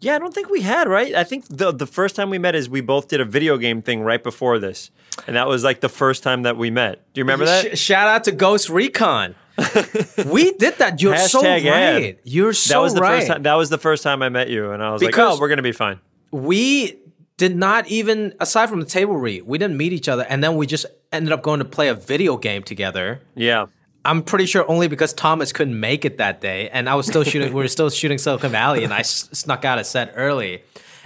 yeah, 0.00 0.14
I 0.14 0.18
don't 0.18 0.34
think 0.34 0.50
we 0.50 0.60
had, 0.60 0.88
right? 0.88 1.14
I 1.14 1.24
think 1.24 1.46
the 1.48 1.72
the 1.72 1.86
first 1.86 2.16
time 2.16 2.30
we 2.30 2.38
met 2.38 2.54
is 2.54 2.68
we 2.68 2.80
both 2.80 3.08
did 3.08 3.20
a 3.20 3.24
video 3.24 3.56
game 3.56 3.82
thing 3.82 4.02
right 4.02 4.22
before 4.22 4.58
this. 4.58 4.90
And 5.26 5.36
that 5.36 5.48
was 5.48 5.64
like 5.64 5.80
the 5.80 5.88
first 5.88 6.22
time 6.22 6.42
that 6.42 6.56
we 6.56 6.70
met. 6.70 7.02
Do 7.14 7.20
you 7.20 7.24
remember 7.24 7.46
that? 7.46 7.76
Sh- 7.76 7.80
shout 7.80 8.08
out 8.08 8.24
to 8.24 8.32
Ghost 8.32 8.68
Recon. 8.68 9.34
we 10.26 10.52
did 10.52 10.76
that. 10.78 11.00
You're 11.00 11.14
Hashtag 11.14 11.28
so 11.28 11.42
right. 11.42 11.64
Ad. 12.04 12.18
You're 12.24 12.52
so 12.52 12.74
that 12.74 12.82
was 12.82 12.94
the 12.94 13.00
right. 13.00 13.16
First 13.20 13.28
time, 13.28 13.42
that 13.44 13.54
was 13.54 13.70
the 13.70 13.78
first 13.78 14.02
time 14.02 14.22
I 14.22 14.28
met 14.28 14.50
you, 14.50 14.72
and 14.72 14.82
I 14.82 14.92
was 14.92 15.00
because 15.00 15.16
like, 15.16 15.38
"Oh, 15.38 15.40
we're 15.40 15.48
gonna 15.48 15.62
be 15.62 15.72
fine." 15.72 15.98
We 16.30 16.98
did 17.38 17.56
not 17.56 17.86
even, 17.88 18.34
aside 18.40 18.68
from 18.68 18.80
the 18.80 18.86
table 18.86 19.16
read, 19.16 19.42
we 19.42 19.58
didn't 19.58 19.76
meet 19.76 19.92
each 19.92 20.08
other, 20.08 20.24
and 20.28 20.42
then 20.42 20.56
we 20.56 20.66
just 20.66 20.86
ended 21.12 21.32
up 21.32 21.42
going 21.42 21.58
to 21.58 21.64
play 21.64 21.88
a 21.88 21.94
video 21.94 22.36
game 22.36 22.62
together. 22.62 23.20
Yeah. 23.34 23.66
I'm 24.06 24.22
pretty 24.22 24.46
sure 24.46 24.68
only 24.70 24.88
because 24.88 25.12
Thomas 25.12 25.52
couldn't 25.52 25.78
make 25.78 26.04
it 26.04 26.18
that 26.18 26.40
day, 26.40 26.68
and 26.70 26.88
I 26.88 26.94
was 26.94 27.06
still 27.06 27.24
shooting. 27.30 27.52
we 27.52 27.62
were 27.62 27.68
still 27.68 27.90
shooting 27.90 28.18
Silicon 28.18 28.52
Valley, 28.52 28.84
and 28.84 28.94
I 28.94 29.00
s- 29.00 29.28
snuck 29.32 29.64
out 29.64 29.78
a 29.78 29.84
set 29.84 30.12
early. 30.16 30.62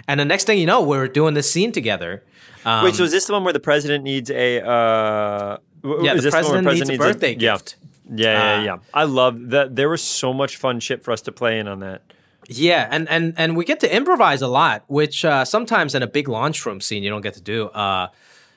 And 0.07 0.21
the 0.21 0.25
next 0.25 0.45
thing 0.45 0.59
you 0.59 0.66
know, 0.66 0.80
we 0.83 0.97
are 0.97 1.09
doing 1.09 1.35
this 1.35 1.50
scene 1.50 1.73
together. 1.73 2.23
Um, 2.64 2.85
Wait, 2.85 2.95
so 2.95 3.04
is 3.04 3.12
this 3.12 3.26
the 3.26 3.33
one 3.33 3.45
where 3.45 3.52
the 3.52 3.61
president 3.61 4.04
needs 4.04 4.30
a? 4.30 4.61
Uh, 4.64 5.59
yeah, 6.02 6.14
the 6.14 6.30
president, 6.30 6.64
the 6.64 6.75
needs, 6.75 6.88
needs, 6.88 7.02
a 7.02 7.07
birthday 7.07 7.33
a, 7.33 7.37
gift. 7.37 7.76
Yeah, 8.12 8.26
yeah, 8.26 8.33
yeah, 8.33 8.73
uh, 8.73 8.76
yeah. 8.76 8.83
I 8.92 9.04
love 9.04 9.50
that. 9.50 9.76
There 9.76 9.88
was 9.88 10.02
so 10.02 10.33
much 10.33 10.57
fun 10.57 10.80
shit 10.80 11.02
for 11.02 11.12
us 11.12 11.23
to 11.23 11.33
play 11.33 11.59
in 11.59 11.69
on 11.69 11.80
that. 11.80 12.02
Yeah, 12.49 12.88
and 12.90 13.09
and 13.09 13.35
and 13.37 13.57
we 13.57 13.64
get 13.64 13.80
to 13.80 13.95
improvise 13.97 14.42
a 14.42 14.49
lot, 14.49 14.85
which 14.88 15.25
uh, 15.25 15.45
sometimes 15.45 15.95
in 15.95 16.02
a 16.02 16.07
big 16.07 16.28
launch 16.28 16.66
room 16.66 16.80
scene 16.80 17.02
you 17.02 17.11
don't 17.11 17.23
get 17.23 17.35
to 17.35 17.40
do. 17.40 17.66
Uh, 17.69 18.09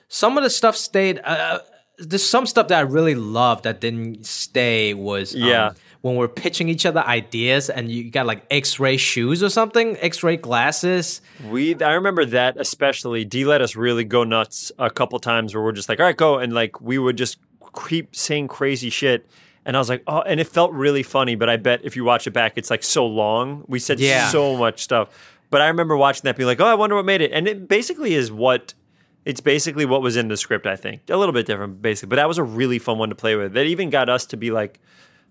some 0.07 0.37
of 0.37 0.43
the 0.43 0.49
stuff 0.49 0.75
stayed. 0.75 1.21
Uh, 1.23 1.59
there's 1.97 2.25
some 2.27 2.45
stuff 2.45 2.67
that 2.69 2.77
I 2.79 2.81
really 2.81 3.15
loved 3.15 3.63
that 3.65 3.79
didn't 3.79 4.25
stay 4.25 4.93
was 4.93 5.35
um, 5.35 5.41
yeah 5.41 5.73
when 6.03 6.17
we're 6.17 6.27
pitching 6.27 6.67
each 6.67 6.85
other 6.85 6.99
ideas 6.99 7.69
and 7.69 7.89
you 7.89 8.11
got 8.11 8.25
like 8.25 8.45
X-ray 8.51 8.97
shoes 8.97 9.41
or 9.41 9.49
something, 9.49 9.95
X-ray 10.01 10.35
glasses. 10.35 11.21
We 11.49 11.81
I 11.81 11.93
remember 11.93 12.25
that 12.25 12.57
especially. 12.59 13.23
Dee 13.23 13.45
let 13.45 13.61
us 13.61 13.77
really 13.77 14.03
go 14.03 14.25
nuts 14.25 14.69
a 14.77 14.89
couple 14.89 15.17
times 15.19 15.55
where 15.55 15.63
we're 15.63 15.71
just 15.71 15.87
like, 15.87 16.01
all 16.01 16.05
right, 16.05 16.15
go, 16.15 16.39
and 16.39 16.51
like 16.51 16.81
we 16.81 16.97
would 16.97 17.17
just 17.17 17.37
keep 17.87 18.13
saying 18.15 18.49
crazy 18.49 18.89
shit. 18.89 19.25
And 19.65 19.77
I 19.77 19.79
was 19.79 19.87
like, 19.87 20.03
oh, 20.05 20.19
and 20.19 20.41
it 20.41 20.47
felt 20.47 20.73
really 20.73 21.03
funny. 21.03 21.35
But 21.35 21.49
I 21.49 21.55
bet 21.55 21.85
if 21.85 21.95
you 21.95 22.03
watch 22.03 22.27
it 22.27 22.31
back, 22.31 22.57
it's 22.57 22.69
like 22.69 22.83
so 22.83 23.05
long. 23.05 23.63
We 23.69 23.79
said 23.79 24.01
yeah. 24.01 24.27
so 24.27 24.57
much 24.57 24.83
stuff. 24.83 25.07
But 25.49 25.61
I 25.61 25.67
remember 25.67 25.95
watching 25.95 26.23
that, 26.23 26.35
being 26.35 26.47
like, 26.47 26.59
oh, 26.59 26.65
I 26.65 26.73
wonder 26.73 26.97
what 26.97 27.05
made 27.05 27.21
it. 27.21 27.31
And 27.31 27.47
it 27.47 27.69
basically 27.69 28.13
is 28.13 28.29
what 28.29 28.73
it's 29.25 29.39
basically 29.39 29.85
what 29.85 30.01
was 30.01 30.17
in 30.17 30.27
the 30.27 30.37
script, 30.37 30.67
I 30.67 30.75
think. 30.75 31.09
A 31.09 31.17
little 31.17 31.33
bit 31.33 31.45
different, 31.45 31.81
basically. 31.81 32.09
But 32.09 32.15
that 32.17 32.27
was 32.27 32.37
a 32.37 32.43
really 32.43 32.79
fun 32.79 32.97
one 32.97 33.09
to 33.09 33.15
play 33.15 33.35
with. 33.35 33.53
That 33.53 33.65
even 33.65 33.89
got 33.89 34.09
us 34.09 34.25
to 34.27 34.37
be 34.37 34.51
like, 34.51 34.79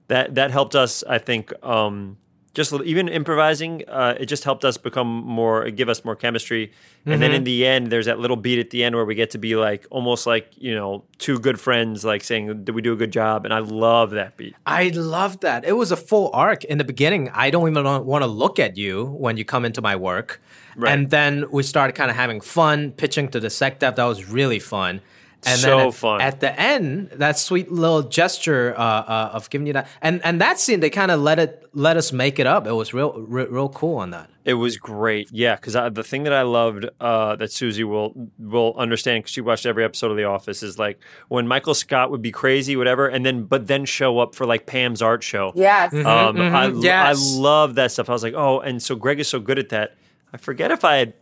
that 0.08 0.34
that 0.34 0.50
helped 0.50 0.74
us, 0.74 1.04
I 1.04 1.18
think, 1.18 1.52
um, 1.64 2.16
just 2.54 2.72
even 2.72 3.08
improvising. 3.08 3.82
Uh, 3.88 4.14
it 4.18 4.26
just 4.26 4.44
helped 4.44 4.64
us 4.64 4.76
become 4.76 5.06
more, 5.06 5.70
give 5.70 5.88
us 5.88 6.04
more 6.04 6.16
chemistry. 6.16 6.72
And 7.04 7.14
mm-hmm. 7.14 7.20
then 7.20 7.32
in 7.32 7.44
the 7.44 7.66
end, 7.66 7.90
there's 7.90 8.06
that 8.06 8.18
little 8.18 8.36
beat 8.36 8.58
at 8.58 8.70
the 8.70 8.84
end 8.84 8.94
where 8.94 9.04
we 9.04 9.14
get 9.14 9.30
to 9.30 9.38
be 9.38 9.56
like 9.56 9.86
almost 9.90 10.26
like 10.26 10.50
you 10.56 10.74
know 10.74 11.04
two 11.18 11.38
good 11.38 11.60
friends, 11.60 12.04
like 12.04 12.24
saying, 12.24 12.64
"Did 12.64 12.74
we 12.74 12.82
do 12.82 12.92
a 12.92 12.96
good 12.96 13.12
job?" 13.12 13.44
And 13.44 13.54
I 13.54 13.58
love 13.58 14.10
that 14.12 14.36
beat. 14.36 14.54
I 14.66 14.88
love 14.88 15.40
that. 15.40 15.64
It 15.64 15.72
was 15.72 15.92
a 15.92 15.96
full 15.96 16.30
arc 16.32 16.64
in 16.64 16.78
the 16.78 16.84
beginning. 16.84 17.30
I 17.32 17.50
don't 17.50 17.68
even 17.70 17.84
want 18.04 18.22
to 18.22 18.28
look 18.28 18.58
at 18.58 18.76
you 18.76 19.04
when 19.06 19.36
you 19.36 19.44
come 19.44 19.64
into 19.64 19.80
my 19.80 19.96
work. 19.96 20.40
Right. 20.76 20.92
And 20.92 21.10
then 21.10 21.44
we 21.50 21.62
started 21.62 21.94
kind 21.94 22.10
of 22.10 22.16
having 22.16 22.40
fun 22.40 22.92
pitching 22.92 23.28
to 23.28 23.40
the 23.40 23.48
SecDef. 23.48 23.96
That 23.96 24.04
was 24.04 24.26
really 24.26 24.58
fun. 24.58 25.00
And 25.44 25.58
so 25.58 25.76
then 25.76 25.88
at, 25.88 25.94
fun. 25.94 26.20
At 26.20 26.40
the 26.40 26.60
end, 26.60 27.10
that 27.14 27.36
sweet 27.38 27.70
little 27.70 28.02
gesture 28.02 28.74
uh, 28.76 28.82
uh, 28.82 29.30
of 29.32 29.50
giving 29.50 29.66
you 29.66 29.72
that, 29.72 29.88
and 30.00 30.24
and 30.24 30.40
that 30.40 30.60
scene, 30.60 30.78
they 30.80 30.90
kind 30.90 31.10
of 31.10 31.20
let 31.20 31.40
it 31.40 31.68
let 31.74 31.96
us 31.96 32.12
make 32.12 32.38
it 32.38 32.46
up. 32.46 32.66
It 32.66 32.72
was 32.72 32.94
real, 32.94 33.12
real, 33.14 33.46
real 33.48 33.68
cool 33.68 33.96
on 33.96 34.10
that. 34.10 34.30
It 34.44 34.54
was 34.54 34.76
great, 34.76 35.30
yeah. 35.32 35.56
Because 35.56 35.72
the 35.72 36.04
thing 36.04 36.24
that 36.24 36.32
I 36.32 36.42
loved 36.42 36.88
uh, 37.00 37.34
that 37.36 37.50
Susie 37.50 37.82
will 37.82 38.12
will 38.38 38.74
understand 38.76 39.24
because 39.24 39.32
she 39.32 39.40
watched 39.40 39.66
every 39.66 39.84
episode 39.84 40.12
of 40.12 40.16
The 40.16 40.24
Office 40.24 40.62
is 40.62 40.78
like 40.78 41.00
when 41.28 41.48
Michael 41.48 41.74
Scott 41.74 42.12
would 42.12 42.22
be 42.22 42.30
crazy, 42.30 42.76
whatever, 42.76 43.08
and 43.08 43.26
then 43.26 43.42
but 43.42 43.66
then 43.66 43.84
show 43.84 44.20
up 44.20 44.36
for 44.36 44.46
like 44.46 44.66
Pam's 44.66 45.02
art 45.02 45.24
show. 45.24 45.52
Yes, 45.56 45.92
mm-hmm, 45.92 46.06
um, 46.06 46.36
mm-hmm. 46.36 46.54
I 46.54 46.66
yes. 46.68 47.36
I 47.36 47.40
love 47.40 47.74
that 47.74 47.90
stuff. 47.90 48.08
I 48.08 48.12
was 48.12 48.22
like, 48.22 48.34
oh, 48.34 48.60
and 48.60 48.80
so 48.80 48.94
Greg 48.94 49.18
is 49.18 49.26
so 49.26 49.40
good 49.40 49.58
at 49.58 49.70
that. 49.70 49.96
I 50.32 50.36
forget 50.36 50.70
if 50.70 50.84
I 50.84 50.96
had, 50.96 51.14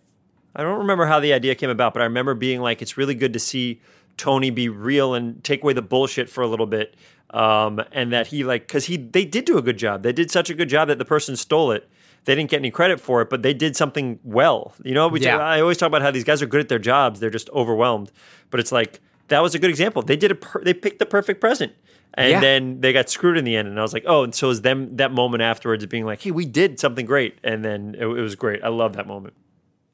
I 0.54 0.62
don't 0.62 0.78
remember 0.78 1.06
how 1.06 1.20
the 1.20 1.32
idea 1.32 1.54
came 1.54 1.70
about, 1.70 1.94
but 1.94 2.00
I 2.00 2.04
remember 2.04 2.34
being 2.34 2.60
like, 2.60 2.82
it's 2.82 2.96
really 2.96 3.14
good 3.14 3.32
to 3.32 3.38
see 3.38 3.80
Tony 4.16 4.50
be 4.50 4.68
real 4.68 5.14
and 5.14 5.42
take 5.42 5.62
away 5.62 5.72
the 5.72 5.82
bullshit 5.82 6.28
for 6.28 6.42
a 6.42 6.46
little 6.46 6.66
bit. 6.66 6.94
Um, 7.30 7.80
and 7.92 8.12
that 8.12 8.28
he 8.28 8.42
like, 8.42 8.66
cause 8.66 8.86
he, 8.86 8.96
they 8.96 9.24
did 9.24 9.44
do 9.44 9.56
a 9.56 9.62
good 9.62 9.78
job. 9.78 10.02
They 10.02 10.12
did 10.12 10.30
such 10.30 10.50
a 10.50 10.54
good 10.54 10.68
job 10.68 10.88
that 10.88 10.98
the 10.98 11.04
person 11.04 11.36
stole 11.36 11.70
it. 11.70 11.88
They 12.24 12.34
didn't 12.34 12.50
get 12.50 12.58
any 12.58 12.70
credit 12.70 13.00
for 13.00 13.22
it, 13.22 13.30
but 13.30 13.42
they 13.42 13.54
did 13.54 13.76
something 13.76 14.18
well. 14.24 14.74
You 14.82 14.94
know, 14.94 15.08
we 15.08 15.20
yeah. 15.20 15.32
talk, 15.32 15.40
I 15.40 15.60
always 15.60 15.76
talk 15.76 15.86
about 15.86 16.02
how 16.02 16.10
these 16.10 16.24
guys 16.24 16.42
are 16.42 16.46
good 16.46 16.60
at 16.60 16.68
their 16.68 16.78
jobs. 16.78 17.20
They're 17.20 17.30
just 17.30 17.48
overwhelmed. 17.50 18.10
But 18.50 18.60
it's 18.60 18.72
like, 18.72 19.00
that 19.28 19.40
was 19.40 19.54
a 19.54 19.58
good 19.58 19.70
example. 19.70 20.02
They 20.02 20.16
did 20.16 20.32
a, 20.32 20.34
per- 20.34 20.62
they 20.62 20.74
picked 20.74 20.98
the 20.98 21.06
perfect 21.06 21.40
present 21.40 21.72
and 22.14 22.30
yeah. 22.30 22.40
then 22.40 22.80
they 22.80 22.92
got 22.92 23.08
screwed 23.08 23.36
in 23.36 23.44
the 23.44 23.56
end. 23.56 23.68
And 23.68 23.78
I 23.78 23.82
was 23.82 23.92
like, 23.92 24.04
oh, 24.06 24.24
and 24.24 24.34
so 24.34 24.50
is 24.50 24.62
them 24.62 24.96
that 24.96 25.12
moment 25.12 25.42
afterwards 25.42 25.84
being 25.86 26.04
like, 26.04 26.22
hey, 26.22 26.30
we 26.30 26.44
did 26.44 26.80
something 26.80 27.06
great, 27.06 27.38
and 27.44 27.64
then 27.64 27.94
it, 27.98 28.04
it 28.04 28.20
was 28.20 28.34
great. 28.34 28.62
I 28.62 28.68
love 28.68 28.94
that 28.94 29.06
moment. 29.06 29.34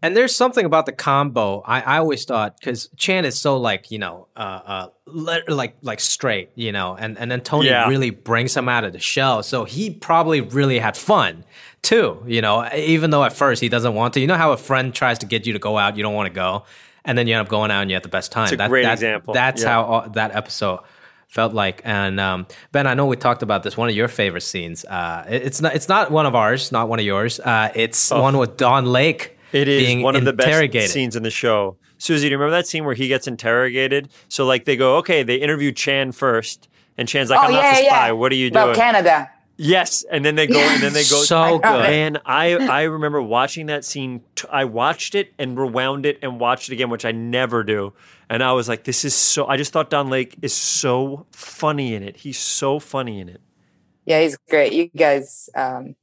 And 0.03 0.17
there's 0.17 0.37
something 0.37 0.65
about 0.65 0.87
the 0.87 0.93
combo. 0.93 1.63
I, 1.63 1.81
I 1.81 1.99
always 1.99 2.25
thought 2.25 2.61
because 2.61 2.89
Chan 2.97 3.25
is 3.25 3.39
so 3.39 3.57
like 3.57 3.91
you 3.91 3.99
know, 3.99 4.29
uh, 4.37 4.61
uh, 4.67 4.89
like 5.49 5.77
like 5.81 6.01
straight, 6.01 6.51
you 6.55 6.71
know, 6.71 6.95
and 6.95 7.19
and 7.19 7.31
then 7.31 7.41
Tony 7.41 7.69
yeah. 7.69 7.89
really 7.89 8.11
brings 8.11 8.57
him 8.57 8.69
out 8.69 8.85
of 8.85 8.93
the 8.93 9.01
shell. 9.01 9.43
So 9.43 9.65
he 9.65 9.91
probably 9.91 10.43
really 10.43 10.79
had 10.79 10.97
fun 10.97 11.45
too, 11.83 12.23
you 12.27 12.43
know, 12.43 12.69
even 12.75 13.11
though 13.11 13.25
at 13.25 13.33
first 13.33 13.63
he 13.63 13.69
doesn't 13.69 13.95
want 13.95 14.15
to. 14.15 14.21
You 14.21 14.27
know 14.27 14.37
how 14.37 14.53
a 14.53 14.57
friend 14.57 14.95
tries 14.95 15.19
to 15.21 15.27
get 15.27 15.47
you 15.47 15.55
to 15.55 15.59
go 15.59 15.79
out, 15.79 15.97
you 15.97 16.03
don't 16.03 16.15
want 16.15 16.27
to 16.27 16.35
go, 16.35 16.65
and 17.05 17.17
then 17.17 17.27
you 17.27 17.35
end 17.35 17.41
up 17.41 17.49
going 17.49 17.71
out 17.71 17.81
and 17.81 17.91
you 17.91 17.95
have 17.97 18.03
the 18.03 18.09
best 18.09 18.31
time. 18.31 18.45
It's 18.45 18.53
a 18.53 18.57
that, 18.59 18.69
great 18.69 18.83
that, 18.83 18.93
example. 18.93 19.33
That's 19.33 19.63
yeah. 19.63 19.71
how 19.71 19.85
all, 19.85 20.09
that 20.11 20.33
episode 20.33 20.81
felt 21.27 21.53
like. 21.53 21.83
And 21.85 22.19
um, 22.19 22.47
Ben, 22.73 22.87
I 22.87 22.95
know 22.95 23.07
we 23.07 23.17
talked 23.17 23.43
about 23.43 23.63
this. 23.63 23.77
One 23.77 23.89
of 23.89 23.95
your 23.95 24.09
favorite 24.09 24.43
scenes. 24.43 24.85
Uh, 24.85 25.25
it, 25.29 25.43
it's 25.43 25.61
not. 25.61 25.75
It's 25.75 25.89
not 25.89 26.11
one 26.11 26.27
of 26.27 26.35
ours. 26.35 26.73
Not 26.73 26.89
one 26.89 26.99
of 26.99 27.05
yours. 27.05 27.41
Uh, 27.41 27.71
it's 27.75 28.11
oh. 28.13 28.23
one 28.23 28.39
with 28.39 28.57
Don 28.57 28.87
Lake. 28.87 29.37
It 29.53 29.69
is 29.69 30.03
one 30.03 30.17
of 30.17 30.25
the 30.25 30.33
best 30.33 30.93
scenes 30.93 31.17
in 31.17 31.23
the 31.23 31.31
show. 31.31 31.77
Susie, 31.99 32.27
do 32.27 32.33
you 32.33 32.37
remember 32.37 32.57
that 32.57 32.67
scene 32.67 32.85
where 32.85 32.95
he 32.95 33.09
gets 33.09 33.27
interrogated? 33.27 34.11
So 34.29 34.45
like 34.45 34.65
they 34.65 34.77
go, 34.77 34.97
okay, 34.99 35.23
they 35.23 35.37
interview 35.37 35.73
Chan 35.73 36.13
first, 36.13 36.69
and 36.99 37.09
Chan's 37.09 37.31
like, 37.31 37.41
oh, 37.41 37.45
I'm 37.45 37.53
yeah, 37.53 37.63
not 37.63 37.71
the 37.71 37.77
spy. 37.87 38.07
Yeah. 38.07 38.11
What 38.13 38.33
are 38.33 38.35
you 38.35 38.51
doing? 38.51 38.65
About 38.65 38.77
Canada. 38.77 39.31
Yes, 39.59 40.05
and 40.11 40.23
then 40.25 40.35
they 40.35 40.47
go, 40.47 40.59
and 40.59 40.83
then 40.83 40.93
they 40.93 41.03
go. 41.03 41.23
so 41.23 41.59
good. 41.59 41.87
And 41.87 42.19
I, 42.27 42.53
I 42.55 42.83
remember 42.83 43.23
watching 43.23 43.67
that 43.67 43.85
scene. 43.87 44.23
I 44.51 44.65
watched 44.65 45.15
it 45.15 45.33
and 45.39 45.59
rewound 45.59 46.05
it 46.05 46.19
and 46.21 46.39
watched 46.39 46.69
it 46.69 46.75
again, 46.75 46.91
which 46.91 47.07
I 47.07 47.13
never 47.13 47.65
do. 47.65 47.95
And 48.29 48.43
I 48.43 48.53
was 48.53 48.69
like, 48.69 48.85
this 48.85 49.05
is 49.05 49.15
so. 49.15 49.47
I 49.47 49.57
just 49.57 49.73
thought 49.73 49.89
Don 49.89 50.11
Lake 50.11 50.37
is 50.43 50.53
so 50.53 51.27
funny 51.31 51.95
in 51.95 52.03
it. 52.03 52.19
He's 52.19 52.39
so 52.39 52.79
funny 52.79 53.21
in 53.21 53.29
it. 53.31 53.41
Yeah, 54.05 54.21
he's 54.21 54.37
great. 54.51 54.73
You 54.75 54.89
guys, 54.89 55.49
um, 55.55 55.97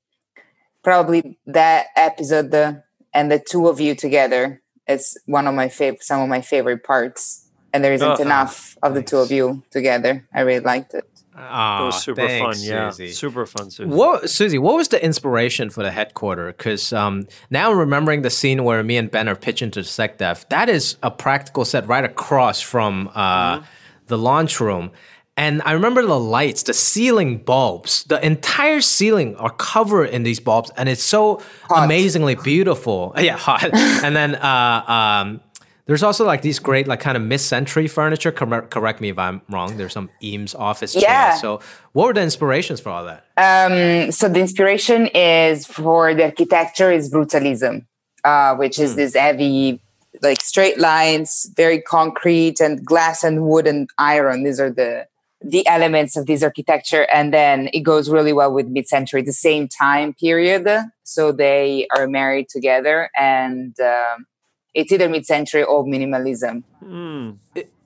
probably 0.83 1.37
that 1.45 1.87
episode, 1.95 2.49
the 2.49 2.83
and 3.13 3.31
the 3.31 3.39
two 3.39 3.67
of 3.67 3.79
you 3.79 3.93
together, 3.93 4.61
it's 4.87 5.15
one 5.27 5.45
of 5.45 5.53
my 5.53 5.69
favorite, 5.69 6.03
some 6.03 6.21
of 6.21 6.27
my 6.29 6.41
favorite 6.41 6.83
parts. 6.83 7.47
And 7.71 7.83
there 7.83 7.93
isn't 7.93 8.07
uh, 8.07 8.15
enough 8.21 8.77
of 8.83 8.93
the 8.93 9.01
two 9.01 9.17
of 9.17 9.31
you 9.31 9.63
together. 9.71 10.27
I 10.33 10.41
really 10.41 10.63
liked 10.63 10.93
it. 10.93 11.09
Oh, 11.35 11.83
it 11.83 11.85
was 11.85 12.03
super 12.03 12.27
thanks, 12.27 12.59
fun. 12.59 12.67
Yeah, 12.67 12.89
Susie. 12.91 13.11
super 13.11 13.45
fun. 13.45 13.71
Susie. 13.71 13.89
What, 13.89 14.29
Susie? 14.29 14.59
What 14.59 14.75
was 14.75 14.89
the 14.89 15.03
inspiration 15.03 15.69
for 15.69 15.81
the 15.81 15.91
headquarter? 15.91 16.47
Because 16.47 16.93
um, 16.93 17.27
now 17.49 17.71
I'm 17.71 17.77
remembering 17.77 18.21
the 18.21 18.29
scene 18.29 18.63
where 18.63 18.83
me 18.83 18.97
and 18.97 19.09
Ben 19.09 19.27
are 19.27 19.35
pitching 19.35 19.71
to 19.71 19.79
SecDef. 19.79 20.47
That 20.49 20.69
is 20.69 20.97
a 21.01 21.09
practical 21.09 21.65
set 21.65 21.87
right 21.87 22.03
across 22.03 22.61
from 22.61 23.09
uh, 23.15 23.57
mm-hmm. 23.57 23.65
the 24.07 24.17
launch 24.17 24.59
room. 24.59 24.91
And 25.35 25.63
I 25.65 25.71
remember 25.71 26.05
the 26.05 26.19
lights, 26.19 26.61
the 26.63 26.75
ceiling 26.75 27.39
bulbs, 27.39 28.03
the 28.03 28.23
entire 28.23 28.81
ceiling 28.81 29.35
are 29.37 29.49
covered 29.49 30.09
in 30.11 30.21
these 30.21 30.39
bulbs, 30.39 30.69
and 30.77 30.87
it's 30.87 31.01
so 31.01 31.41
hot. 31.63 31.85
amazingly 31.85 32.35
beautiful. 32.35 33.15
Yeah, 33.17 33.37
hot. 33.37 33.63
and 33.73 34.15
then 34.15 34.35
uh, 34.35 34.83
um, 35.25 35.41
there's 35.85 36.03
also 36.03 36.25
like 36.25 36.41
these 36.41 36.59
great, 36.59 36.87
like 36.87 36.99
kind 37.01 37.17
of 37.17 37.23
mid-century 37.23 37.87
furniture. 37.87 38.31
Correct, 38.31 38.69
correct 38.71 39.01
me 39.01 39.09
if 39.09 39.19
I'm 39.19 39.41
wrong. 39.49 39.77
There's 39.77 39.93
some 39.93 40.09
Eames 40.21 40.55
office 40.55 40.95
yeah. 40.95 41.29
chairs. 41.29 41.41
So, 41.41 41.59
what 41.91 42.07
were 42.07 42.13
the 42.13 42.21
inspirations 42.21 42.79
for 42.79 42.89
all 42.89 43.05
that? 43.05 43.25
Um, 43.37 44.11
so 44.11 44.29
the 44.29 44.39
inspiration 44.39 45.07
is 45.07 45.65
for 45.65 46.13
the 46.13 46.25
architecture 46.25 46.91
is 46.91 47.11
brutalism, 47.11 47.85
uh, 48.23 48.55
which 48.55 48.79
is 48.79 48.91
hmm. 48.91 48.97
this 48.97 49.15
heavy 49.15 49.81
like 50.21 50.41
straight 50.41 50.79
lines, 50.79 51.49
very 51.57 51.81
concrete, 51.81 52.61
and 52.61 52.85
glass 52.85 53.23
and 53.23 53.43
wood 53.43 53.67
and 53.67 53.89
iron. 53.97 54.43
These 54.43 54.59
are 54.59 54.71
the 54.71 55.07
the 55.43 55.67
elements 55.67 56.15
of 56.15 56.25
this 56.25 56.41
architecture 56.41 57.05
and 57.13 57.33
then 57.33 57.69
it 57.73 57.81
goes 57.81 58.09
really 58.09 58.31
well 58.31 58.53
with 58.53 58.67
mid-century 58.67 59.21
the 59.21 59.33
same 59.33 59.67
time 59.67 60.13
period 60.13 60.65
so 61.03 61.33
they 61.33 61.85
are 61.93 62.07
married 62.07 62.47
together 62.47 63.09
and 63.19 63.77
um, 63.81 64.25
it's 64.73 64.91
either 64.91 65.09
mid-century 65.09 65.63
or 65.63 65.83
minimalism 65.85 66.63
mm. 66.83 67.37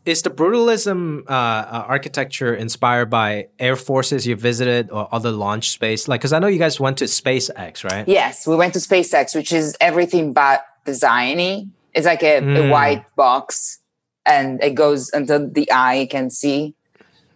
Is 0.08 0.22
the 0.22 0.30
brutalism 0.30 1.26
uh, 1.28 1.34
uh, 1.34 1.86
architecture 1.86 2.56
inspired 2.56 3.10
by 3.10 3.50
air 3.60 3.76
forces 3.76 4.26
you 4.26 4.38
visited 4.38 4.90
or 4.90 5.14
other 5.14 5.32
launch 5.32 5.72
space? 5.72 6.08
Like, 6.08 6.22
because 6.22 6.32
I 6.32 6.40
know 6.40 6.48
you 6.48 6.60
guys 6.60 6.80
went 6.80 7.00
to 7.00 7.06
SpaceX, 7.06 7.84
right? 7.84 8.08
Yes, 8.08 8.48
we 8.48 8.56
went 8.56 8.72
to 8.76 8.80
SpaceX, 8.80 9.36
which 9.36 9.52
is 9.52 9.76
everything 9.82 10.32
but 10.32 10.66
designy. 10.86 11.70
It's 11.94 12.06
like 12.06 12.24
a, 12.24 12.40
mm. 12.40 12.58
a 12.58 12.64
hmm. 12.64 12.70
white 12.70 13.16
box, 13.18 13.80
and 14.26 14.64
it 14.64 14.76
goes 14.76 15.12
until 15.12 15.50
the 15.50 15.70
eye 15.74 16.08
can 16.10 16.30
see. 16.30 16.74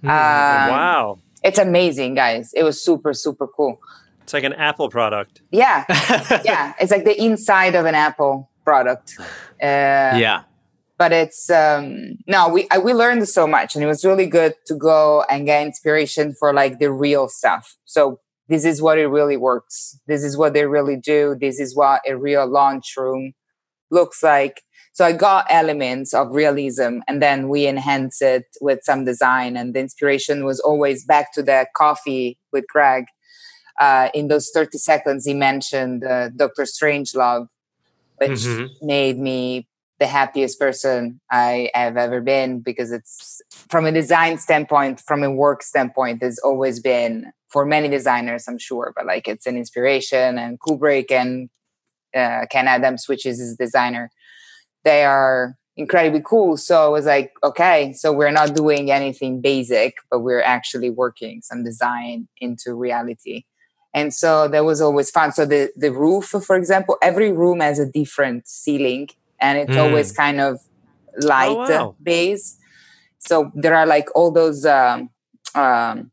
Mm. 0.02 0.08
Um, 0.08 0.70
wow, 0.72 1.20
it's 1.44 1.60
amazing, 1.60 2.14
guys! 2.14 2.54
It 2.54 2.64
was 2.64 2.82
super, 2.82 3.14
super 3.14 3.48
cool. 3.48 3.82
It's 4.24 4.34
like 4.34 4.46
an 4.46 4.54
Apple 4.54 4.90
product. 4.90 5.42
Yeah, 5.52 5.84
yeah. 6.46 6.74
It's 6.80 6.92
like 6.92 7.04
the 7.04 7.22
inside 7.22 7.76
of 7.76 7.86
an 7.86 7.96
Apple 7.96 8.50
product. 8.64 9.16
Uh, 9.20 10.18
yeah. 10.18 10.44
but 10.98 11.12
it's 11.12 11.50
um 11.50 12.18
no 12.28 12.48
we 12.48 12.68
I, 12.72 12.78
we 12.78 12.94
learned 12.94 13.28
so 13.28 13.48
much 13.48 13.76
and 13.76 13.84
it 13.84 13.88
was 13.88 14.06
really 14.06 14.28
good 14.28 14.54
to 14.68 14.76
go 14.76 15.24
and 15.30 15.46
get 15.46 15.66
inspiration 15.66 16.34
for 16.40 16.54
like 16.54 16.80
the 16.80 16.92
real 16.92 17.28
stuff. 17.28 17.76
So 17.86 18.20
this 18.50 18.66
is 18.66 18.82
what 18.82 18.98
it 18.98 19.08
really 19.08 19.38
works. 19.38 20.00
This 20.08 20.24
is 20.24 20.36
what 20.38 20.54
they 20.54 20.66
really 20.66 20.98
do. 20.98 21.36
This 21.40 21.60
is 21.60 21.76
what 21.76 22.02
a 22.08 22.18
real 22.18 22.46
launch 22.46 22.96
room 22.98 23.34
looks 23.90 24.22
like. 24.22 24.62
So 24.94 25.06
i 25.06 25.14
got 25.14 25.46
elements 25.50 26.14
of 26.14 26.32
realism 26.32 27.00
and 27.08 27.22
then 27.22 27.48
we 27.48 27.66
enhance 27.66 28.22
it 28.22 28.46
with 28.60 28.80
some 28.84 29.06
design 29.06 29.56
and 29.56 29.74
the 29.74 29.80
inspiration 29.80 30.46
was 30.46 30.60
always 30.60 31.06
back 31.06 31.34
to 31.34 31.42
the 31.42 31.66
coffee 31.76 32.38
with 32.52 32.66
greg. 32.68 33.06
Uh, 33.80 34.10
in 34.14 34.28
those 34.28 34.52
30 34.54 34.78
seconds 34.78 35.26
he 35.26 35.34
mentioned 35.34 36.04
uh, 36.04 36.30
dr 36.30 36.64
strangelove 36.64 37.48
which 38.30 38.40
mm-hmm. 38.40 38.86
made 38.86 39.18
me 39.18 39.68
the 40.00 40.08
happiest 40.08 40.60
person 40.60 41.22
I 41.30 41.70
have 41.76 41.96
ever 41.96 42.22
been 42.22 42.60
because 42.60 42.92
it's 42.92 43.42
from 43.70 43.86
a 43.86 43.92
design 43.92 44.40
standpoint, 44.40 45.00
from 45.00 45.24
a 45.24 45.32
work 45.32 45.62
standpoint, 45.62 46.24
it's 46.24 46.40
always 46.40 46.80
been 46.80 47.32
for 47.50 47.66
many 47.66 47.88
designers, 47.88 48.48
I'm 48.48 48.58
sure, 48.58 48.94
but 48.96 49.06
like 49.06 49.28
it's 49.28 49.46
an 49.46 49.58
inspiration. 49.58 50.40
And 50.40 50.60
Kubrick 50.60 51.12
and 51.12 51.50
uh, 52.16 52.48
Ken 52.50 52.68
Adams, 52.68 53.08
which 53.08 53.26
is 53.26 53.40
his 53.40 53.56
designer, 53.56 54.10
they 54.84 55.04
are 55.04 55.56
incredibly 55.78 56.22
cool. 56.26 56.58
So 56.58 56.84
I 56.84 56.90
was 56.90 57.06
like, 57.06 57.32
okay, 57.44 57.94
so 57.94 58.12
we're 58.12 58.32
not 58.32 58.56
doing 58.56 58.92
anything 58.92 59.42
basic, 59.42 59.98
but 60.10 60.20
we're 60.20 60.42
actually 60.42 60.90
working 60.90 61.42
some 61.44 61.64
design 61.64 62.28
into 62.40 62.74
reality. 62.74 63.44
And 63.94 64.14
so 64.14 64.48
that 64.48 64.64
was 64.64 64.82
always 64.82 65.10
fun. 65.10 65.32
So 65.32 65.46
the 65.46 65.72
the 65.76 65.92
roof, 65.92 66.26
for 66.26 66.56
example, 66.56 66.98
every 67.02 67.32
room 67.32 67.60
has 67.60 67.80
a 67.80 67.86
different 67.86 68.48
ceiling 68.48 69.10
and 69.42 69.58
it's 69.58 69.72
mm. 69.72 69.84
always 69.84 70.12
kind 70.12 70.40
of 70.40 70.60
light 71.18 71.50
oh, 71.50 71.58
wow. 71.58 71.96
base. 72.02 72.58
So 73.18 73.52
there 73.54 73.76
are 73.76 73.86
like 73.86 74.08
all 74.16 74.32
those, 74.32 74.66
um, 74.66 75.10
um, 75.56 76.12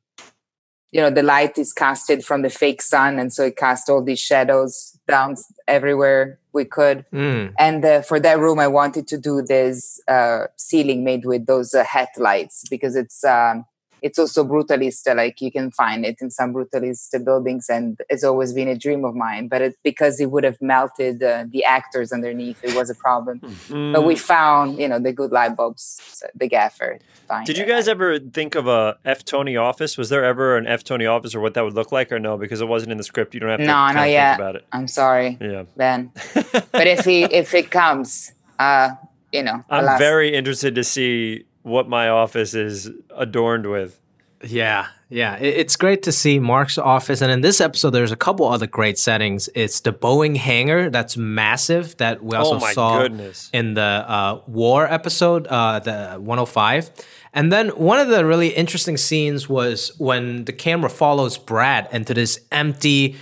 you 0.90 1.00
know, 1.00 1.10
the 1.10 1.22
light 1.22 1.58
is 1.58 1.72
casted 1.72 2.24
from 2.24 2.42
the 2.42 2.50
fake 2.50 2.80
sun, 2.80 3.18
and 3.18 3.32
so 3.32 3.44
it 3.44 3.56
cast 3.56 3.90
all 3.90 4.02
these 4.02 4.18
shadows 4.18 4.98
down 5.06 5.36
everywhere 5.66 6.38
we 6.52 6.64
could. 6.64 7.04
Mm. 7.12 7.52
And 7.58 7.84
uh, 7.84 8.02
for 8.02 8.18
that 8.20 8.38
room, 8.38 8.58
I 8.58 8.68
wanted 8.68 9.06
to 9.08 9.18
do 9.18 9.42
this 9.42 10.00
uh, 10.08 10.46
ceiling 10.56 11.04
made 11.04 11.26
with 11.26 11.46
those 11.46 11.74
uh, 11.74 11.84
headlights 11.84 12.64
because 12.70 12.96
it's 12.96 13.22
um, 13.22 13.66
it's 14.02 14.18
also 14.18 14.44
brutalist 14.44 15.14
like 15.16 15.40
you 15.40 15.50
can 15.50 15.70
find 15.70 16.04
it 16.04 16.16
in 16.20 16.30
some 16.30 16.52
brutalist 16.52 17.24
buildings 17.24 17.68
and 17.68 18.00
it's 18.08 18.24
always 18.24 18.52
been 18.52 18.68
a 18.68 18.76
dream 18.76 19.04
of 19.04 19.14
mine 19.14 19.48
but 19.48 19.62
it's 19.62 19.78
because 19.82 20.20
it 20.20 20.30
would 20.30 20.44
have 20.44 20.60
melted 20.60 21.22
uh, 21.22 21.44
the 21.50 21.64
actors 21.64 22.12
underneath 22.12 22.62
it 22.62 22.74
was 22.74 22.90
a 22.90 22.94
problem. 22.94 23.40
Mm. 23.68 23.92
but 23.92 24.04
we 24.04 24.16
found 24.16 24.78
you 24.78 24.88
know 24.88 24.98
the 24.98 25.12
good 25.12 25.32
light 25.32 25.56
bulbs 25.56 26.22
the 26.34 26.48
gaffer 26.48 26.98
did 27.44 27.58
you 27.58 27.66
guys 27.66 27.88
ever 27.88 28.18
think 28.18 28.54
of 28.54 28.66
a 28.66 28.96
f 29.04 29.24
tony 29.24 29.56
office? 29.56 29.98
Was 29.98 30.08
there 30.08 30.24
ever 30.24 30.56
an 30.56 30.66
f 30.66 30.82
tony 30.82 31.06
office 31.06 31.34
or 31.34 31.40
what 31.40 31.54
that 31.54 31.64
would 31.64 31.74
look 31.74 31.92
like 31.92 32.10
or 32.10 32.18
no? 32.18 32.38
Because 32.38 32.60
it 32.60 32.68
wasn't 32.68 32.92
in 32.92 32.98
the 32.98 33.04
script 33.04 33.34
you 33.34 33.40
don't 33.40 33.50
have 33.50 33.60
to 33.60 33.66
no 33.66 33.92
no 33.92 34.04
yeah 34.04 34.34
about 34.34 34.56
it. 34.56 34.64
I'm 34.72 34.88
sorry 34.88 35.36
yeah. 35.40 35.64
Ben. 35.76 36.10
But 36.72 36.86
if 36.86 37.04
he 37.04 37.24
if 37.24 37.54
it 37.54 37.70
comes 37.70 38.32
uh 38.58 38.90
you 39.32 39.42
know 39.42 39.62
i'm 39.70 39.98
very 39.98 40.34
interested 40.34 40.74
to 40.74 40.84
see 40.84 41.44
what 41.68 41.88
my 41.88 42.08
office 42.08 42.54
is 42.54 42.90
adorned 43.16 43.66
with. 43.66 44.00
Yeah, 44.42 44.86
yeah. 45.08 45.36
It's 45.36 45.74
great 45.74 46.04
to 46.04 46.12
see 46.12 46.38
Mark's 46.38 46.78
office. 46.78 47.20
And 47.22 47.32
in 47.32 47.40
this 47.40 47.60
episode, 47.60 47.90
there's 47.90 48.12
a 48.12 48.16
couple 48.16 48.46
other 48.46 48.68
great 48.68 48.98
settings. 48.98 49.48
It's 49.54 49.80
the 49.80 49.92
Boeing 49.92 50.36
hangar 50.36 50.90
that's 50.90 51.16
massive 51.16 51.96
that 51.96 52.22
we 52.22 52.36
also 52.36 52.64
oh 52.64 52.72
saw 52.72 53.02
goodness. 53.02 53.50
in 53.52 53.74
the 53.74 53.82
uh, 53.82 54.40
war 54.46 54.86
episode, 54.86 55.46
uh, 55.48 55.80
the 55.80 56.14
105. 56.18 56.90
And 57.34 57.52
then 57.52 57.70
one 57.70 57.98
of 57.98 58.08
the 58.08 58.24
really 58.24 58.48
interesting 58.48 58.96
scenes 58.96 59.48
was 59.48 59.92
when 59.98 60.44
the 60.44 60.52
camera 60.52 60.90
follows 60.90 61.36
Brad 61.36 61.88
into 61.92 62.14
this 62.14 62.40
empty 62.52 63.16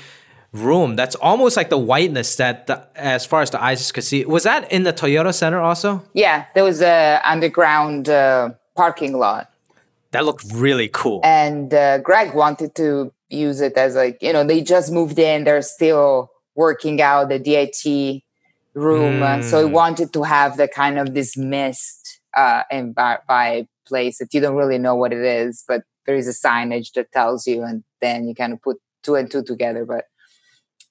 room. 0.57 0.97
That's 0.97 1.14
almost 1.16 1.57
like 1.57 1.71
the 1.71 1.79
whiteness 1.79 2.37
that 2.37 2.66
the, 2.66 2.87
as 2.97 3.27
far 3.27 3.42
as 3.42 3.51
the 3.51 3.62
eyes 3.62 3.92
could 3.92 4.05
see. 4.05 4.25
Was 4.25 4.45
that 4.45 4.71
in 4.73 4.83
the 4.83 4.92
toyota 4.92 5.35
center 5.35 5.61
also? 5.61 6.03
Yeah 6.14 6.47
there 6.55 6.64
was 6.64 6.83
a 6.83 7.21
underground 7.25 8.09
uh, 8.09 8.51
parking 8.75 9.19
lot. 9.19 9.51
That 10.12 10.25
looked 10.25 10.45
really 10.53 10.88
cool. 10.88 11.21
And 11.25 11.73
uh, 11.73 11.99
greg 11.99 12.35
wanted 12.35 12.75
to 12.77 13.12
use 13.29 13.61
it 13.61 13.77
as 13.77 13.95
like 13.95 14.19
you 14.23 14.33
know 14.33 14.45
they 14.45 14.62
just 14.62 14.92
moved 14.92 15.19
in. 15.19 15.45
They're 15.45 15.62
still 15.62 16.31
working 16.55 17.01
out 17.01 17.29
the 17.29 17.38
dit 17.38 17.77
room. 18.75 19.21
Mm. 19.21 19.42
so 19.42 19.62
he 19.62 19.66
hmm. 19.66 19.73
wanted 19.73 20.12
to 20.12 20.23
have 20.23 20.59
the 20.59 20.69
kind 20.69 20.99
of 20.99 21.14
this 21.14 21.35
mist 21.35 22.21
uh 22.37 22.62
and 22.71 22.95
by, 22.95 23.16
by 23.27 23.66
place 23.87 24.19
that 24.19 24.35
you 24.35 24.40
don't 24.40 24.55
really 24.55 24.77
know 24.77 24.95
what 24.95 25.14
it 25.14 25.25
is 25.25 25.64
but 25.66 25.83
there 26.05 26.14
is 26.14 26.29
a 26.29 26.49
signage 26.49 26.92
that 26.92 27.11
tells 27.11 27.47
you 27.47 27.62
and 27.62 27.85
then 28.01 28.29
you 28.29 28.35
kind 28.35 28.53
of 28.53 28.61
put 28.62 28.79
two 29.07 29.14
and 29.14 29.31
two 29.31 29.42
together. 29.42 29.85
But 29.87 30.05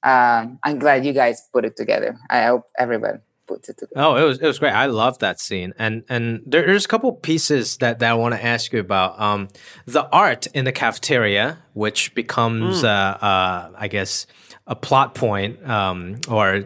um, 0.06 0.60
I'm 0.64 0.80
glad 0.80 1.06
you 1.06 1.14
guys 1.14 1.42
put 1.52 1.66
it 1.66 1.76
together. 1.76 2.18
I 2.30 2.44
hope 2.44 2.70
everyone 2.78 3.22
puts 3.48 3.70
it 3.70 3.78
together. 3.78 4.00
Oh, 4.00 4.16
it 4.16 4.24
was 4.24 4.40
it 4.40 4.46
was 4.46 4.60
great. 4.60 4.72
I 4.72 4.86
love 4.86 5.20
that 5.20 5.40
scene, 5.40 5.74
and 5.80 6.04
and 6.10 6.42
there, 6.46 6.66
there's 6.66 6.86
a 6.86 6.88
couple 6.88 7.12
pieces 7.12 7.78
that, 7.78 8.00
that 8.00 8.12
I 8.12 8.14
want 8.14 8.36
to 8.36 8.44
ask 8.44 8.72
you 8.72 8.80
about. 8.80 9.20
Um, 9.20 9.50
the 9.86 10.08
art 10.12 10.48
in 10.48 10.66
the 10.66 10.72
cafeteria, 10.72 11.58
which 11.74 12.14
becomes, 12.14 12.84
mm. 12.84 12.86
uh, 12.86 13.26
uh, 13.26 13.72
I 13.76 13.88
guess, 13.88 14.28
a 14.68 14.76
plot 14.76 15.16
point 15.16 15.68
um, 15.68 16.18
or 16.30 16.66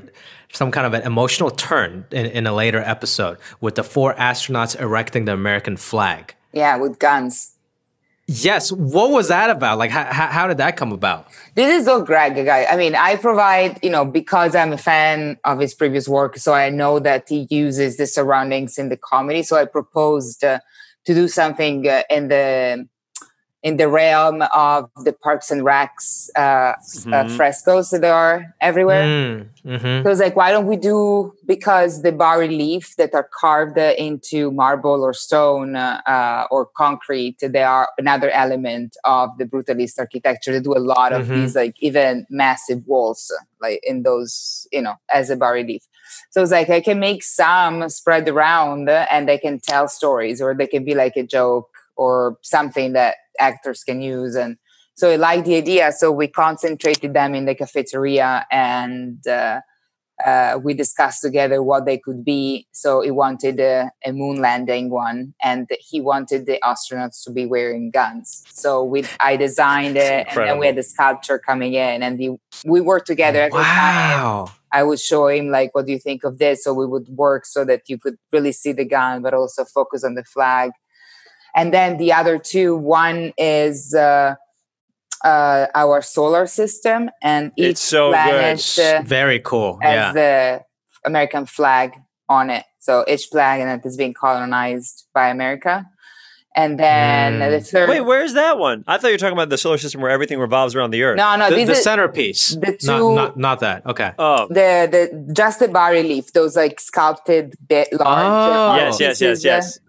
some 0.52 0.72
kind 0.72 0.86
of 0.86 0.94
an 0.94 1.04
emotional 1.04 1.50
turn 1.50 2.06
in, 2.12 2.26
in 2.26 2.48
a 2.48 2.54
later 2.54 2.80
episode 2.80 3.38
with 3.62 3.76
the 3.76 3.84
four 3.84 4.14
astronauts 4.16 4.80
erecting 4.80 5.26
the 5.26 5.34
American 5.34 5.78
flag. 5.78 6.36
Yeah, 6.52 6.78
with 6.78 7.00
guns. 7.00 7.56
Yes. 8.32 8.72
What 8.72 9.10
was 9.10 9.30
that 9.30 9.50
about? 9.50 9.80
Like, 9.80 9.90
how, 9.90 10.28
how 10.28 10.48
did 10.48 10.58
that 10.58 10.78
come 10.78 10.92
about? 10.92 11.28
This 11.56 11.82
is 11.82 11.88
all 11.88 12.04
Greg, 12.04 12.36
guy. 12.46 12.66
I 12.66 12.78
mean, 12.78 12.94
I 12.94 13.16
provide, 13.16 13.80
you 13.82 13.90
know, 13.90 14.06
because 14.06 14.54
I'm 14.54 14.72
a 14.72 14.78
fan 14.78 15.40
of 15.46 15.58
his 15.58 15.74
previous 15.74 16.08
work, 16.08 16.38
so 16.38 16.54
I 16.54 16.70
know 16.70 17.00
that 17.00 17.28
he 17.28 17.48
uses 17.50 17.98
the 17.98 18.06
surroundings 18.06 18.78
in 18.78 18.90
the 18.90 18.98
comedy. 18.98 19.42
So 19.42 19.58
I 19.58 19.66
proposed 19.66 20.44
uh, 20.44 20.60
to 21.06 21.14
do 21.16 21.28
something 21.28 21.88
uh, 21.88 22.04
in 22.12 22.28
the 22.28 22.88
in 23.62 23.76
the 23.76 23.90
realm 23.90 24.42
of 24.56 24.90
the 25.04 25.12
Parks 25.12 25.52
and 25.52 25.64
Recs 25.64 26.30
uh, 26.36 26.40
uh 26.40 26.76
mm-hmm. 26.78 27.14
uh, 27.14 27.28
frescoes 27.36 27.90
that 27.90 28.06
are 28.06 28.56
everywhere. 28.62 29.04
Mm, 29.04 29.48
mm-hmm. 29.66 30.04
So 30.04 30.12
it's 30.12 30.22
like, 30.22 30.36
why 30.36 30.52
don't 30.52 30.66
we 30.66 30.78
do 30.78 31.34
because 31.46 32.02
the 32.04 32.14
bas 32.14 32.40
relief 32.40 32.96
that 32.98 33.14
are 33.14 33.30
carved 33.38 33.78
into 33.78 34.52
marble 34.52 35.04
or 35.04 35.14
stone 35.14 35.76
uh, 35.76 36.48
or 36.50 36.68
concrete, 36.78 37.38
they 37.42 37.64
are 37.64 37.90
another 37.98 38.30
element 38.30 38.96
of 39.04 39.38
the 39.38 39.46
brutalist 39.46 40.00
architecture. 40.00 40.54
They 40.54 40.62
do 40.62 40.78
a 40.78 40.80
lot 40.80 41.12
of 41.12 41.26
mm-hmm. 41.26 41.42
these, 41.42 41.56
like 41.56 41.76
even 41.80 42.26
massive 42.30 42.88
walls, 42.88 43.30
like 43.62 43.82
in 43.84 44.04
those, 44.04 44.68
you 44.72 44.82
know, 44.82 44.96
as 45.14 45.30
a 45.30 45.36
bas 45.36 45.54
relief. 45.54 45.84
So 46.30 46.42
it's 46.42 46.52
like 46.52 46.70
I 46.70 46.80
can 46.80 47.00
make 47.00 47.24
some 47.24 47.90
spread 47.90 48.30
around 48.30 48.90
and 48.90 49.28
they 49.28 49.38
can 49.38 49.60
tell 49.60 49.90
stories, 49.90 50.42
or 50.42 50.56
they 50.56 50.68
can 50.68 50.86
be 50.86 50.96
like 50.96 51.18
a 51.18 51.24
joke 51.24 51.70
or 52.00 52.38
something 52.42 52.94
that 52.94 53.18
actors 53.40 53.84
can 53.84 54.02
use 54.02 54.36
and 54.36 54.58
so 54.96 55.10
I 55.10 55.16
like 55.16 55.46
the 55.46 55.56
idea. 55.56 55.94
So 55.94 56.12
we 56.12 56.28
concentrated 56.28 57.14
them 57.14 57.34
in 57.34 57.46
the 57.46 57.56
cafeteria 57.56 58.46
and 58.52 59.26
uh, 59.26 59.62
uh, 60.26 60.60
we 60.62 60.74
discussed 60.74 61.22
together 61.22 61.64
what 61.64 61.86
they 61.86 61.98
could 61.98 62.26
be. 62.26 62.68
So 62.74 63.00
he 63.00 63.10
wanted 63.10 63.62
a, 63.62 63.92
a, 64.06 64.12
moon 64.12 64.42
landing 64.42 64.90
one, 64.90 65.34
and 65.42 65.70
he 65.80 66.02
wanted 66.02 66.46
the 66.46 66.60
astronauts 66.62 67.24
to 67.24 67.32
be 67.32 67.46
wearing 67.46 67.92
guns. 67.92 68.44
So 68.52 68.84
we, 68.84 69.06
I 69.22 69.38
designed 69.38 69.96
it, 69.96 70.28
and 70.28 70.38
then 70.38 70.60
we 70.60 70.66
had 70.66 70.76
the 70.76 70.84
sculpture 70.84 71.40
coming 71.40 71.76
in, 71.76 72.04
and 72.04 72.20
the, 72.20 72.32
we 72.66 72.82
worked 72.82 73.08
together 73.08 73.40
every 73.40 73.60
wow. 73.60 74.46
time 74.48 74.56
I 74.72 74.84
would 74.84 75.00
show 75.00 75.28
him 75.28 75.50
like, 75.50 75.74
what 75.74 75.86
do 75.86 75.92
you 75.92 76.00
think 76.00 76.24
of 76.24 76.38
this? 76.38 76.64
So 76.64 76.74
we 76.74 76.86
would 76.86 77.08
work 77.10 77.46
so 77.46 77.66
that 77.66 77.84
you 77.88 77.98
could 77.98 78.18
really 78.32 78.52
see 78.52 78.72
the 78.72 78.86
gun, 78.86 79.22
but 79.22 79.34
also 79.34 79.66
focus 79.66 80.04
on 80.04 80.16
the 80.16 80.24
flag. 80.24 80.72
And 81.56 81.74
then 81.74 81.98
the 81.98 82.14
other 82.14 82.38
two, 82.38 82.76
one 82.76 83.34
is 83.38 83.94
uh, 83.94 84.36
uh, 85.24 85.66
our 85.76 86.02
solar 86.02 86.48
system, 86.48 87.10
and 87.22 87.52
each 87.58 87.72
It's 87.72 87.82
so 87.82 88.12
planet 88.12 88.80
uh, 88.80 89.02
Very 89.04 89.40
cool. 89.40 89.80
has 89.82 89.94
Yeah. 89.94 90.12
the 90.14 90.62
American 91.06 91.46
flag 91.46 91.94
on 92.30 92.50
it. 92.50 92.66
So 92.80 93.04
each 93.08 93.30
planet 93.32 93.86
is 93.86 93.98
being 93.98 94.14
colonized 94.14 95.06
by 95.14 95.28
America. 95.30 95.86
And 96.56 96.80
then 96.80 97.40
Mm. 97.40 97.52
the 97.52 97.60
third. 97.62 97.90
Wait, 97.90 98.02
where's 98.02 98.34
that 98.34 98.58
one? 98.58 98.84
I 98.88 98.98
thought 98.98 99.10
you 99.10 99.14
were 99.14 99.18
talking 99.20 99.34
about 99.38 99.50
the 99.50 99.58
solar 99.58 99.78
system 99.78 100.02
where 100.02 100.10
everything 100.10 100.40
revolves 100.40 100.76
around 100.76 100.92
the 100.92 101.04
Earth. 101.04 101.16
no, 101.18 101.36
no, 101.36 101.50
The, 101.50 101.64
the 101.64 101.72
are 101.74 101.76
centerpiece. 101.76 102.56
the 102.56 102.72
not, 102.84 102.98
two- 103.00 103.16
not 103.16 103.38
not 103.38 103.60
that. 103.60 103.86
Okay. 103.86 104.12
Oh, 104.18 104.48
the 104.50 104.88
the 104.92 105.34
just 105.34 105.60
the 105.60 105.68
bas 105.68 105.92
relief, 105.92 106.34
those 106.34 106.56
like 106.56 106.80
sculpted 106.80 107.56
bit 107.68 107.94
large. 107.94 108.26
Oh. 108.26 108.76
yes, 108.78 109.00
yes, 109.00 109.22
yes, 109.22 109.30
pieces, 109.30 109.46
yes. 109.46 109.80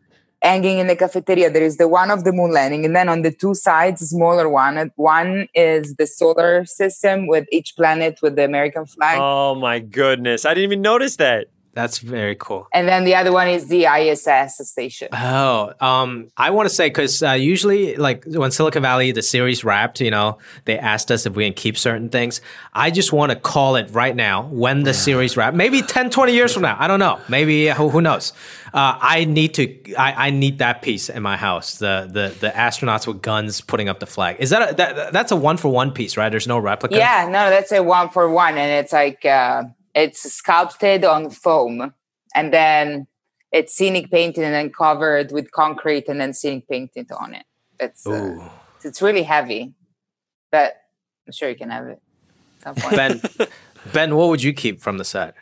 Hanging 0.43 0.79
in 0.79 0.87
the 0.87 0.97
cafeteria. 0.97 1.51
There 1.51 1.63
is 1.63 1.77
the 1.77 1.89
one 1.89 2.11
of 2.11 2.25
the 2.25 2.33
moon 2.33 2.53
landing, 2.53 2.85
and 2.85 2.95
then 2.95 3.09
on 3.09 3.23
the 3.23 3.31
two 3.31 3.55
sides, 3.55 4.01
smaller 4.09 4.49
one. 4.49 4.91
One 4.97 5.49
is 5.55 5.97
the 5.97 6.07
solar 6.07 6.65
system 6.65 7.27
with 7.27 7.47
each 7.53 7.77
planet 7.77 8.21
with 8.23 8.37
the 8.37 8.45
American 8.45 8.87
flag, 8.87 9.19
Oh 9.21 9.55
my 9.55 9.79
goodness. 9.79 10.45
I 10.45 10.55
didn't 10.55 10.65
even 10.65 10.83
notice 10.83 11.17
that. 11.17 11.49
That's 11.73 11.99
very 11.99 12.35
cool. 12.35 12.67
and 12.75 12.89
then 12.89 13.05
the 13.05 13.15
other 13.15 13.33
one 13.33 13.49
is 13.49 13.69
the 13.69 13.85
ISS 13.85 14.59
station. 14.69 15.09
Oh, 15.13 15.73
um, 15.81 16.29
I 16.37 16.51
want 16.51 16.69
to 16.69 16.75
say 16.75 16.89
because 16.89 17.23
uh, 17.23 17.33
usually, 17.33 17.97
like 17.97 18.25
when 18.25 18.51
Silicon 18.51 18.83
Valley 18.83 19.13
the 19.13 19.23
series 19.23 19.65
wrapped, 19.65 20.01
you 20.01 20.11
know, 20.11 20.39
they 20.65 20.79
asked 20.79 21.11
us 21.11 21.27
if 21.27 21.35
we 21.35 21.45
can 21.45 21.55
keep 21.55 21.79
certain 21.79 22.09
things. 22.09 22.41
I 22.73 22.91
just 22.91 23.13
want 23.13 23.31
to 23.31 23.39
call 23.39 23.77
it 23.77 23.89
right 23.93 24.15
now 24.17 24.49
when 24.49 24.83
the 24.83 24.95
series 24.95 25.37
wrapped. 25.37 25.57
Maybe 25.57 25.83
10, 25.83 26.11
20 26.11 26.33
years 26.33 26.53
from 26.53 26.63
now. 26.63 26.77
I 26.79 26.89
don't 26.89 26.99
know. 27.01 27.21
Maybe 27.29 27.69
who, 27.69 27.89
who 27.89 28.01
knows? 28.01 28.33
Uh, 28.73 28.99
I 29.01 29.25
need 29.25 29.55
to. 29.55 29.95
I, 29.95 30.27
I 30.27 30.31
need 30.31 30.59
that 30.59 30.83
piece 30.83 31.09
in 31.09 31.23
my 31.23 31.37
house. 31.37 31.79
The 31.79 32.09
the 32.11 32.35
the 32.39 32.51
astronauts 32.51 33.07
with 33.07 33.23
guns 33.23 33.61
putting 33.61 33.89
up 33.89 33.99
the 33.99 34.07
flag. 34.07 34.37
Is 34.39 34.51
that 34.51 34.73
a, 34.73 34.75
that 34.75 35.13
that's 35.13 35.33
a 35.33 35.37
one 35.37 35.57
for 35.57 35.69
one 35.69 35.93
piece, 35.93 36.17
right? 36.17 36.29
There's 36.29 36.47
no 36.47 36.59
replica. 36.59 36.97
Yeah, 36.97 37.27
no, 37.27 37.51
that's 37.51 37.73
a 37.73 37.83
one 37.83 38.11
for 38.11 38.29
one, 38.31 38.57
and 38.57 38.71
it's 38.85 38.93
like 38.93 39.25
uh, 39.25 39.65
it's 39.95 40.21
sculpted 40.33 41.05
on 41.05 41.31
foam, 41.31 41.93
and 42.35 42.53
then 42.53 43.07
it's 43.53 43.75
scenic 43.75 44.11
painted 44.11 44.45
and 44.45 44.55
then 44.55 44.71
covered 44.71 45.33
with 45.33 45.51
concrete, 45.53 46.09
and 46.09 46.21
then 46.21 46.33
scenic 46.33 46.69
painted 46.69 47.11
on 47.13 47.35
it. 47.35 47.45
It's 47.79 48.07
uh, 48.07 48.49
it's 48.85 49.03
really 49.03 49.23
heavy, 49.23 49.75
but 50.51 50.77
I'm 51.27 51.33
sure 51.33 51.49
you 51.49 51.57
can 51.57 51.71
have 51.71 51.87
it. 51.87 52.01
at 52.65 52.77
some 52.79 52.91
point. 52.91 52.97
Ben, 52.97 53.49
Ben, 53.93 54.17
what 54.17 54.29
would 54.29 54.43
you 54.43 54.53
keep 54.53 54.81
from 54.81 54.99
the 54.99 55.05
set? 55.05 55.35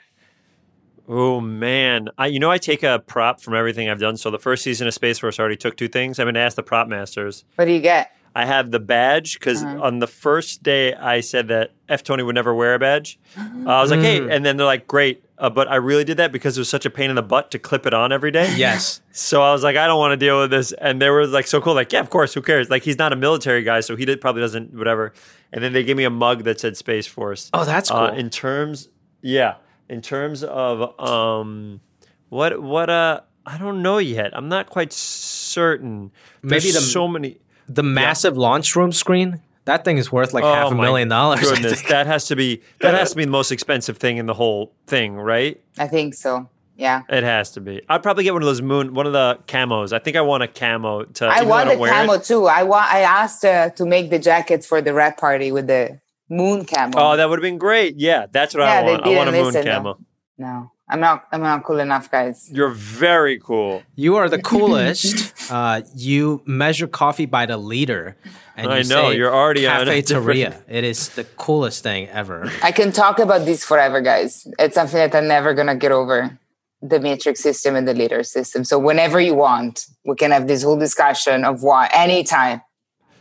Oh 1.11 1.40
man, 1.40 2.11
I 2.18 2.26
you 2.26 2.38
know 2.38 2.50
I 2.50 2.58
take 2.58 2.82
a 2.82 2.98
prop 3.06 3.40
from 3.40 3.54
everything 3.54 3.88
I've 3.88 3.98
done. 3.98 4.16
So 4.18 4.30
the 4.30 4.38
first 4.38 4.62
season 4.62 4.87
of 4.87 4.94
Space 4.94 5.18
Force 5.18 5.38
I 5.38 5.42
already 5.42 5.56
took 5.56 5.76
two 5.76 5.88
things. 5.88 6.18
I'm 6.18 6.26
going 6.26 6.34
to 6.34 6.40
ask 6.40 6.54
the 6.56 6.62
prop 6.62 6.87
masters. 6.87 7.44
what 7.56 7.64
do 7.64 7.72
you 7.72 7.80
get? 7.80 8.12
I 8.34 8.44
have 8.46 8.70
the 8.70 8.78
badge 8.80 9.38
because 9.38 9.62
Uh-huh. 9.64 9.82
on 9.82 9.98
the 9.98 10.06
first 10.06 10.62
day 10.62 10.94
I 10.94 11.20
said 11.20 11.48
that 11.48 11.72
F 11.88 12.02
Tony 12.02 12.22
would 12.22 12.34
never 12.34 12.54
wear 12.54 12.74
a 12.74 12.78
badge. 12.78 13.18
Uh, 13.36 13.42
I 13.70 13.80
was 13.80 13.90
like, 13.90 14.00
hey, 14.00 14.20
Mm. 14.20 14.30
and 14.32 14.44
then 14.46 14.56
they're 14.56 14.66
like, 14.66 14.86
great, 14.86 15.24
uh, 15.38 15.50
but 15.50 15.66
I 15.68 15.76
really 15.76 16.04
did 16.04 16.16
that 16.18 16.30
because 16.32 16.56
it 16.56 16.60
was 16.60 16.68
such 16.68 16.84
a 16.86 16.90
pain 16.90 17.10
in 17.10 17.16
the 17.16 17.22
butt 17.22 17.50
to 17.52 17.58
clip 17.58 17.86
it 17.86 17.94
on 17.94 18.12
every 18.12 18.30
day. 18.30 18.54
Yes. 18.56 19.00
So 19.12 19.42
I 19.42 19.52
was 19.52 19.62
like, 19.64 19.76
I 19.76 19.86
don't 19.86 19.98
want 19.98 20.12
to 20.12 20.16
deal 20.16 20.38
with 20.40 20.50
this. 20.50 20.72
And 20.72 21.00
they 21.02 21.10
were 21.10 21.26
like, 21.26 21.46
so 21.46 21.60
cool. 21.60 21.74
Like, 21.74 21.92
yeah, 21.92 22.00
of 22.00 22.10
course. 22.10 22.34
Who 22.34 22.42
cares? 22.42 22.70
Like, 22.70 22.82
he's 22.84 22.98
not 22.98 23.12
a 23.12 23.16
military 23.16 23.62
guy, 23.62 23.80
so 23.80 23.96
he 23.96 24.04
did, 24.04 24.20
probably 24.20 24.42
doesn't, 24.42 24.74
whatever. 24.74 25.12
And 25.52 25.64
then 25.64 25.72
they 25.72 25.82
gave 25.82 25.96
me 25.96 26.04
a 26.04 26.10
mug 26.10 26.44
that 26.44 26.60
said 26.60 26.76
Space 26.76 27.06
Force. 27.06 27.50
Oh, 27.52 27.64
that's 27.64 27.90
cool. 27.90 27.98
Uh, 27.98 28.12
in 28.12 28.28
terms, 28.30 28.88
yeah, 29.22 29.54
in 29.88 30.02
terms 30.02 30.44
of 30.44 31.00
um, 31.00 31.80
what 32.28 32.60
what 32.62 32.90
uh, 32.90 33.20
I 33.46 33.56
don't 33.56 33.80
know 33.82 33.96
yet. 33.98 34.36
I'm 34.36 34.48
not 34.50 34.68
quite 34.68 34.92
certain. 34.92 36.10
There's 36.42 36.64
Maybe 36.64 36.72
the- 36.72 36.80
so 36.80 37.08
many. 37.08 37.38
The 37.68 37.83
massive 37.83 38.37
launch 38.37 38.74
room 38.76 38.92
screen. 38.92 39.40
That 39.64 39.85
thing 39.85 39.98
is 39.98 40.11
worth 40.11 40.33
like 40.33 40.44
half 40.44 40.72
a 40.72 40.74
Oh 40.74 40.74
million 40.74 41.09
dollars. 41.09 41.40
Goodness, 41.40 41.83
that 41.88 42.07
has 42.07 42.26
to 42.28 42.37
be 42.37 42.62
that 42.81 42.94
has 42.94 43.11
to 43.11 43.16
be 43.16 43.24
the 43.26 43.31
most 43.31 43.52
expensive 43.52 43.98
thing 43.98 44.16
in 44.16 44.24
the 44.26 44.35
whole 44.35 44.72
thing, 44.87 45.16
right? 45.16 45.61
I 45.78 45.87
think 45.88 46.14
so. 46.14 46.48
Yeah. 46.76 47.02
It 47.09 47.22
has 47.24 47.50
to 47.52 47.61
be. 47.61 47.83
I'd 47.88 48.02
probably 48.02 48.24
get 48.24 48.33
one 48.33 48.40
of 48.40 48.46
those 48.46 48.62
moon, 48.62 48.94
one 48.94 49.07
of 49.07 49.12
the 49.12 49.40
camos. 49.46 49.92
I 49.92 49.98
think 49.98 50.16
I 50.16 50.20
want 50.22 50.42
a 50.44 50.48
camo 50.48 51.02
to. 51.04 51.26
I 51.26 51.42
want 51.42 51.66
don't 51.68 51.76
the 51.76 51.81
wear 51.83 51.90
it. 51.92 52.07
camo 52.07 52.18
too. 52.18 52.46
I 52.46 52.62
want. 52.62 52.90
I 52.90 53.00
asked 53.00 53.44
uh, 53.44 53.70
to 53.70 53.85
make 53.85 54.11
the 54.11 54.18
jackets 54.18 54.64
for 54.64 54.81
the 54.81 54.94
wrap 54.94 55.18
party 55.18 55.50
with 55.52 55.66
the 55.66 56.00
moon 56.31 56.64
camo. 56.64 56.92
Oh, 56.96 57.16
that 57.16 57.28
would 57.28 57.38
have 57.38 57.42
been 57.42 57.59
great. 57.59 57.96
Yeah, 57.96 58.26
that's 58.31 58.54
what 58.54 58.62
Yeah, 58.62 58.78
I 58.78 58.83
want. 58.85 59.02
I 59.04 59.09
want 59.16 59.28
a 59.28 59.33
didn't 59.33 59.44
moon 59.44 59.52
listen, 59.54 59.64
though. 59.66 59.72
camo. 59.76 59.98
no, 60.38 60.72
I'm 60.90 61.01
not. 61.01 61.27
I'm 61.33 61.42
not 61.42 61.64
cool 61.64 61.81
enough, 61.81 62.11
guys. 62.11 62.48
You're 62.51 62.70
very 62.70 63.38
cool. 63.38 63.83
You 63.94 64.16
are 64.16 64.29
the 64.29 64.40
coolest. 64.40 65.35
uh, 65.51 65.83
you 65.94 66.42
measure 66.46 66.87
coffee 66.87 67.27
by 67.27 67.44
the 67.46 67.57
liter, 67.59 68.16
and 68.57 68.70
I 68.72 68.79
you 68.79 68.85
know, 68.88 69.11
say 69.11 69.16
you're 69.16 69.35
already 69.35 69.66
on 69.66 69.83
a 69.83 69.85
cafeteria. 69.85 70.51
different- 70.51 70.64
It 70.68 70.85
is 70.85 71.11
the 71.11 71.24
coolest 71.37 71.83
thing 71.83 72.09
ever. 72.09 72.51
I 72.62 72.72
can 72.72 72.92
talk 72.92 73.18
about 73.18 73.44
this 73.44 73.64
forever, 73.64 74.01
guys. 74.01 74.46
It's 74.59 74.74
something 74.74 74.96
that 74.98 75.14
I'm 75.14 75.29
never 75.29 75.53
gonna 75.53 75.77
get 75.77 75.92
over. 75.92 76.38
The 76.81 77.01
matrix 77.01 77.40
system 77.40 77.74
and 77.74 77.88
the 77.88 77.92
leader 77.92 78.22
system. 78.22 78.62
So 78.62 78.79
whenever 78.79 79.20
you 79.20 79.35
want, 79.35 79.85
we 80.05 80.14
can 80.14 80.31
have 80.31 80.46
this 80.46 80.62
whole 80.62 80.79
discussion 80.79 81.44
of 81.44 81.61
why 81.64 81.90
anytime. 81.92 82.62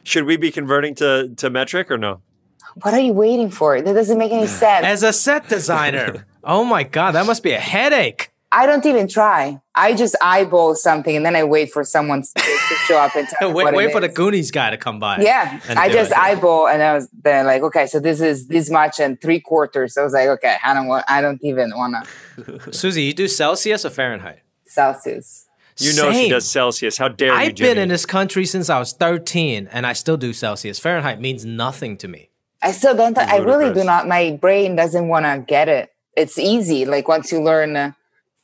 Should 0.04 0.26
we 0.26 0.38
be 0.38 0.52
converting 0.52 0.94
to 0.96 1.34
to 1.38 1.50
metric 1.50 1.90
or 1.90 1.98
no? 1.98 2.22
What 2.84 2.94
are 2.94 3.00
you 3.00 3.14
waiting 3.14 3.50
for? 3.50 3.82
That 3.82 3.94
doesn't 3.96 4.20
make 4.20 4.32
any 4.32 4.46
sense. 4.62 4.86
As 4.86 5.02
a 5.02 5.12
set 5.12 5.50
designer, 5.50 6.27
oh 6.48 6.64
my 6.64 6.84
god, 6.84 7.12
that 7.12 7.26
must 7.28 7.44
be 7.44 7.52
a 7.52 7.60
headache. 7.60 8.32
I 8.50 8.66
don't 8.66 8.86
even 8.86 9.10
try. 9.10 9.62
I 9.76 9.94
just 9.94 10.16
eyeball 10.22 10.74
something 10.74 11.16
and 11.16 11.26
then 11.26 11.36
I 11.36 11.44
wait 11.44 11.70
for 11.70 11.84
someone 11.84 12.22
to 12.22 12.30
to 12.34 12.76
show 12.88 12.98
up 12.98 13.14
and 13.16 13.28
tell 13.28 13.50
me 13.50 13.54
wait, 13.56 13.64
what 13.66 13.76
wait 13.76 13.90
it 13.90 13.92
for 13.92 14.00
the. 14.00 14.08
Goonies 14.08 14.52
guy 14.52 14.70
to 14.70 14.78
come 14.78 15.00
by. 15.00 15.20
Yeah, 15.20 15.60
I 15.70 15.90
just 15.90 16.12
it. 16.12 16.18
eyeball 16.18 16.68
and 16.68 16.82
I 16.82 16.94
was 16.94 17.10
then 17.22 17.46
like, 17.46 17.62
okay, 17.64 17.88
so 17.88 18.00
this 18.00 18.22
is 18.22 18.48
this 18.48 18.70
much 18.70 19.00
and 19.00 19.20
three 19.22 19.42
quarters. 19.42 19.98
I 19.98 20.04
was 20.04 20.14
like, 20.14 20.30
okay, 20.30 20.56
I 20.64 20.74
don't 20.74 20.88
want, 20.88 21.06
I 21.10 21.22
don't 21.22 21.40
even 21.44 21.72
want 21.76 22.08
to 22.38 22.72
Susie, 22.74 23.04
you 23.04 23.14
do 23.14 23.28
Celsius 23.28 23.84
or 23.86 23.90
Fahrenheit? 23.90 24.40
Celsius. 24.66 25.48
You 25.80 25.94
know 25.94 26.12
she 26.12 26.30
does 26.30 26.50
Celsius. 26.50 26.98
How 26.98 27.08
dare 27.08 27.34
you, 27.34 27.40
I've 27.40 27.56
been 27.56 27.78
in 27.78 27.90
this 27.90 28.06
country 28.06 28.46
since 28.46 28.70
I 28.70 28.80
was 28.80 28.94
13, 28.94 29.70
and 29.72 29.86
I 29.86 29.94
still 29.94 30.18
do 30.18 30.34
Celsius. 30.34 30.80
Fahrenheit 30.80 31.22
means 31.22 31.46
nothing 31.46 31.98
to 31.98 32.08
me. 32.08 32.32
I 32.64 32.72
still 32.72 32.96
don't. 32.96 33.16
I 33.18 33.38
really 33.38 33.72
do 33.72 33.84
not. 33.84 34.08
My 34.08 34.32
brain 34.42 34.76
doesn't 34.76 35.08
want 35.08 35.26
to 35.26 35.44
get 35.46 35.70
it. 35.70 35.92
It's 36.18 36.40
easy. 36.40 36.86
Like 36.86 37.08
once 37.08 37.32
you 37.32 37.42
learn, 37.42 37.78
uh, 37.78 37.92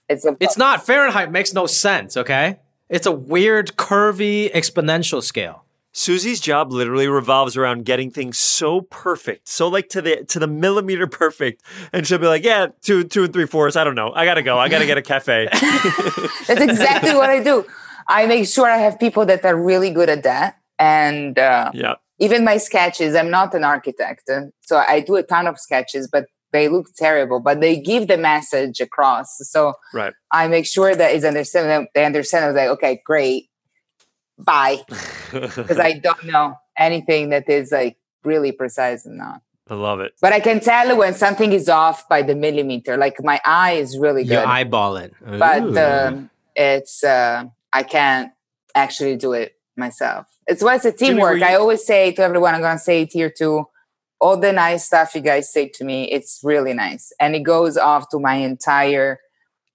it's 0.08 0.24
a. 0.26 0.38
It's 0.40 0.58
not. 0.58 0.86
Fahrenheit 0.86 1.32
makes 1.32 1.54
no 1.54 1.66
sense, 1.66 2.16
okay? 2.16 2.60
It's 2.88 3.08
a 3.08 3.12
weird, 3.12 3.76
curvy, 3.76 4.54
exponential 4.54 5.24
scale. 5.24 5.66
Susie's 5.92 6.40
job 6.40 6.72
literally 6.72 7.08
revolves 7.08 7.58
around 7.58 7.86
getting 7.86 8.12
things 8.12 8.38
so 8.38 8.82
perfect, 8.82 9.48
so 9.48 9.68
like 9.68 9.90
to 9.90 10.02
the 10.02 10.24
to 10.26 10.40
the 10.40 10.48
millimeter 10.48 11.08
perfect, 11.08 11.64
and 11.92 12.06
she'll 12.06 12.20
be 12.20 12.28
like, 12.28 12.44
"Yeah, 12.44 12.68
two 12.82 13.04
two 13.04 13.24
and 13.24 13.34
three 13.34 13.48
fourths. 13.48 13.76
I 13.76 13.84
don't 13.84 13.96
know. 13.96 14.12
I 14.14 14.26
gotta 14.26 14.44
go. 14.44 14.58
I 14.58 14.70
gotta 14.70 14.86
get 14.86 14.98
a 14.98 15.02
cafe." 15.02 15.48
That's 16.48 16.62
exactly 16.62 17.16
what 17.16 17.30
I 17.30 17.42
do. 17.44 17.66
I 18.08 18.26
make 18.28 18.48
sure 18.48 18.70
I 18.70 18.78
have 18.78 19.00
people 19.00 19.26
that 19.28 19.46
are 19.46 19.56
really 19.56 19.92
good 19.92 20.10
at 20.10 20.24
that, 20.24 20.60
and 20.80 21.38
uh, 21.38 21.72
yeah, 21.74 21.96
even 22.20 22.44
my 22.44 22.58
sketches. 22.58 23.16
I'm 23.16 23.30
not 23.30 23.54
an 23.54 23.64
architect, 23.64 24.30
uh, 24.30 24.46
so 24.62 24.78
I 24.78 25.00
do 25.00 25.16
a 25.16 25.24
ton 25.24 25.46
of 25.46 25.60
sketches, 25.60 26.08
but 26.12 26.26
they 26.54 26.70
look 26.70 26.88
terrible. 26.96 27.40
But 27.42 27.60
they 27.60 27.76
give 27.82 28.08
the 28.08 28.18
message 28.18 28.80
across. 28.80 29.38
So 29.50 29.74
right. 29.94 30.14
I 30.32 30.48
make 30.48 30.66
sure 30.66 30.96
that 30.96 31.14
is 31.14 31.26
understand. 31.26 31.88
They 31.94 32.06
understand. 32.06 32.46
I 32.46 32.48
was 32.48 32.56
like, 32.56 32.70
okay, 32.70 33.02
great, 33.06 33.50
bye, 34.38 34.78
because 35.32 35.80
I 35.80 35.94
don't 35.94 36.24
know 36.26 36.56
anything 36.78 37.30
that 37.32 37.50
is 37.50 37.72
like 37.72 37.98
really 38.24 38.52
precise 38.52 39.06
and 39.06 39.18
not. 39.18 39.42
I 39.70 39.76
love 39.76 40.00
it. 40.02 40.14
But 40.22 40.34
I 40.34 40.40
can 40.42 40.60
tell 40.60 40.96
when 40.98 41.14
something 41.14 41.54
is 41.54 41.70
off 41.70 42.08
by 42.10 42.22
the 42.22 42.36
millimeter. 42.36 42.98
Like 42.98 43.16
my 43.24 43.40
eye 43.46 43.74
is 43.74 43.98
really 43.98 44.24
You 44.24 44.30
good, 44.30 44.46
eyeball 44.46 44.98
it. 44.98 45.14
but 45.22 45.78
um, 45.78 46.30
it's 46.56 47.04
uh, 47.04 47.46
I 47.72 47.84
can't 47.84 48.32
actually 48.76 49.16
do 49.16 49.34
it 49.34 49.56
myself. 49.78 50.28
It's 50.48 50.62
why 50.62 50.76
it's 50.76 50.84
a 50.86 50.92
Jimmy, 50.92 51.14
teamwork. 51.16 51.40
you- 51.40 51.46
I 51.46 51.56
always 51.56 51.86
say 51.86 52.12
to 52.12 52.22
everyone, 52.22 52.54
I'm 52.54 52.62
gonna 52.62 52.78
say 52.78 53.04
it 53.04 53.14
here 53.14 53.30
too. 53.36 53.66
All 54.24 54.38
the 54.38 54.54
nice 54.54 54.86
stuff 54.86 55.14
you 55.16 55.20
guys 55.20 55.52
say 55.52 55.68
to 55.68 55.84
me, 55.84 56.10
it's 56.10 56.40
really 56.44 56.74
nice, 56.74 57.12
and 57.20 57.36
it 57.36 57.44
goes 57.44 57.76
off 57.76 58.08
to 58.12 58.20
my 58.20 58.36
entire 58.36 59.20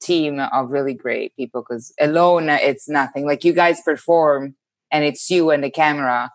team 0.00 0.40
of 0.40 0.70
really 0.70 0.94
great 0.94 1.36
people. 1.36 1.60
Because 1.60 1.92
alone, 2.00 2.48
it's 2.48 2.88
nothing. 2.88 3.26
Like 3.26 3.44
you 3.44 3.52
guys 3.52 3.82
perform, 3.82 4.54
and 4.90 5.04
it's 5.04 5.28
you 5.28 5.50
and 5.50 5.62
the 5.62 5.70
camera, 5.70 6.30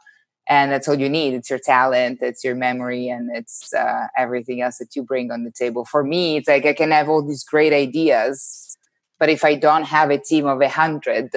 and 0.47 0.71
that's 0.71 0.87
all 0.87 0.99
you 0.99 1.09
need. 1.09 1.33
It's 1.33 1.49
your 1.49 1.57
talent, 1.57 2.19
it's 2.21 2.43
your 2.43 2.53
memory, 2.53 3.09
and 3.09 3.35
it's 3.35 3.73
uh, 3.73 4.05
everything 4.15 4.61
else 4.61 4.77
that 4.77 4.95
you 4.95 5.01
bring 5.01 5.31
on 5.31 5.43
the 5.43 5.51
table. 5.51 5.83
For 5.83 6.03
me, 6.03 6.37
it's 6.37 6.47
like 6.47 6.67
I 6.67 6.73
can 6.73 6.91
have 6.91 7.09
all 7.09 7.27
these 7.27 7.43
great 7.43 7.73
ideas, 7.73 8.77
but 9.19 9.29
if 9.29 9.43
I 9.43 9.55
don't 9.55 9.85
have 9.85 10.11
a 10.11 10.19
team 10.19 10.45
of 10.45 10.61
a 10.61 10.69
hundred 10.69 11.31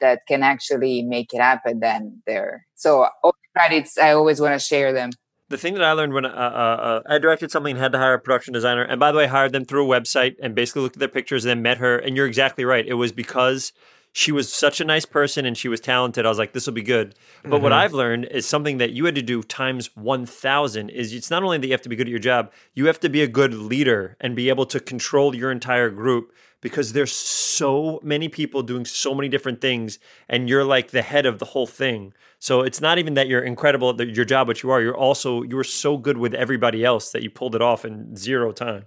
that 0.00 0.20
can 0.28 0.44
actually 0.44 1.02
make 1.02 1.34
it 1.34 1.40
happen, 1.40 1.80
then 1.80 2.22
they're 2.28 2.64
so 2.76 3.08
all 3.24 3.32
the 3.32 3.60
credits. 3.60 3.98
I 3.98 4.12
always 4.12 4.40
want 4.40 4.54
to 4.54 4.64
share 4.64 4.92
them. 4.92 5.10
The 5.52 5.58
thing 5.58 5.74
that 5.74 5.84
I 5.84 5.92
learned 5.92 6.14
when 6.14 6.26
uh, 6.26 6.28
uh, 6.28 7.02
I 7.06 7.18
directed 7.18 7.52
something 7.52 7.72
and 7.72 7.80
had 7.80 7.92
to 7.92 7.98
hire 7.98 8.14
a 8.14 8.18
production 8.18 8.52
designer, 8.52 8.82
and 8.82 8.98
by 8.98 9.12
the 9.12 9.18
way, 9.18 9.28
hired 9.28 9.52
them 9.52 9.64
through 9.64 9.90
a 9.90 10.00
website 10.00 10.34
and 10.42 10.54
basically 10.54 10.82
looked 10.82 10.96
at 10.96 11.00
their 11.00 11.08
pictures 11.08 11.44
and 11.44 11.50
then 11.50 11.62
met 11.62 11.78
her. 11.78 11.96
And 11.96 12.16
you're 12.16 12.26
exactly 12.26 12.64
right. 12.64 12.84
It 12.84 12.94
was 12.94 13.12
because 13.12 13.72
she 14.12 14.32
was 14.32 14.52
such 14.52 14.80
a 14.80 14.84
nice 14.84 15.06
person 15.06 15.46
and 15.46 15.56
she 15.56 15.68
was 15.68 15.80
talented. 15.80 16.26
I 16.26 16.28
was 16.28 16.38
like, 16.38 16.52
this 16.52 16.66
will 16.66 16.74
be 16.74 16.82
good. 16.82 17.14
But 17.42 17.50
mm-hmm. 17.50 17.62
what 17.62 17.72
I've 17.72 17.94
learned 17.94 18.26
is 18.26 18.46
something 18.46 18.78
that 18.78 18.90
you 18.90 19.06
had 19.06 19.14
to 19.14 19.22
do 19.22 19.42
times 19.42 19.90
1000 19.96 20.90
is 20.90 21.12
it's 21.12 21.30
not 21.30 21.42
only 21.42 21.58
that 21.58 21.66
you 21.66 21.72
have 21.72 21.82
to 21.82 21.88
be 21.88 21.96
good 21.96 22.08
at 22.08 22.10
your 22.10 22.18
job, 22.18 22.52
you 22.74 22.86
have 22.86 23.00
to 23.00 23.08
be 23.08 23.22
a 23.22 23.26
good 23.26 23.54
leader 23.54 24.16
and 24.20 24.36
be 24.36 24.50
able 24.50 24.66
to 24.66 24.80
control 24.80 25.34
your 25.34 25.50
entire 25.50 25.88
group 25.88 26.32
because 26.62 26.94
there's 26.94 27.14
so 27.14 28.00
many 28.02 28.30
people 28.30 28.62
doing 28.62 28.86
so 28.86 29.14
many 29.14 29.28
different 29.28 29.60
things 29.60 29.98
and 30.28 30.48
you're 30.48 30.64
like 30.64 30.92
the 30.92 31.02
head 31.02 31.26
of 31.26 31.38
the 31.38 31.44
whole 31.44 31.66
thing. 31.66 32.14
So 32.38 32.62
it's 32.62 32.80
not 32.80 32.98
even 32.98 33.12
that 33.14 33.28
you're 33.28 33.42
incredible 33.42 33.90
at 33.90 34.16
your 34.16 34.24
job, 34.24 34.46
but 34.46 34.62
you 34.62 34.70
are. 34.70 34.80
You're 34.80 34.96
also 34.96 35.42
you 35.42 35.56
were 35.56 35.64
so 35.64 35.98
good 35.98 36.16
with 36.16 36.32
everybody 36.32 36.84
else 36.84 37.12
that 37.12 37.22
you 37.22 37.28
pulled 37.28 37.54
it 37.54 37.60
off 37.60 37.84
in 37.84 38.16
zero 38.16 38.52
time. 38.52 38.86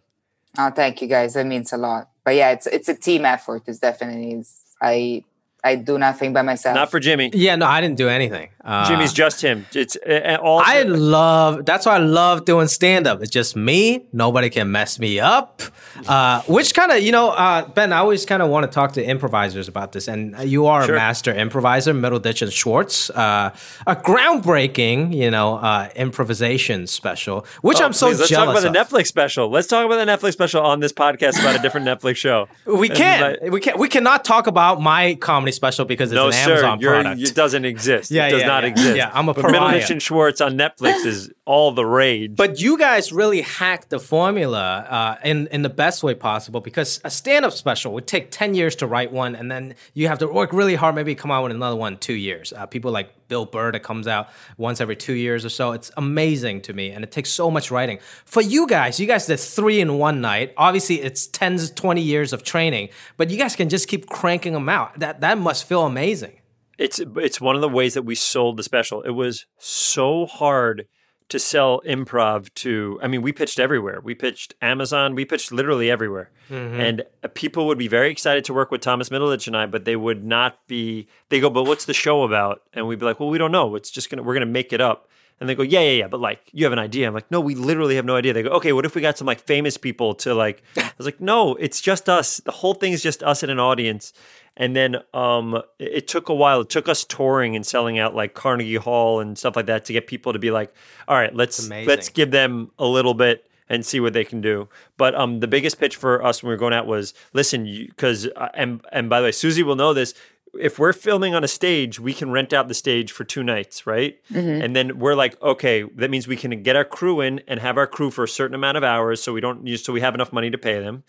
Oh, 0.57 0.71
thank 0.71 1.01
you 1.01 1.07
guys. 1.07 1.33
That 1.33 1.45
means 1.45 1.71
a 1.71 1.77
lot. 1.77 2.09
But 2.23 2.35
yeah, 2.35 2.51
it's 2.51 2.65
it's 2.65 2.89
a 2.89 2.95
team 2.95 3.25
effort. 3.25 3.63
It's 3.67 3.79
definitely 3.79 4.33
is 4.33 4.61
I 4.81 5.23
I 5.63 5.75
do 5.75 5.97
nothing 5.97 6.33
by 6.33 6.41
myself. 6.41 6.75
Not 6.75 6.91
for 6.91 6.99
Jimmy. 6.99 7.31
Yeah, 7.33 7.55
no, 7.55 7.65
I 7.65 7.81
didn't 7.81 7.97
do 7.97 8.07
anything. 8.09 8.49
Uh, 8.65 8.87
Jimmy's 8.89 9.13
just 9.13 9.41
him. 9.41 9.67
It's 9.75 9.95
uh, 9.95 10.37
all. 10.41 10.59
I 10.63 10.81
love. 10.81 11.65
That's 11.65 11.85
why 11.85 11.95
I 11.95 11.99
love 11.99 12.45
doing 12.45 12.67
stand 12.67 13.05
up. 13.05 13.21
It's 13.21 13.29
just 13.29 13.55
me. 13.55 14.07
Nobody 14.11 14.49
can 14.49 14.71
mess 14.71 14.97
me 14.97 15.19
up. 15.19 15.61
Uh, 16.07 16.41
which 16.43 16.73
kind 16.73 16.91
of, 16.91 17.01
you 17.01 17.11
know, 17.11 17.29
uh, 17.29 17.67
Ben, 17.67 17.93
I 17.93 17.99
always 17.99 18.25
kind 18.25 18.41
of 18.41 18.49
want 18.49 18.69
to 18.69 18.73
talk 18.73 18.93
to 18.93 19.03
improvisers 19.03 19.67
about 19.67 19.91
this, 19.91 20.07
and 20.07 20.35
you 20.49 20.65
are 20.65 20.83
sure. 20.83 20.95
a 20.95 20.97
master 20.97 21.33
improviser, 21.33 21.93
Middleditch 21.93 22.41
and 22.41 22.51
Schwartz, 22.51 23.09
uh, 23.11 23.55
a 23.87 23.95
groundbreaking, 23.95 25.15
you 25.15 25.29
know, 25.29 25.55
uh, 25.55 25.89
improvisation 25.95 26.87
special, 26.87 27.45
which 27.61 27.79
oh, 27.79 27.85
I'm 27.85 27.93
so 27.93 28.07
please, 28.07 28.19
let's 28.19 28.29
jealous. 28.29 28.47
Let's 28.47 28.63
talk 28.63 28.71
about 28.71 28.77
of. 28.77 28.89
the 28.89 28.97
Netflix 28.97 29.07
special. 29.07 29.49
Let's 29.49 29.67
talk 29.67 29.85
about 29.85 30.03
the 30.03 30.11
Netflix 30.11 30.33
special 30.33 30.63
on 30.63 30.79
this 30.79 30.91
podcast 30.91 31.39
about 31.39 31.55
a 31.55 31.61
different 31.61 31.87
Netflix 31.87 32.15
show. 32.17 32.47
We 32.65 32.89
can't. 32.89 33.51
we 33.51 33.59
can't. 33.59 33.77
We 33.77 33.87
cannot 33.87 34.25
talk 34.25 34.47
about 34.47 34.81
my 34.81 35.15
comedy 35.15 35.51
special 35.51 35.85
because 35.85 36.11
it's 36.11 36.15
no, 36.15 36.27
an 36.27 36.33
sir, 36.33 36.51
Amazon 36.51 36.79
product. 36.79 37.21
It 37.21 37.35
doesn't 37.35 37.65
exist. 37.65 38.11
Yeah, 38.11 38.27
it 38.27 38.31
does 38.31 38.41
yeah, 38.41 38.47
not 38.47 38.54
yeah. 38.63 38.69
exist. 38.69 38.97
Yeah, 38.97 39.11
I'm 39.13 39.29
a 39.29 39.33
but 39.33 39.41
pariah. 39.41 39.79
Middleditch 39.79 39.89
and 39.89 40.01
Schwartz 40.01 40.41
on 40.41 40.57
Netflix 40.57 41.05
is 41.05 41.31
all 41.45 41.71
the 41.71 41.85
rage. 41.85 42.35
But 42.35 42.59
you 42.59 42.77
guys 42.77 43.11
really 43.11 43.41
hacked 43.41 43.89
the 43.89 43.99
formula 43.99 44.85
uh, 44.89 45.15
in 45.23 45.47
in 45.47 45.61
the 45.61 45.69
best 45.69 46.03
way 46.03 46.15
possible 46.15 46.61
because 46.61 46.99
a 47.03 47.09
stand 47.09 47.45
up 47.45 47.53
special 47.53 47.93
would 47.93 48.07
take 48.07 48.31
ten 48.31 48.55
years 48.55 48.75
to 48.77 48.87
write 48.87 49.11
one, 49.11 49.35
and 49.35 49.51
then 49.51 49.75
you 49.93 50.07
have 50.07 50.19
to 50.19 50.27
work 50.27 50.53
really 50.53 50.75
hard, 50.75 50.95
maybe 50.95 51.15
come 51.15 51.31
out 51.31 51.43
with 51.43 51.51
another 51.51 51.75
one 51.75 51.93
in 51.93 51.99
two 51.99 52.13
years. 52.13 52.53
Uh, 52.53 52.65
people 52.65 52.91
like 52.91 53.27
Bill 53.27 53.45
Burr 53.45 53.71
that 53.71 53.81
comes 53.81 54.07
out 54.07 54.29
once 54.57 54.81
every 54.81 54.95
two 54.95 55.13
years 55.13 55.45
or 55.45 55.49
so. 55.49 55.71
It's 55.71 55.91
amazing 55.97 56.61
to 56.61 56.73
me, 56.73 56.91
and 56.91 57.03
it 57.03 57.11
takes 57.11 57.29
so 57.29 57.49
much 57.49 57.71
writing. 57.71 57.99
For 58.25 58.41
you 58.41 58.67
guys, 58.67 58.99
you 58.99 59.07
guys 59.07 59.25
did 59.25 59.39
three 59.39 59.79
in 59.79 59.97
one 59.97 60.21
night. 60.21 60.53
Obviously, 60.57 61.01
it's 61.01 61.27
10, 61.27 61.57
20 61.75 62.01
years 62.01 62.33
of 62.33 62.43
training, 62.43 62.89
but 63.17 63.29
you 63.29 63.37
guys 63.37 63.55
can 63.55 63.69
just 63.69 63.87
keep 63.87 64.07
cranking 64.07 64.53
them 64.53 64.69
out. 64.69 64.99
That 64.99 65.21
that 65.21 65.37
must 65.37 65.65
feel 65.65 65.85
amazing. 65.85 66.39
It's 66.77 66.99
it's 67.17 67.41
one 67.41 67.55
of 67.55 67.61
the 67.61 67.69
ways 67.69 67.93
that 67.93 68.03
we 68.03 68.15
sold 68.15 68.57
the 68.57 68.63
special. 68.63 69.01
It 69.01 69.11
was 69.11 69.45
so 69.57 70.25
hard 70.25 70.87
to 71.27 71.39
sell 71.39 71.81
improv 71.87 72.53
to 72.53 72.99
i 73.01 73.07
mean 73.07 73.21
we 73.21 73.31
pitched 73.31 73.59
everywhere 73.59 73.99
we 73.99 74.13
pitched 74.13 74.53
amazon 74.61 75.15
we 75.15 75.25
pitched 75.25 75.51
literally 75.51 75.89
everywhere 75.89 76.29
mm-hmm. 76.49 76.79
and 76.79 77.03
uh, 77.23 77.27
people 77.33 77.65
would 77.65 77.79
be 77.79 77.87
very 77.87 78.11
excited 78.11 78.45
to 78.45 78.53
work 78.53 78.69
with 78.69 78.79
thomas 78.79 79.09
middleditch 79.09 79.47
and 79.47 79.57
i 79.57 79.65
but 79.65 79.85
they 79.85 79.95
would 79.95 80.23
not 80.23 80.59
be 80.67 81.07
they 81.29 81.39
go 81.39 81.49
but 81.49 81.63
what's 81.63 81.85
the 81.85 81.95
show 81.95 82.21
about 82.21 82.61
and 82.73 82.87
we'd 82.87 82.99
be 82.99 83.05
like 83.05 83.19
well 83.19 83.29
we 83.29 83.39
don't 83.39 83.51
know 83.51 83.75
it's 83.75 83.89
just 83.89 84.09
gonna 84.11 84.21
we're 84.21 84.35
gonna 84.35 84.45
make 84.45 84.71
it 84.71 84.79
up 84.79 85.09
and 85.39 85.49
they 85.49 85.55
go, 85.55 85.63
yeah, 85.63 85.81
yeah, 85.81 85.91
yeah, 85.91 86.07
but 86.07 86.21
like 86.21 86.49
you 86.53 86.63
have 86.63 86.71
an 86.71 86.79
idea. 86.79 87.07
I'm 87.07 87.13
like, 87.13 87.29
no, 87.29 87.41
we 87.41 87.55
literally 87.55 87.97
have 87.97 88.05
no 88.05 88.15
idea. 88.15 88.31
They 88.31 88.43
go, 88.43 88.51
okay, 88.51 88.71
what 88.71 88.85
if 88.85 88.95
we 88.95 89.01
got 89.01 89.17
some 89.17 89.27
like 89.27 89.41
famous 89.41 89.75
people 89.75 90.15
to 90.15 90.33
like? 90.33 90.63
I 90.77 90.91
was 90.97 91.05
like, 91.05 91.19
no, 91.19 91.55
it's 91.55 91.81
just 91.81 92.07
us. 92.07 92.37
The 92.37 92.51
whole 92.51 92.73
thing 92.73 92.93
is 92.93 93.03
just 93.03 93.21
us 93.21 93.43
and 93.43 93.51
an 93.51 93.59
audience. 93.59 94.13
And 94.57 94.75
then 94.75 94.97
um, 95.13 95.61
it 95.79 96.07
took 96.07 96.29
a 96.29 96.33
while. 96.33 96.61
It 96.61 96.69
took 96.69 96.87
us 96.87 97.03
touring 97.03 97.55
and 97.55 97.65
selling 97.65 97.99
out 97.99 98.15
like 98.15 98.33
Carnegie 98.33 98.75
Hall 98.75 99.19
and 99.19 99.37
stuff 99.37 99.55
like 99.55 99.65
that 99.65 99.85
to 99.85 99.93
get 99.93 100.07
people 100.07 100.33
to 100.33 100.39
be 100.39 100.51
like, 100.51 100.73
all 101.07 101.17
right, 101.17 101.35
let's 101.35 101.69
let's 101.69 102.09
give 102.09 102.31
them 102.31 102.71
a 102.79 102.85
little 102.85 103.13
bit 103.13 103.49
and 103.67 103.85
see 103.85 103.99
what 103.99 104.13
they 104.13 104.23
can 104.23 104.41
do. 104.41 104.69
But 104.95 105.15
um, 105.15 105.39
the 105.39 105.47
biggest 105.47 105.79
pitch 105.79 105.95
for 105.95 106.23
us 106.23 106.41
when 106.41 106.49
we 106.49 106.53
were 106.53 106.59
going 106.59 106.73
out 106.73 106.87
was, 106.87 107.13
listen, 107.33 107.65
because 107.65 108.27
uh, 108.35 108.49
and 108.53 108.81
and 108.91 109.09
by 109.09 109.19
the 109.19 109.25
way, 109.25 109.31
Susie 109.31 109.63
will 109.63 109.75
know 109.75 109.93
this 109.93 110.13
if 110.59 110.79
we're 110.79 110.93
filming 110.93 111.35
on 111.35 111.43
a 111.43 111.47
stage, 111.47 111.99
we 111.99 112.13
can 112.13 112.31
rent 112.31 112.53
out 112.53 112.67
the 112.67 112.73
stage 112.73 113.11
for 113.11 113.23
two 113.23 113.43
nights, 113.43 113.85
right? 113.85 114.17
Mm-hmm. 114.31 114.63
And 114.63 114.75
then 114.75 114.99
we're 114.99 115.15
like, 115.15 115.41
okay, 115.41 115.83
that 115.95 116.09
means 116.09 116.27
we 116.27 116.37
can 116.37 116.63
get 116.63 116.75
our 116.75 116.85
crew 116.85 117.21
in 117.21 117.41
and 117.47 117.59
have 117.59 117.77
our 117.77 117.87
crew 117.87 118.11
for 118.11 118.23
a 118.23 118.27
certain 118.27 118.55
amount 118.55 118.77
of 118.77 118.83
hours, 118.83 119.21
so 119.21 119.33
we 119.33 119.41
don't 119.41 119.65
use, 119.65 119.83
so 119.83 119.93
we 119.93 120.01
have 120.01 120.15
enough 120.15 120.31
money 120.31 120.49
to 120.49 120.57
pay 120.57 120.79
them. 120.79 121.03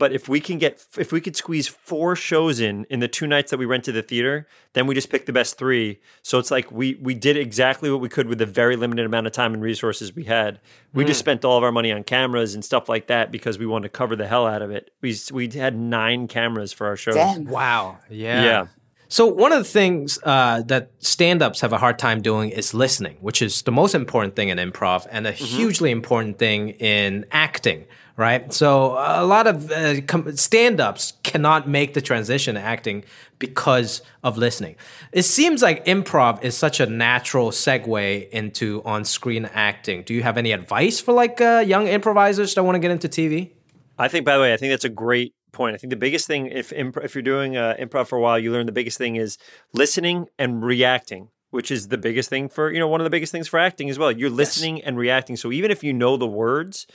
But 0.00 0.14
if 0.14 0.30
we 0.30 0.40
can 0.40 0.56
get, 0.56 0.86
if 0.96 1.12
we 1.12 1.20
could 1.20 1.36
squeeze 1.36 1.68
four 1.68 2.16
shows 2.16 2.58
in 2.58 2.86
in 2.88 3.00
the 3.00 3.06
two 3.06 3.26
nights 3.26 3.50
that 3.50 3.58
we 3.58 3.66
rented 3.66 3.94
the 3.94 4.02
theater, 4.02 4.48
then 4.72 4.86
we 4.86 4.94
just 4.94 5.10
pick 5.10 5.26
the 5.26 5.32
best 5.32 5.58
three. 5.58 6.00
So 6.22 6.38
it's 6.38 6.50
like 6.50 6.72
we 6.72 6.94
we 7.02 7.12
did 7.12 7.36
exactly 7.36 7.90
what 7.90 8.00
we 8.00 8.08
could 8.08 8.26
with 8.26 8.38
the 8.38 8.46
very 8.46 8.76
limited 8.76 9.04
amount 9.04 9.26
of 9.26 9.34
time 9.34 9.52
and 9.52 9.62
resources 9.62 10.16
we 10.16 10.24
had. 10.24 10.58
We 10.94 11.04
mm. 11.04 11.08
just 11.08 11.20
spent 11.20 11.44
all 11.44 11.58
of 11.58 11.64
our 11.64 11.70
money 11.70 11.92
on 11.92 12.02
cameras 12.02 12.54
and 12.54 12.64
stuff 12.64 12.88
like 12.88 13.08
that 13.08 13.30
because 13.30 13.58
we 13.58 13.66
wanted 13.66 13.88
to 13.88 13.90
cover 13.90 14.16
the 14.16 14.26
hell 14.26 14.46
out 14.46 14.62
of 14.62 14.70
it. 14.70 14.90
We 15.02 15.14
we 15.32 15.48
had 15.48 15.76
nine 15.76 16.28
cameras 16.28 16.72
for 16.72 16.86
our 16.86 16.96
shows. 16.96 17.16
Damn. 17.16 17.44
Wow. 17.44 17.98
Yeah. 18.08 18.42
Yeah. 18.42 18.66
So 19.12 19.26
one 19.26 19.52
of 19.52 19.58
the 19.58 19.64
things 19.64 20.20
uh, 20.22 20.62
that 20.68 20.92
stand-ups 21.00 21.60
have 21.62 21.72
a 21.72 21.78
hard 21.78 21.98
time 21.98 22.22
doing 22.22 22.50
is 22.50 22.72
listening, 22.74 23.16
which 23.20 23.42
is 23.42 23.62
the 23.62 23.72
most 23.72 23.92
important 23.92 24.36
thing 24.36 24.50
in 24.50 24.58
improv 24.58 25.04
and 25.10 25.26
a 25.26 25.32
mm-hmm. 25.32 25.44
hugely 25.44 25.90
important 25.90 26.38
thing 26.38 26.70
in 26.78 27.26
acting, 27.32 27.86
right? 28.16 28.52
So 28.52 28.92
a 28.92 29.26
lot 29.26 29.48
of 29.48 29.68
uh, 29.72 30.02
com- 30.02 30.36
stand-ups 30.36 31.14
cannot 31.24 31.68
make 31.68 31.94
the 31.94 32.00
transition 32.00 32.54
to 32.54 32.60
acting 32.60 33.02
because 33.40 34.02
of 34.22 34.38
listening. 34.38 34.76
It 35.10 35.24
seems 35.24 35.60
like 35.60 35.84
improv 35.86 36.44
is 36.44 36.56
such 36.56 36.78
a 36.78 36.86
natural 36.86 37.50
segue 37.50 38.28
into 38.30 38.80
on-screen 38.84 39.50
acting. 39.52 40.04
Do 40.04 40.14
you 40.14 40.22
have 40.22 40.38
any 40.38 40.52
advice 40.52 41.00
for 41.00 41.12
like 41.12 41.40
uh, 41.40 41.64
young 41.66 41.88
improvisers 41.88 42.54
that 42.54 42.62
want 42.62 42.76
to 42.76 42.78
get 42.78 42.92
into 42.92 43.08
TV? 43.08 43.50
I 43.98 44.06
think, 44.06 44.24
by 44.24 44.36
the 44.36 44.40
way, 44.40 44.54
I 44.54 44.56
think 44.56 44.70
that's 44.70 44.84
a 44.84 44.88
great 44.88 45.34
point. 45.60 45.74
I 45.74 45.78
think 45.78 45.90
the 45.90 45.96
biggest 45.96 46.26
thing, 46.26 46.46
if 46.46 46.72
imp- 46.72 47.04
if 47.04 47.14
you're 47.14 47.20
doing 47.20 47.54
uh, 47.54 47.76
improv 47.78 48.06
for 48.06 48.16
a 48.16 48.20
while, 48.20 48.38
you 48.38 48.50
learn 48.50 48.64
the 48.64 48.72
biggest 48.72 48.96
thing 48.96 49.16
is 49.16 49.36
listening 49.74 50.26
and 50.38 50.64
reacting, 50.64 51.28
which 51.50 51.70
is 51.70 51.88
the 51.88 51.98
biggest 51.98 52.30
thing 52.30 52.48
for 52.48 52.72
you 52.72 52.78
know 52.78 52.88
one 52.88 53.02
of 53.02 53.04
the 53.04 53.10
biggest 53.10 53.30
things 53.30 53.46
for 53.46 53.60
acting 53.60 53.90
as 53.90 53.98
well. 53.98 54.10
You're 54.10 54.30
listening 54.30 54.78
yes. 54.78 54.86
and 54.86 54.96
reacting. 54.96 55.36
So 55.36 55.52
even 55.52 55.70
if 55.70 55.84
you 55.84 55.92
know 55.92 56.16
the 56.16 56.26
words, 56.26 56.86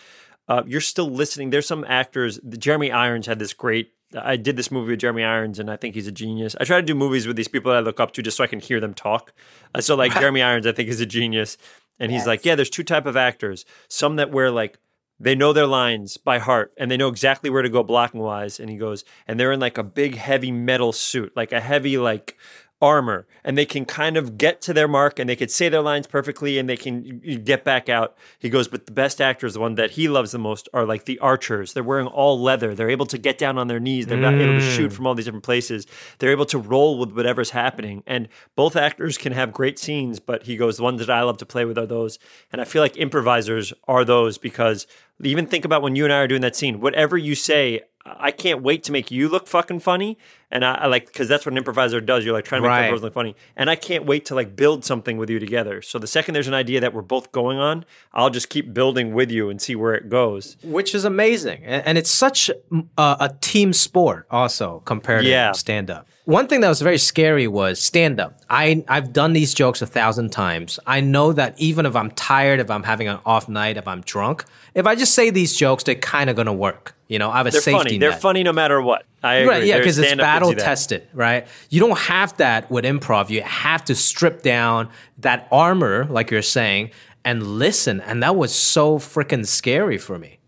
uh, 0.47 0.63
you're 0.65 0.81
still 0.81 1.11
listening. 1.11 1.51
There's 1.51 1.67
some 1.67 1.85
actors. 1.87 2.39
Jeremy 2.57 2.91
Irons 2.91 3.27
had 3.27 3.37
this 3.37 3.53
great. 3.53 3.91
I 4.17 4.35
did 4.35 4.57
this 4.57 4.71
movie 4.71 4.93
with 4.93 5.01
Jeremy 5.01 5.23
Irons, 5.23 5.59
and 5.59 5.69
I 5.69 5.75
think 5.75 5.93
he's 5.93 6.07
a 6.07 6.11
genius. 6.11 6.55
I 6.59 6.63
try 6.63 6.81
to 6.81 6.85
do 6.85 6.95
movies 6.95 7.27
with 7.27 7.35
these 7.35 7.47
people 7.47 7.71
that 7.71 7.77
I 7.77 7.81
look 7.81 7.99
up 7.99 8.13
to 8.13 8.23
just 8.23 8.37
so 8.37 8.43
I 8.43 8.47
can 8.47 8.59
hear 8.59 8.79
them 8.79 8.95
talk. 8.95 9.31
Uh, 9.75 9.81
so 9.81 9.95
like 9.95 10.11
Jeremy 10.21 10.41
Irons, 10.41 10.65
I 10.65 10.71
think 10.71 10.89
is 10.89 11.01
a 11.01 11.05
genius. 11.05 11.57
And 11.99 12.11
he's 12.11 12.21
yes. 12.21 12.27
like, 12.27 12.45
yeah, 12.45 12.55
there's 12.55 12.69
two 12.69 12.83
type 12.83 13.05
of 13.05 13.15
actors. 13.15 13.63
Some 13.87 14.17
that 14.17 14.31
wear 14.31 14.51
like 14.51 14.79
they 15.19 15.35
know 15.35 15.53
their 15.53 15.67
lines 15.67 16.17
by 16.17 16.39
heart 16.39 16.73
and 16.77 16.91
they 16.91 16.97
know 16.97 17.07
exactly 17.07 17.49
where 17.49 17.61
to 17.61 17.69
go 17.69 17.83
blocking 17.83 18.19
wise 18.19 18.59
and 18.59 18.69
he 18.69 18.77
goes 18.77 19.03
and 19.27 19.39
they're 19.39 19.51
in 19.51 19.59
like 19.59 19.77
a 19.77 19.83
big 19.83 20.15
heavy 20.15 20.51
metal 20.51 20.91
suit 20.91 21.31
like 21.35 21.51
a 21.51 21.61
heavy 21.61 21.97
like 21.97 22.37
armor 22.81 23.25
and 23.43 23.57
they 23.57 23.65
can 23.65 23.85
kind 23.85 24.17
of 24.17 24.37
get 24.37 24.61
to 24.61 24.73
their 24.73 24.87
mark 24.87 25.17
and 25.17 25.29
they 25.29 25.35
can 25.35 25.47
say 25.47 25.69
their 25.69 25.81
lines 25.81 26.07
perfectly 26.07 26.57
and 26.57 26.67
they 26.67 26.75
can 26.75 27.19
get 27.43 27.63
back 27.63 27.87
out. 27.87 28.17
He 28.37 28.49
goes, 28.49 28.67
but 28.67 28.85
the 28.85 28.91
best 28.91 29.21
actors, 29.21 29.53
the 29.53 29.59
one 29.59 29.75
that 29.75 29.91
he 29.91 30.09
loves 30.09 30.31
the 30.31 30.39
most, 30.39 30.67
are 30.73 30.85
like 30.85 31.05
the 31.05 31.17
archers. 31.19 31.73
They're 31.73 31.83
wearing 31.83 32.07
all 32.07 32.39
leather. 32.39 32.75
They're 32.75 32.89
able 32.89 33.05
to 33.07 33.17
get 33.17 33.37
down 33.37 33.57
on 33.57 33.67
their 33.67 33.79
knees. 33.79 34.07
They're 34.07 34.17
mm. 34.17 34.41
able 34.41 34.59
to 34.59 34.71
shoot 34.71 34.91
from 34.91 35.07
all 35.07 35.15
these 35.15 35.25
different 35.25 35.45
places. 35.45 35.87
They're 36.19 36.31
able 36.31 36.45
to 36.47 36.59
roll 36.59 36.99
with 36.99 37.13
whatever's 37.13 37.51
happening. 37.51 38.03
And 38.05 38.27
both 38.55 38.75
actors 38.75 39.17
can 39.17 39.31
have 39.31 39.53
great 39.53 39.79
scenes, 39.79 40.19
but 40.19 40.43
he 40.43 40.57
goes, 40.57 40.77
the 40.77 40.83
ones 40.83 40.99
that 40.99 41.09
I 41.09 41.21
love 41.23 41.37
to 41.37 41.45
play 41.45 41.65
with 41.65 41.77
are 41.77 41.87
those. 41.87 42.19
And 42.51 42.61
I 42.61 42.65
feel 42.65 42.81
like 42.81 42.97
improvisers 42.97 43.73
are 43.87 44.03
those 44.03 44.37
because 44.37 44.85
even 45.23 45.47
think 45.47 45.65
about 45.65 45.81
when 45.81 45.95
you 45.95 46.03
and 46.03 46.13
I 46.13 46.17
are 46.17 46.27
doing 46.27 46.41
that 46.41 46.55
scene. 46.55 46.81
Whatever 46.81 47.17
you 47.17 47.35
say, 47.35 47.81
I 48.05 48.29
can't 48.29 48.61
wait 48.61 48.83
to 48.83 48.91
make 48.91 49.09
you 49.09 49.29
look 49.29 49.47
fucking 49.47 49.79
funny. 49.79 50.19
And 50.51 50.63
I, 50.63 50.75
I 50.75 50.87
like 50.87 51.07
because 51.07 51.27
that's 51.27 51.45
what 51.45 51.53
an 51.53 51.57
improviser 51.57 51.99
does. 51.99 52.23
You're 52.23 52.33
like 52.33 52.45
trying 52.45 52.61
to 52.61 52.69
make 52.69 52.91
right. 52.91 53.01
look 53.01 53.13
funny, 53.13 53.35
and 53.57 53.69
I 53.69 53.75
can't 53.75 54.05
wait 54.05 54.25
to 54.25 54.35
like 54.35 54.55
build 54.55 54.85
something 54.85 55.17
with 55.17 55.29
you 55.29 55.39
together. 55.39 55.81
So 55.81 55.97
the 55.97 56.07
second 56.07 56.35
there's 56.35 56.47
an 56.47 56.53
idea 56.53 56.79
that 56.81 56.93
we're 56.93 57.01
both 57.01 57.31
going 57.31 57.57
on, 57.57 57.83
I'll 58.13 58.29
just 58.29 58.49
keep 58.49 58.73
building 58.73 59.13
with 59.13 59.31
you 59.31 59.49
and 59.49 59.59
see 59.59 59.75
where 59.75 59.95
it 59.95 60.07
goes. 60.07 60.55
Which 60.63 60.93
is 60.93 61.03
amazing, 61.03 61.65
and 61.65 61.97
it's 61.97 62.11
such 62.11 62.51
mm, 62.71 62.87
a, 62.97 63.17
a 63.21 63.35
team 63.41 63.73
sport 63.73 64.27
also 64.29 64.81
compared 64.85 65.25
yeah. 65.25 65.51
to 65.51 65.59
stand 65.59 65.89
up. 65.89 66.07
One 66.25 66.47
thing 66.47 66.61
that 66.61 66.69
was 66.69 66.81
very 66.81 66.99
scary 66.99 67.47
was 67.47 67.81
stand 67.81 68.19
up. 68.19 68.39
I 68.49 68.85
I've 68.87 69.11
done 69.13 69.33
these 69.33 69.53
jokes 69.53 69.81
a 69.81 69.87
thousand 69.87 70.31
times. 70.31 70.79
I 70.85 71.01
know 71.01 71.33
that 71.33 71.59
even 71.59 71.85
if 71.85 71.95
I'm 71.95 72.11
tired, 72.11 72.59
if 72.59 72.69
I'm 72.69 72.83
having 72.83 73.07
an 73.07 73.19
off 73.25 73.49
night, 73.49 73.77
if 73.77 73.87
I'm 73.87 74.01
drunk, 74.01 74.45
if 74.75 74.85
I 74.85 74.95
just 74.95 75.13
say 75.15 75.31
these 75.31 75.57
jokes, 75.57 75.83
they're 75.83 75.95
kind 75.95 76.29
of 76.29 76.35
gonna 76.35 76.53
work. 76.53 76.95
You 77.07 77.19
know, 77.19 77.29
I 77.29 77.37
have 77.37 77.47
a 77.47 77.51
They're 77.51 77.61
safety 77.61 77.77
funny. 77.77 77.97
Net. 77.97 77.99
They're 77.99 78.19
funny 78.19 78.43
no 78.43 78.51
matter 78.51 78.81
what. 78.81 79.05
I 79.21 79.35
agree. 79.35 79.53
Right, 79.53 79.65
yeah, 79.65 79.77
because 79.77 79.97
it's 79.99 80.15
battle 80.15 80.53
tested, 80.53 81.07
right? 81.13 81.47
You 81.69 81.79
don't 81.79 81.97
have 81.97 82.35
that 82.37 82.69
with 82.71 82.83
improv. 82.83 83.29
You 83.29 83.43
have 83.43 83.85
to 83.85 83.95
strip 83.95 84.41
down 84.41 84.89
that 85.19 85.47
armor, 85.51 86.05
like 86.05 86.31
you're 86.31 86.41
saying, 86.41 86.91
and 87.23 87.43
listen. 87.43 88.01
And 88.01 88.23
that 88.23 88.35
was 88.35 88.53
so 88.53 88.97
freaking 88.97 89.45
scary 89.45 89.97
for 89.97 90.17
me. 90.17 90.39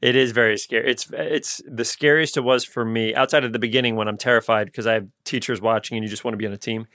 It 0.00 0.14
is 0.14 0.30
very 0.30 0.58
scary. 0.58 0.88
It's 0.90 1.08
it's 1.12 1.60
the 1.66 1.84
scariest 1.84 2.36
it 2.36 2.42
was 2.42 2.64
for 2.64 2.84
me 2.84 3.14
outside 3.14 3.44
of 3.44 3.52
the 3.52 3.58
beginning 3.58 3.96
when 3.96 4.06
I'm 4.06 4.18
terrified 4.18 4.66
because 4.66 4.86
I 4.86 4.94
have 4.94 5.08
teachers 5.24 5.60
watching 5.60 5.96
and 5.96 6.04
you 6.04 6.10
just 6.10 6.22
want 6.22 6.34
to 6.34 6.38
be 6.38 6.46
on 6.46 6.52
a 6.52 6.58
team. 6.58 6.86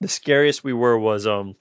The 0.00 0.08
scariest 0.08 0.62
we 0.62 0.72
were 0.72 0.98
was 0.98 1.26
um 1.26 1.56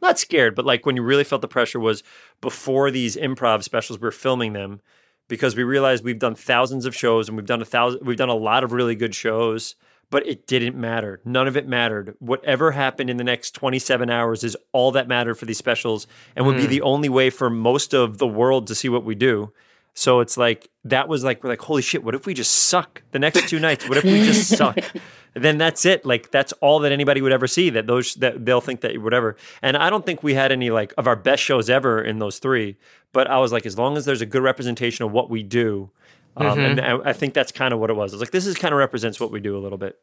not 0.00 0.18
scared, 0.18 0.56
but 0.56 0.64
like 0.64 0.84
when 0.84 0.96
you 0.96 1.02
really 1.02 1.22
felt 1.22 1.42
the 1.42 1.48
pressure 1.48 1.78
was 1.78 2.02
before 2.40 2.90
these 2.90 3.16
improv 3.16 3.62
specials 3.62 4.00
we 4.00 4.06
were 4.06 4.10
filming 4.10 4.54
them 4.54 4.80
because 5.28 5.56
we 5.56 5.62
realized 5.62 6.04
we've 6.04 6.18
done 6.18 6.34
thousands 6.34 6.86
of 6.86 6.94
shows 6.94 7.28
and 7.28 7.36
we've 7.36 7.46
done 7.46 7.62
a 7.62 7.64
thousand 7.64 8.06
we've 8.06 8.16
done 8.16 8.28
a 8.28 8.34
lot 8.34 8.64
of 8.64 8.72
really 8.72 8.94
good 8.94 9.14
shows 9.14 9.76
but 10.12 10.26
it 10.26 10.46
didn't 10.46 10.76
matter. 10.76 11.22
None 11.24 11.48
of 11.48 11.56
it 11.56 11.66
mattered. 11.66 12.14
Whatever 12.18 12.72
happened 12.72 13.08
in 13.08 13.16
the 13.16 13.24
next 13.24 13.52
27 13.52 14.10
hours 14.10 14.44
is 14.44 14.54
all 14.72 14.92
that 14.92 15.08
mattered 15.08 15.36
for 15.36 15.46
these 15.46 15.56
specials 15.56 16.06
and 16.36 16.44
would 16.44 16.56
mm. 16.56 16.60
be 16.60 16.66
the 16.66 16.82
only 16.82 17.08
way 17.08 17.30
for 17.30 17.48
most 17.48 17.94
of 17.94 18.18
the 18.18 18.26
world 18.26 18.66
to 18.66 18.74
see 18.74 18.90
what 18.90 19.04
we 19.04 19.14
do. 19.14 19.54
So 19.94 20.20
it's 20.20 20.36
like 20.36 20.68
that 20.84 21.08
was 21.08 21.24
like 21.24 21.42
we're 21.42 21.50
like 21.50 21.62
holy 21.62 21.82
shit 21.82 22.04
what 22.04 22.14
if 22.14 22.26
we 22.26 22.34
just 22.34 22.52
suck 22.52 23.02
the 23.12 23.18
next 23.18 23.48
two 23.48 23.58
nights? 23.58 23.88
What 23.88 23.98
if 23.98 24.04
we 24.04 24.22
just 24.22 24.48
suck 24.54 24.78
then 25.34 25.58
that's 25.58 25.84
it 25.84 26.04
like 26.04 26.30
that's 26.30 26.52
all 26.54 26.78
that 26.78 26.92
anybody 26.92 27.22
would 27.22 27.32
ever 27.32 27.46
see 27.46 27.70
that 27.70 27.86
those 27.86 28.14
that 28.16 28.44
they'll 28.44 28.60
think 28.60 28.80
that 28.82 28.98
whatever 28.98 29.36
and 29.62 29.76
i 29.76 29.88
don't 29.88 30.04
think 30.04 30.22
we 30.22 30.34
had 30.34 30.52
any 30.52 30.70
like 30.70 30.92
of 30.98 31.06
our 31.06 31.16
best 31.16 31.42
shows 31.42 31.70
ever 31.70 32.02
in 32.02 32.18
those 32.18 32.38
three 32.38 32.76
but 33.12 33.26
i 33.28 33.38
was 33.38 33.52
like 33.52 33.64
as 33.64 33.78
long 33.78 33.96
as 33.96 34.04
there's 34.04 34.20
a 34.20 34.26
good 34.26 34.42
representation 34.42 35.04
of 35.04 35.12
what 35.12 35.30
we 35.30 35.42
do 35.42 35.90
um, 36.36 36.46
mm-hmm. 36.46 36.60
and 36.60 36.80
I, 36.80 37.10
I 37.10 37.12
think 37.12 37.34
that's 37.34 37.52
kind 37.52 37.74
of 37.74 37.80
what 37.80 37.90
it 37.90 37.94
was. 37.94 38.12
I 38.12 38.16
was 38.16 38.20
like, 38.20 38.30
this 38.30 38.46
is 38.46 38.56
kind 38.56 38.72
of 38.72 38.78
represents 38.78 39.20
what 39.20 39.30
we 39.30 39.40
do 39.40 39.56
a 39.56 39.60
little 39.60 39.78
bit. 39.78 39.98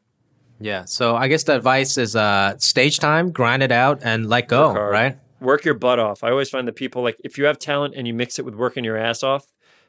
Yeah. 0.59 0.85
So 0.85 1.15
I 1.15 1.27
guess 1.27 1.43
the 1.43 1.55
advice 1.55 1.97
is 1.97 2.15
uh, 2.15 2.57
stage 2.57 2.99
time, 2.99 3.31
grind 3.31 3.63
it 3.63 3.71
out, 3.71 3.99
and 4.03 4.27
let 4.27 4.47
go. 4.47 4.73
Right. 4.73 5.17
Work 5.39 5.63
your 5.63 5.73
butt 5.73 5.99
off. 5.99 6.23
I 6.23 6.31
always 6.31 6.49
find 6.49 6.67
that 6.67 6.75
people 6.75 7.01
like 7.01 7.15
if 7.23 7.37
you 7.37 7.45
have 7.45 7.57
talent 7.57 7.95
and 7.95 8.05
you 8.05 8.13
mix 8.13 8.39
it 8.39 8.45
with 8.45 8.55
working 8.55 8.83
your 8.83 8.97
ass 8.97 9.23
off, 9.23 9.47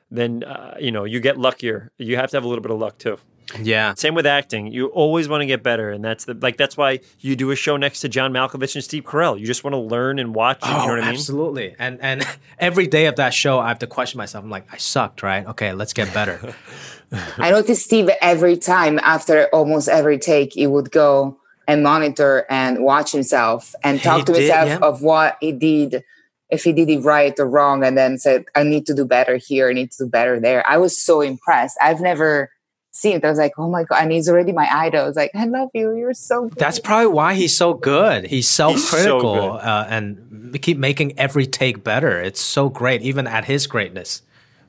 then 0.08 0.44
uh, 0.44 0.76
you 0.78 0.92
know 0.92 1.04
you 1.04 1.18
get 1.18 1.38
luckier. 1.38 1.90
You 1.98 2.16
have 2.16 2.30
to 2.30 2.36
have 2.36 2.44
a 2.44 2.48
little 2.48 2.62
bit 2.62 2.70
of 2.70 2.78
luck 2.78 2.98
too. 2.98 3.18
Yeah. 3.58 3.94
Same 3.94 4.14
with 4.14 4.26
acting. 4.26 4.72
You 4.72 4.88
always 4.88 5.28
want 5.28 5.42
to 5.42 5.46
get 5.46 5.62
better, 5.62 5.90
and 5.90 6.04
that's 6.04 6.24
the 6.24 6.34
like 6.34 6.56
that's 6.56 6.76
why 6.76 7.00
you 7.18 7.36
do 7.36 7.50
a 7.50 7.56
show 7.56 7.76
next 7.76 8.00
to 8.00 8.08
John 8.08 8.32
Malkovich 8.32 8.74
and 8.74 8.84
Steve 8.84 9.04
Carell. 9.04 9.38
You 9.38 9.46
just 9.46 9.64
want 9.64 9.74
to 9.74 9.78
learn 9.78 10.18
and 10.18 10.34
watch. 10.34 10.58
Oh, 10.62 10.68
you 10.68 10.74
know 10.74 10.82
oh, 10.82 10.88
what 10.88 10.98
I 10.98 11.06
mean? 11.06 11.14
Absolutely. 11.14 11.74
And 11.78 12.00
and 12.00 12.26
every 12.58 12.86
day 12.86 13.06
of 13.06 13.16
that 13.16 13.34
show, 13.34 13.58
I 13.58 13.68
have 13.68 13.80
to 13.80 13.86
question 13.86 14.18
myself. 14.18 14.44
I'm 14.44 14.50
like, 14.50 14.72
I 14.72 14.76
sucked, 14.76 15.22
right? 15.22 15.46
Okay, 15.46 15.72
let's 15.72 15.92
get 15.92 16.12
better. 16.14 16.54
I 17.38 17.50
noticed 17.50 17.84
Steve 17.84 18.08
every 18.20 18.56
time 18.56 19.00
after 19.02 19.48
almost 19.52 19.88
every 19.88 20.18
take, 20.18 20.52
he 20.52 20.66
would 20.66 20.92
go 20.92 21.36
and 21.66 21.82
monitor 21.82 22.46
and 22.50 22.84
watch 22.84 23.12
himself 23.12 23.74
and 23.84 24.02
talk 24.02 24.18
he 24.18 24.24
to 24.24 24.32
did, 24.32 24.42
himself 24.42 24.68
yeah. 24.68 24.78
of 24.78 25.02
what 25.02 25.36
he 25.40 25.52
did 25.52 26.02
if 26.50 26.64
he 26.64 26.72
did 26.72 26.90
it 26.90 27.00
right 27.00 27.38
or 27.38 27.48
wrong 27.48 27.84
and 27.84 27.96
then 27.96 28.18
said 28.18 28.44
i 28.56 28.64
need 28.64 28.84
to 28.86 28.92
do 28.92 29.04
better 29.04 29.36
here 29.36 29.70
i 29.70 29.72
need 29.72 29.90
to 29.92 30.04
do 30.04 30.10
better 30.10 30.40
there 30.40 30.66
i 30.68 30.76
was 30.76 31.00
so 31.00 31.20
impressed 31.20 31.78
i've 31.80 32.00
never 32.00 32.50
seen 32.90 33.16
it. 33.16 33.24
I 33.24 33.30
was 33.30 33.38
like, 33.38 33.52
oh 33.58 33.68
my 33.68 33.84
god, 33.84 34.02
and 34.02 34.12
he's 34.12 34.28
already 34.28 34.52
my 34.52 34.68
idol. 34.70 35.02
I 35.02 35.06
was 35.06 35.16
like, 35.16 35.30
I 35.34 35.46
love 35.46 35.70
you. 35.74 35.94
You're 35.96 36.14
so 36.14 36.48
good. 36.48 36.58
That's 36.58 36.78
probably 36.78 37.08
why 37.08 37.34
he's 37.34 37.56
so 37.56 37.74
good. 37.74 38.26
He's 38.26 38.48
self-critical 38.48 39.20
so 39.22 39.52
uh, 39.52 39.86
and 39.88 40.58
keep 40.60 40.78
making 40.78 41.18
every 41.18 41.46
take 41.46 41.84
better. 41.84 42.20
It's 42.20 42.40
so 42.40 42.68
great, 42.68 43.02
even 43.02 43.26
at 43.26 43.44
his 43.44 43.66
greatness. 43.66 44.22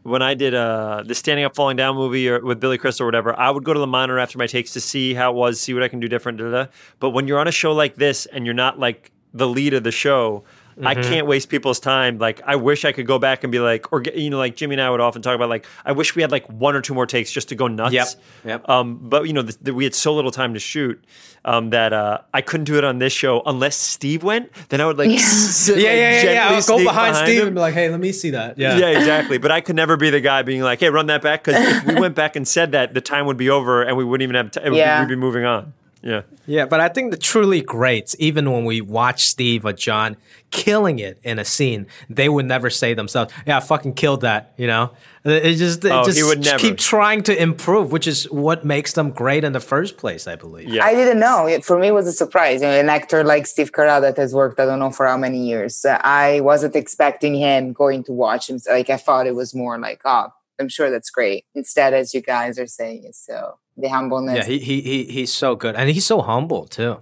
When 0.03 0.23
I 0.23 0.33
did 0.33 0.55
uh, 0.55 1.03
the 1.05 1.13
Standing 1.13 1.45
Up, 1.45 1.55
Falling 1.55 1.77
Down 1.77 1.95
movie 1.95 2.27
or 2.27 2.43
with 2.43 2.59
Billy 2.59 2.79
Crystal 2.79 3.03
or 3.03 3.07
whatever, 3.07 3.37
I 3.37 3.51
would 3.51 3.63
go 3.63 3.73
to 3.73 3.79
the 3.79 3.85
monitor 3.87 4.17
after 4.17 4.37
my 4.39 4.47
takes 4.47 4.73
to 4.73 4.81
see 4.81 5.13
how 5.13 5.31
it 5.31 5.35
was, 5.35 5.59
see 5.59 5.75
what 5.75 5.83
I 5.83 5.87
can 5.87 5.99
do 5.99 6.07
different. 6.07 6.39
Da, 6.39 6.45
da, 6.45 6.63
da. 6.63 6.71
But 6.99 7.11
when 7.11 7.27
you're 7.27 7.39
on 7.39 7.47
a 7.47 7.51
show 7.51 7.71
like 7.71 7.95
this 7.95 8.25
and 8.25 8.45
you're 8.45 8.55
not 8.55 8.79
like 8.79 9.11
the 9.33 9.47
lead 9.47 9.75
of 9.75 9.83
the 9.83 9.91
show, 9.91 10.43
Mm-hmm. 10.71 10.87
I 10.87 10.95
can't 10.95 11.27
waste 11.27 11.49
people's 11.49 11.79
time. 11.79 12.17
Like, 12.17 12.41
I 12.45 12.55
wish 12.55 12.85
I 12.85 12.91
could 12.91 13.07
go 13.07 13.19
back 13.19 13.43
and 13.43 13.51
be 13.51 13.59
like, 13.59 13.91
or 13.91 13.99
get, 13.99 14.15
you 14.15 14.29
know, 14.29 14.37
like 14.37 14.55
Jimmy 14.55 14.75
and 14.75 14.81
I 14.81 14.89
would 14.89 15.01
often 15.01 15.21
talk 15.21 15.35
about, 15.35 15.49
like, 15.49 15.65
I 15.85 15.91
wish 15.91 16.15
we 16.15 16.21
had 16.21 16.31
like 16.31 16.47
one 16.49 16.75
or 16.75 16.81
two 16.81 16.93
more 16.93 17.05
takes 17.05 17.31
just 17.31 17.49
to 17.49 17.55
go 17.55 17.67
nuts. 17.67 17.93
Yep. 17.93 18.07
Yep. 18.45 18.69
Um, 18.69 18.99
but 19.09 19.27
you 19.27 19.33
know, 19.33 19.41
the, 19.41 19.57
the, 19.61 19.73
we 19.73 19.83
had 19.83 19.95
so 19.95 20.13
little 20.13 20.31
time 20.31 20.53
to 20.53 20.59
shoot 20.59 21.03
um, 21.45 21.71
that 21.71 21.93
uh, 21.93 22.19
I 22.33 22.41
couldn't 22.41 22.65
do 22.65 22.77
it 22.77 22.83
on 22.83 22.99
this 22.99 23.13
show 23.13 23.41
unless 23.45 23.75
Steve 23.75 24.23
went. 24.23 24.51
Then 24.69 24.81
I 24.81 24.85
would 24.85 24.97
like, 24.97 25.09
yeah, 25.09 25.17
sit, 25.17 25.77
yeah, 25.77 25.89
like, 25.89 25.97
yeah, 25.97 26.23
yeah, 26.23 26.31
yeah. 26.31 26.49
I'll 26.49 26.61
go 26.61 26.77
behind, 26.77 27.13
behind 27.13 27.15
Steve 27.17 27.41
him. 27.41 27.47
and 27.47 27.55
be 27.55 27.61
like, 27.61 27.73
hey, 27.73 27.89
let 27.89 27.99
me 27.99 28.11
see 28.11 28.31
that. 28.31 28.57
Yeah, 28.57 28.77
yeah, 28.77 28.97
exactly. 28.97 29.37
But 29.37 29.51
I 29.51 29.61
could 29.61 29.75
never 29.75 29.97
be 29.97 30.09
the 30.09 30.21
guy 30.21 30.41
being 30.43 30.61
like, 30.61 30.79
hey, 30.79 30.89
run 30.89 31.07
that 31.07 31.21
back 31.21 31.43
because 31.43 31.59
if 31.59 31.85
we 31.85 31.95
went 31.99 32.15
back 32.15 32.35
and 32.35 32.47
said 32.47 32.73
that, 32.73 32.93
the 32.93 33.01
time 33.01 33.25
would 33.25 33.37
be 33.37 33.49
over 33.49 33.81
and 33.81 33.97
we 33.97 34.03
wouldn't 34.03 34.23
even 34.23 34.35
have. 34.35 34.51
T- 34.51 34.77
yeah. 34.77 35.01
we'd 35.01 35.09
be 35.09 35.15
moving 35.15 35.45
on. 35.45 35.73
Yeah. 36.01 36.21
Yeah, 36.47 36.65
but 36.65 36.79
I 36.81 36.89
think 36.89 37.11
the 37.11 37.17
truly 37.17 37.61
greats, 37.61 38.15
even 38.17 38.51
when 38.51 38.65
we 38.65 38.81
watch 38.81 39.25
Steve 39.25 39.65
or 39.65 39.73
John 39.73 40.17
killing 40.49 40.99
it 40.99 41.19
in 41.23 41.39
a 41.39 41.45
scene, 41.45 41.85
they 42.09 42.27
would 42.27 42.45
never 42.45 42.69
say 42.69 42.93
themselves, 42.93 43.31
"Yeah, 43.45 43.57
I 43.57 43.59
fucking 43.59 43.93
killed 43.93 44.21
that." 44.21 44.53
You 44.57 44.67
know, 44.67 44.91
it 45.23 45.55
just 45.55 45.85
it 45.85 45.91
oh, 45.91 46.03
just 46.03 46.17
he 46.17 46.23
would 46.23 46.43
never. 46.43 46.57
keep 46.57 46.77
trying 46.77 47.23
to 47.23 47.41
improve, 47.41 47.91
which 47.91 48.07
is 48.07 48.29
what 48.31 48.65
makes 48.65 48.93
them 48.93 49.11
great 49.11 49.43
in 49.43 49.53
the 49.53 49.59
first 49.59 49.97
place, 49.97 50.27
I 50.27 50.35
believe. 50.35 50.67
Yeah. 50.67 50.83
I 50.83 50.93
didn't 50.95 51.19
know. 51.19 51.45
It, 51.45 51.63
for 51.63 51.77
me, 51.77 51.87
it 51.87 51.93
was 51.93 52.07
a 52.07 52.13
surprise. 52.13 52.61
You 52.61 52.67
know, 52.67 52.79
an 52.79 52.89
actor 52.89 53.23
like 53.23 53.45
Steve 53.45 53.71
Carell 53.71 54.01
that 54.01 54.17
has 54.17 54.33
worked, 54.33 54.59
I 54.59 54.65
don't 54.65 54.79
know 54.79 54.91
for 54.91 55.05
how 55.05 55.17
many 55.17 55.47
years. 55.47 55.85
Uh, 55.85 55.99
I 56.01 56.41
wasn't 56.41 56.75
expecting 56.75 57.35
him 57.35 57.71
going 57.71 58.03
to 58.05 58.11
watch 58.11 58.49
him. 58.49 58.59
Like 58.67 58.89
I 58.89 58.97
thought 58.97 59.27
it 59.27 59.35
was 59.35 59.53
more 59.53 59.77
like, 59.77 60.01
oh, 60.05 60.33
I'm 60.61 60.69
sure 60.69 60.89
that's 60.89 61.09
great. 61.09 61.45
Instead, 61.55 61.93
as 61.93 62.13
you 62.13 62.21
guys 62.21 62.57
are 62.57 62.67
saying, 62.67 63.03
it's 63.05 63.25
so 63.25 63.57
the 63.75 63.89
humbleness. 63.89 64.37
Yeah, 64.37 64.45
he, 64.45 64.59
he, 64.59 64.81
he 64.81 65.03
he's 65.05 65.33
so 65.33 65.55
good, 65.55 65.75
and 65.75 65.89
he's 65.89 66.05
so 66.05 66.21
humble 66.21 66.67
too. 66.67 66.99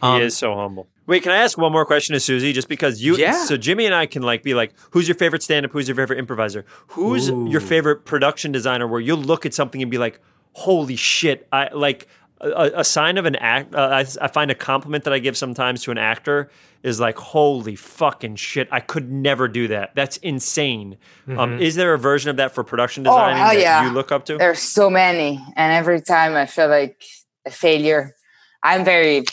Um, 0.00 0.20
he 0.20 0.26
is 0.26 0.36
so 0.36 0.54
humble. 0.54 0.88
Wait, 1.06 1.24
can 1.24 1.32
I 1.32 1.38
ask 1.38 1.58
one 1.58 1.72
more 1.72 1.84
question 1.84 2.12
to 2.14 2.20
Susie? 2.20 2.52
Just 2.52 2.68
because 2.68 3.02
you, 3.02 3.16
yeah. 3.16 3.44
So 3.44 3.56
Jimmy 3.56 3.84
and 3.84 3.94
I 3.94 4.06
can 4.06 4.22
like 4.22 4.44
be 4.44 4.54
like, 4.54 4.72
who's 4.92 5.08
your 5.08 5.16
favorite 5.16 5.42
stand-up? 5.42 5.72
Who's 5.72 5.88
your 5.88 5.96
favorite 5.96 6.20
improviser? 6.20 6.64
Who's 6.88 7.28
Ooh. 7.28 7.48
your 7.50 7.60
favorite 7.60 8.04
production 8.04 8.52
designer? 8.52 8.86
Where 8.86 9.00
you'll 9.00 9.18
look 9.18 9.44
at 9.44 9.52
something 9.52 9.82
and 9.82 9.90
be 9.90 9.98
like, 9.98 10.20
holy 10.52 10.96
shit! 10.96 11.48
I 11.52 11.68
like 11.74 12.06
a, 12.40 12.70
a 12.76 12.84
sign 12.84 13.18
of 13.18 13.26
an 13.26 13.36
act. 13.36 13.74
Uh, 13.74 13.88
I, 13.92 14.06
I 14.20 14.28
find 14.28 14.50
a 14.50 14.54
compliment 14.54 15.04
that 15.04 15.12
I 15.12 15.18
give 15.18 15.36
sometimes 15.36 15.82
to 15.84 15.90
an 15.90 15.98
actor 15.98 16.50
is 16.82 16.98
like, 16.98 17.18
holy 17.18 17.76
fucking 17.76 18.36
shit, 18.36 18.68
I 18.70 18.80
could 18.80 19.10
never 19.10 19.48
do 19.48 19.68
that. 19.68 19.94
That's 19.94 20.16
insane. 20.18 20.96
Um, 21.26 21.32
mm-hmm. 21.32 21.40
Um, 21.40 21.60
is 21.60 21.74
there 21.74 21.92
a 21.92 21.98
version 21.98 22.30
of 22.30 22.36
that 22.36 22.52
for 22.52 22.64
production 22.64 23.02
design 23.02 23.34
oh, 23.34 23.54
that 23.54 23.60
yeah. 23.60 23.84
you 23.84 23.92
look 23.92 24.10
up 24.10 24.24
to? 24.26 24.38
There's 24.38 24.60
so 24.60 24.88
many. 24.88 25.38
And 25.56 25.72
every 25.72 26.00
time 26.00 26.34
I 26.34 26.46
feel 26.46 26.68
like 26.68 27.04
a 27.46 27.50
failure. 27.50 28.14
I'm 28.62 28.84
very 28.84 29.24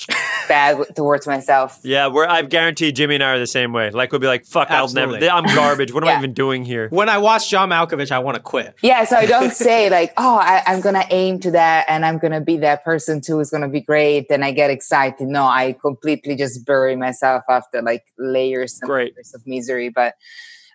bad 0.48 0.95
towards 0.95 1.28
myself. 1.28 1.80
Yeah, 1.84 2.08
we're. 2.08 2.28
I 2.28 2.41
guarantee 2.41 2.91
Jimmy 2.91 3.16
and 3.16 3.24
I 3.24 3.34
are 3.34 3.39
the 3.39 3.48
same 3.48 3.74
way. 3.74 3.89
Like 3.89 4.12
we'll 4.12 4.22
be 4.22 4.28
like, 4.28 4.45
"Fuck, 4.45 4.70
Absolutely. 4.70 5.28
I'll 5.30 5.41
never. 5.41 5.50
I'm 5.50 5.56
garbage. 5.56 5.93
What 5.93 6.04
am 6.04 6.08
yeah. 6.08 6.16
I 6.16 6.18
even 6.20 6.34
doing 6.34 6.66
here?" 6.66 6.89
When 6.89 7.10
I 7.10 7.18
watch 7.18 7.50
John 7.50 7.70
Malkovich, 7.70 8.12
I 8.12 8.20
want 8.20 8.36
to 8.36 8.41
quit. 8.41 8.76
Yeah, 8.82 9.04
so 9.06 9.18
I 9.18 9.26
don't 9.26 9.52
say 9.68 9.89
like, 9.89 10.14
"Oh, 10.18 10.38
I, 10.38 10.64
am 10.66 10.82
gonna 10.82 11.06
aim 11.12 11.39
to 11.41 11.52
that, 11.52 11.86
and 11.88 12.06
I'm 12.06 12.18
gonna 12.18 12.41
be 12.41 12.58
that 12.58 12.84
person 12.84 13.22
too. 13.22 13.39
Is 13.39 13.50
gonna 13.50 13.70
be 13.70 13.82
great." 13.82 14.28
And 14.30 14.43
I 14.43 14.52
get 14.52 14.70
excited. 14.70 15.28
No, 15.28 15.43
I 15.43 15.74
completely 15.74 16.36
just 16.36 16.66
bury 16.66 16.95
myself 16.95 17.43
after 17.50 17.82
like 17.82 18.06
layers 18.18 18.80
and 18.82 18.89
great. 18.89 19.16
layers 19.16 19.34
of 19.34 19.45
misery. 19.45 19.89
But 19.89 20.16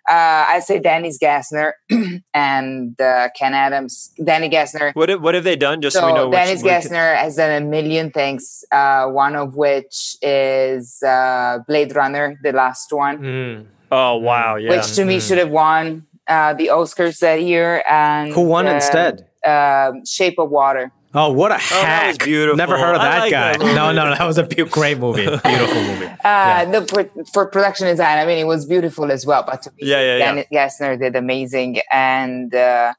uh, 0.09 0.45
I 0.47 0.59
say 0.59 0.79
Dennis 0.79 1.17
Gassner 1.17 1.73
and 2.33 2.99
uh, 2.99 3.29
Ken 3.37 3.53
Adams. 3.53 4.11
Danny 4.21 4.49
Gassner. 4.49 4.93
What 4.95 5.09
have, 5.09 5.21
what 5.21 5.33
have 5.33 5.45
they 5.45 5.55
done? 5.55 5.81
Just 5.81 5.95
so, 5.95 6.01
so 6.01 6.07
we 6.07 6.13
know. 6.13 6.29
Dennis 6.29 6.61
which, 6.61 6.71
Gassner 6.71 7.15
has 7.15 7.37
done 7.37 7.63
a 7.63 7.65
million 7.65 8.11
things. 8.11 8.65
Uh, 8.71 9.07
one 9.07 9.35
of 9.35 9.55
which 9.55 10.17
is 10.21 11.01
uh, 11.03 11.59
Blade 11.67 11.95
Runner, 11.95 12.37
the 12.43 12.51
last 12.51 12.91
one. 12.91 13.17
Mm. 13.19 13.65
Oh 13.91 14.17
wow! 14.17 14.55
Yeah, 14.55 14.71
which 14.71 14.93
to 14.95 15.05
me 15.05 15.17
mm. 15.17 15.27
should 15.27 15.37
have 15.37 15.51
won 15.51 16.05
uh, 16.27 16.53
the 16.53 16.67
Oscars 16.67 17.19
that 17.19 17.43
year. 17.43 17.83
And 17.89 18.33
who 18.33 18.41
won 18.41 18.67
uh, 18.67 18.73
instead? 18.73 19.27
Shape 20.05 20.37
of 20.37 20.49
Water. 20.49 20.91
Oh, 21.15 21.31
what 21.31 21.51
a 21.51 21.57
hack! 21.57 21.71
Oh, 21.71 21.81
that 21.81 22.07
was 22.07 22.17
beautiful. 22.17 22.57
Never 22.57 22.77
heard 22.77 22.95
of 22.95 23.01
that 23.01 23.19
like 23.19 23.31
guy. 23.31 23.57
That 23.57 23.59
no, 23.59 23.91
no, 23.91 24.09
no, 24.09 24.15
that 24.15 24.25
was 24.25 24.39
a 24.39 24.45
great 24.45 24.97
movie. 24.97 25.25
Beautiful 25.25 25.81
movie. 25.83 26.05
Uh, 26.05 26.17
yeah. 26.23 26.65
the, 26.65 26.85
for, 26.87 27.25
for, 27.31 27.45
production 27.45 27.87
design, 27.87 28.17
I 28.17 28.25
mean, 28.25 28.39
it 28.39 28.47
was 28.47 28.65
beautiful 28.65 29.11
as 29.11 29.25
well. 29.25 29.43
But 29.43 29.61
to 29.63 29.71
me, 29.71 29.89
yeah, 29.89 30.01
yeah, 30.01 30.17
Dan 30.17 30.45
yeah. 30.49 30.67
Gassner 30.67 30.97
did 30.97 31.15
amazing, 31.15 31.81
and 31.91 32.53
uh, 32.55 32.93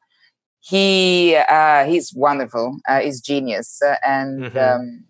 he 0.60 1.36
uh, 1.36 1.86
he's 1.86 2.14
wonderful. 2.14 2.78
Uh, 2.88 3.00
he's 3.00 3.20
genius, 3.20 3.82
uh, 3.82 3.96
and. 4.06 4.44
Mm-hmm. 4.44 4.58
Um, 4.58 5.04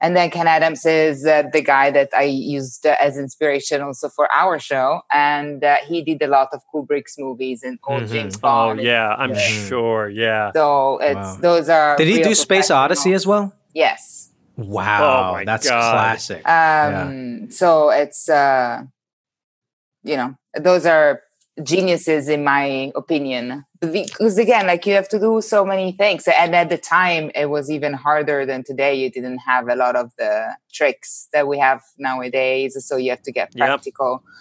and 0.00 0.16
then 0.16 0.30
Ken 0.30 0.46
Adams 0.46 0.84
is 0.84 1.24
uh, 1.24 1.44
the 1.52 1.62
guy 1.62 1.90
that 1.90 2.10
I 2.14 2.24
used 2.24 2.86
uh, 2.86 2.96
as 3.00 3.16
inspiration 3.16 3.80
also 3.80 4.08
for 4.08 4.30
our 4.32 4.58
show. 4.58 5.00
And 5.12 5.64
uh, 5.64 5.76
he 5.86 6.02
did 6.02 6.22
a 6.22 6.26
lot 6.26 6.48
of 6.52 6.60
Kubrick's 6.72 7.18
movies 7.18 7.62
and 7.62 7.78
old 7.86 8.02
mm-hmm. 8.02 8.12
James 8.12 8.36
Bond. 8.36 8.80
Oh, 8.80 8.82
yeah, 8.82 9.14
I'm 9.16 9.30
yeah. 9.30 9.38
sure. 9.38 10.08
Yeah. 10.10 10.52
So 10.54 10.98
it's 10.98 11.14
wow. 11.14 11.38
those 11.40 11.68
are. 11.68 11.96
Did 11.96 12.08
he 12.08 12.22
do 12.22 12.34
Space 12.34 12.70
Odyssey 12.70 13.14
as 13.14 13.26
well? 13.26 13.54
Yes. 13.74 14.32
Wow. 14.56 15.36
Oh 15.38 15.44
that's 15.44 15.68
God. 15.68 15.92
classic. 15.92 16.38
Um, 16.38 17.42
yeah. 17.44 17.46
So 17.50 17.90
it's, 17.90 18.28
uh, 18.28 18.82
you 20.02 20.16
know, 20.16 20.34
those 20.58 20.86
are 20.86 21.20
geniuses 21.62 22.28
in 22.28 22.44
my 22.44 22.92
opinion 22.94 23.64
because 23.80 24.36
again 24.36 24.66
like 24.66 24.84
you 24.84 24.92
have 24.92 25.08
to 25.08 25.18
do 25.18 25.40
so 25.40 25.64
many 25.64 25.92
things 25.92 26.28
and 26.28 26.54
at 26.54 26.68
the 26.68 26.76
time 26.76 27.30
it 27.34 27.46
was 27.46 27.70
even 27.70 27.94
harder 27.94 28.44
than 28.44 28.62
today 28.62 28.94
you 28.94 29.10
didn't 29.10 29.38
have 29.38 29.66
a 29.68 29.74
lot 29.74 29.96
of 29.96 30.12
the 30.18 30.54
tricks 30.70 31.28
that 31.32 31.48
we 31.48 31.58
have 31.58 31.80
nowadays 31.96 32.76
so 32.86 32.96
you 32.96 33.08
have 33.08 33.22
to 33.22 33.32
get 33.32 33.56
practical 33.56 34.22
yep. 34.22 34.32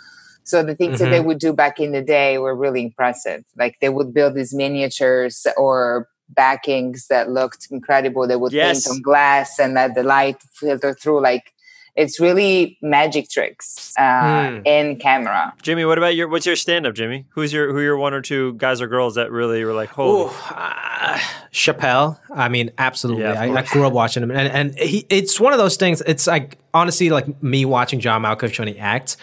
So 0.45 0.61
the 0.61 0.76
things 0.76 0.95
mm-hmm. 0.95 1.05
that 1.05 1.09
they 1.09 1.18
mm-hmm. 1.18 1.28
would 1.28 1.39
do 1.39 1.53
back 1.53 1.80
in 1.80 1.91
the 1.91 2.03
day 2.03 2.38
were 2.38 2.55
really 2.55 2.84
impressive. 2.84 3.43
Like 3.57 3.80
they 3.82 3.89
would 3.89 4.13
build 4.13 4.36
these 4.36 4.53
miniatures 4.53 5.45
or 5.57 6.07
backings 6.30 7.07
that 7.07 7.32
looked 7.32 7.68
incredible. 7.72 8.28
They 8.28 8.36
would 8.36 8.53
yes. 8.53 8.88
paint 8.88 8.95
on 8.95 9.01
glass 9.01 9.59
and 9.59 9.74
let 9.74 9.95
the 9.95 10.03
light 10.03 10.41
filter 10.53 10.93
through. 10.93 11.22
Like 11.22 11.51
it's 11.96 12.20
really 12.20 12.78
magic 12.82 13.30
tricks 13.30 13.93
uh, 13.98 14.02
mm. 14.02 14.68
in 14.68 14.98
camera. 14.98 15.54
Jimmy, 15.62 15.86
what 15.86 15.98
about 15.98 16.16
your 16.16 16.28
what's 16.28 16.46
your 16.46 16.56
stand 16.56 16.86
up, 16.86 16.93
Jimmy? 16.93 17.26
Who's 17.30 17.54
your 17.54 17.72
who 17.72 17.82
your 17.82 17.98
one 17.98 18.14
or 18.14 18.22
two 18.22 18.54
guys 18.54 18.82
or 18.82 18.88
girls 18.88 19.16
that 19.16 19.32
really 19.32 19.64
were 19.64 19.74
like, 19.74 19.89
holy 19.89 20.26
Ooh, 20.26 20.36
uh, 20.50 21.20
Chappelle. 21.52 22.20
I 22.34 22.50
mean, 22.50 22.72
absolutely. 22.78 23.24
Yeah, 23.24 23.41
I, 23.41 23.54
I, 23.54 23.62
grew 23.64 23.88
up 23.88 23.93
watching 23.93 24.24
him, 24.24 24.32
and 24.32 24.52
and 24.52 24.80
he, 24.80 25.06
it's 25.10 25.39
one 25.39 25.54
of 25.54 25.60
those 25.60 25.78
things. 25.78 26.02
It's 26.06 26.28
like 26.28 26.58
honestly, 26.74 27.10
like 27.10 27.41
me 27.41 27.66
watching 27.66 28.00
John 28.00 28.24
Malkovich 28.24 28.60
when 28.60 28.68
he 28.68 28.78
acts, 28.78 29.16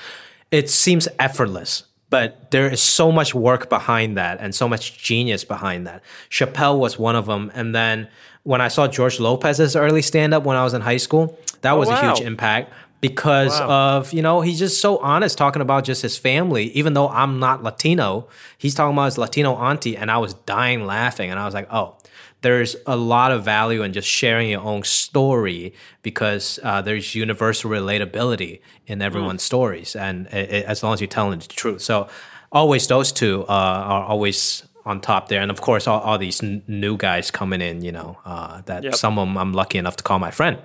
it 0.51 0.71
seems 0.71 1.09
effortless. 1.19 1.85
But 2.13 2.51
there 2.51 2.69
is 2.69 2.83
so 2.83 3.11
much 3.11 3.35
work 3.35 3.71
behind 3.71 4.19
that 4.19 4.39
and 4.39 4.55
so 4.55 4.69
much 4.69 4.99
genius 4.99 5.45
behind 5.45 5.87
that. 5.87 6.03
Chappelle 6.29 6.79
was 6.79 6.99
one 6.99 7.17
of 7.17 7.25
them. 7.25 7.51
And 7.55 7.75
then 7.75 8.07
when 8.43 8.61
I 8.61 8.69
saw 8.69 8.87
George 8.87 9.19
Lopez's 9.19 9.75
early 9.75 10.03
stand 10.03 10.35
up 10.35 10.45
when 10.45 10.59
I 10.59 10.63
was 10.63 10.75
in 10.75 10.83
high 10.83 10.99
school, 10.99 11.39
that 11.63 11.73
oh, 11.73 11.79
was 11.79 11.89
wow. 11.89 12.03
a 12.03 12.07
huge 12.09 12.21
impact 12.21 12.71
because 13.01 13.59
wow. 13.59 13.97
of, 13.97 14.13
you 14.13 14.21
know, 14.21 14.43
he's 14.43 14.59
just 14.59 14.79
so 14.79 14.99
honest 14.99 15.39
talking 15.39 15.63
about 15.63 15.85
just 15.85 16.03
his 16.03 16.19
family. 16.19 16.67
Even 16.73 16.93
though 16.93 17.09
I'm 17.09 17.39
not 17.39 17.63
Latino, 17.63 18.29
he's 18.59 18.75
talking 18.75 18.93
about 18.93 19.07
his 19.07 19.17
Latino 19.17 19.55
auntie, 19.55 19.97
and 19.97 20.11
I 20.11 20.19
was 20.19 20.35
dying 20.35 20.85
laughing. 20.85 21.31
And 21.31 21.41
I 21.41 21.47
was 21.47 21.55
like, 21.55 21.69
oh, 21.73 21.97
there's 22.43 22.77
a 22.87 22.97
lot 22.97 23.33
of 23.33 23.45
value 23.45 23.83
in 23.83 23.93
just 23.93 24.09
sharing 24.09 24.51
your 24.51 24.61
own 24.61 24.83
story 24.83 25.75
because 26.03 26.59
uh, 26.63 26.83
there's 26.83 27.15
universal 27.15 27.71
relatability 27.71 28.61
in 28.87 29.01
everyone's 29.01 29.43
mm. 29.43 29.47
stories, 29.47 29.97
and 29.97 30.27
it, 30.27 30.51
it, 30.51 30.65
as 30.67 30.83
long 30.83 30.93
as 30.95 31.01
you're 31.01 31.09
telling 31.09 31.39
the 31.39 31.47
truth. 31.47 31.81
So, 31.81 32.09
always 32.51 32.87
those 32.87 33.13
two 33.13 33.45
uh, 33.45 33.53
are 33.53 34.05
always 34.05 34.65
on 34.85 35.01
top 35.01 35.29
there, 35.29 35.41
and 35.41 35.51
of 35.51 35.61
course, 35.61 35.87
all, 35.87 36.01
all 36.01 36.19
these 36.19 36.43
n- 36.43 36.63
new 36.67 36.97
guys 36.97 37.31
coming 37.31 37.61
in. 37.61 37.83
You 37.83 37.93
know, 37.93 38.19
uh, 38.25 38.63
that 38.67 38.83
yep. 38.83 38.95
some 38.95 39.19
of 39.19 39.27
them 39.27 39.39
I'm 39.39 39.53
lucky 39.53 39.79
enough 39.79 39.97
to 39.97 40.05
call 40.05 40.19
my 40.19 40.31
friend. 40.31 40.59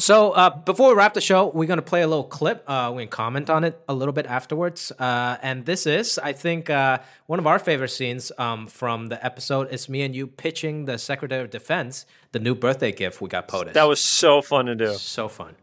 So 0.00 0.32
uh, 0.32 0.50
before 0.50 0.88
we 0.88 0.94
wrap 0.96 1.14
the 1.14 1.20
show, 1.20 1.52
we're 1.54 1.68
gonna 1.68 1.80
play 1.80 2.02
a 2.02 2.08
little 2.08 2.24
clip. 2.24 2.68
Uh, 2.68 2.92
we 2.94 3.04
can 3.04 3.10
comment 3.10 3.48
on 3.48 3.62
it 3.62 3.80
a 3.88 3.94
little 3.94 4.12
bit 4.12 4.26
afterwards. 4.26 4.90
Uh, 4.98 5.36
and 5.40 5.64
this 5.64 5.86
is, 5.86 6.18
I 6.18 6.32
think, 6.32 6.68
uh, 6.68 6.98
one 7.26 7.38
of 7.38 7.46
our 7.46 7.60
favorite 7.60 7.90
scenes 7.90 8.32
um, 8.36 8.66
from 8.66 9.06
the 9.06 9.24
episode. 9.24 9.72
Is 9.72 9.88
me 9.88 10.02
and 10.02 10.14
you 10.14 10.26
pitching 10.26 10.86
the 10.86 10.98
Secretary 10.98 11.44
of 11.44 11.50
Defense 11.50 12.06
the 12.32 12.40
new 12.40 12.56
birthday 12.56 12.90
gift 12.90 13.20
we 13.20 13.28
got 13.28 13.46
POTUS. 13.46 13.74
That 13.74 13.88
was 13.88 14.00
so 14.00 14.42
fun 14.42 14.66
to 14.66 14.74
do. 14.74 14.94
So 14.94 15.28
fun. 15.28 15.54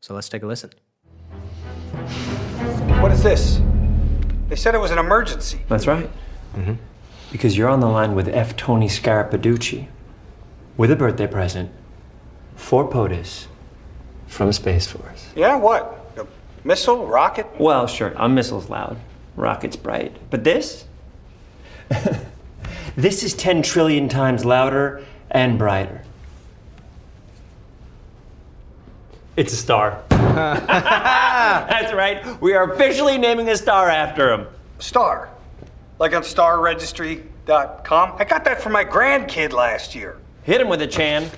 So 0.00 0.14
let's 0.14 0.28
take 0.28 0.44
a 0.44 0.46
listen. 0.46 0.70
What 3.00 3.10
is 3.10 3.24
this? 3.24 3.60
They 4.48 4.56
said 4.56 4.76
it 4.76 4.78
was 4.78 4.92
an 4.92 4.98
emergency. 4.98 5.62
That's 5.68 5.88
right. 5.88 6.08
Mm-hmm. 6.54 6.74
Because 7.32 7.58
you're 7.58 7.68
on 7.68 7.80
the 7.80 7.88
line 7.88 8.14
with 8.14 8.28
F. 8.28 8.56
Tony 8.56 8.86
Scarapiducci 8.86 9.88
with 10.76 10.92
a 10.92 10.96
birthday 10.96 11.26
present 11.26 11.72
for 12.54 12.88
POTUS 12.88 13.48
from 14.34 14.52
Space 14.52 14.86
Force. 14.86 15.28
Yeah, 15.36 15.56
what? 15.56 16.12
A 16.16 16.26
missile? 16.64 17.06
Rocket? 17.06 17.46
Well, 17.58 17.86
sure, 17.86 18.12
a 18.16 18.28
missile's 18.28 18.68
loud, 18.68 18.98
rocket's 19.36 19.76
bright. 19.76 20.16
But 20.30 20.42
this? 20.44 20.86
this 22.96 23.22
is 23.22 23.34
10 23.34 23.62
trillion 23.62 24.08
times 24.08 24.44
louder 24.44 25.04
and 25.30 25.56
brighter. 25.56 26.02
It's 29.36 29.52
a 29.52 29.56
star. 29.56 30.02
That's 30.10 31.92
right. 31.92 32.40
We 32.40 32.54
are 32.54 32.72
officially 32.72 33.18
naming 33.18 33.48
a 33.48 33.56
star 33.56 33.88
after 33.88 34.32
him. 34.32 34.46
Star? 34.78 35.28
Like 35.98 36.14
on 36.14 36.22
starregistry.com? 36.22 38.16
I 38.18 38.24
got 38.24 38.44
that 38.44 38.60
for 38.60 38.70
my 38.70 38.84
grandkid 38.84 39.52
last 39.52 39.94
year. 39.94 40.18
Hit 40.42 40.60
him 40.60 40.68
with 40.68 40.82
a 40.82 40.86
Chan. 40.86 41.30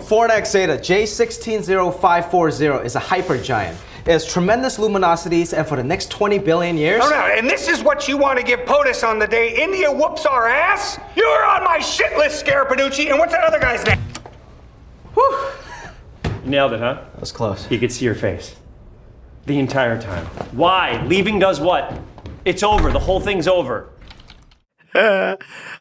Ford 0.00 0.30
X 0.30 0.52
Zeta 0.52 0.74
J160540 0.74 2.84
is 2.84 2.96
a 2.96 3.00
hypergiant. 3.00 3.76
It 4.08 4.12
has 4.12 4.26
tremendous 4.26 4.78
luminosities, 4.78 5.56
and 5.56 5.66
for 5.66 5.76
the 5.76 5.84
next 5.84 6.10
20 6.10 6.38
billion 6.38 6.78
years. 6.78 7.00
No, 7.00 7.10
no, 7.10 7.34
and 7.36 7.48
this 7.48 7.68
is 7.68 7.82
what 7.82 8.08
you 8.08 8.16
want 8.16 8.38
to 8.38 8.44
give 8.44 8.60
POTUS 8.60 9.06
on 9.06 9.18
the 9.18 9.26
day 9.26 9.54
India 9.54 9.92
whoops 9.92 10.24
our 10.24 10.48
ass? 10.48 10.98
You're 11.14 11.44
on 11.44 11.64
my 11.64 11.78
shit 11.78 12.16
list, 12.16 12.44
Scarapiducci, 12.44 13.10
and 13.10 13.18
what's 13.18 13.32
that 13.32 13.44
other 13.44 13.58
guy's 13.58 13.84
name? 13.84 14.00
Whew. 15.14 15.50
You 16.44 16.50
nailed 16.50 16.72
it, 16.72 16.80
huh? 16.80 17.04
That 17.12 17.20
was 17.20 17.32
close. 17.32 17.66
He 17.66 17.78
could 17.78 17.92
see 17.92 18.06
your 18.06 18.14
face. 18.14 18.56
The 19.46 19.58
entire 19.58 20.00
time. 20.00 20.24
Why? 20.52 21.02
Leaving 21.04 21.38
does 21.38 21.60
what? 21.60 21.98
It's 22.44 22.62
over. 22.62 22.90
The 22.90 22.98
whole 22.98 23.20
thing's 23.20 23.46
over. 23.46 23.90
I 24.94 25.36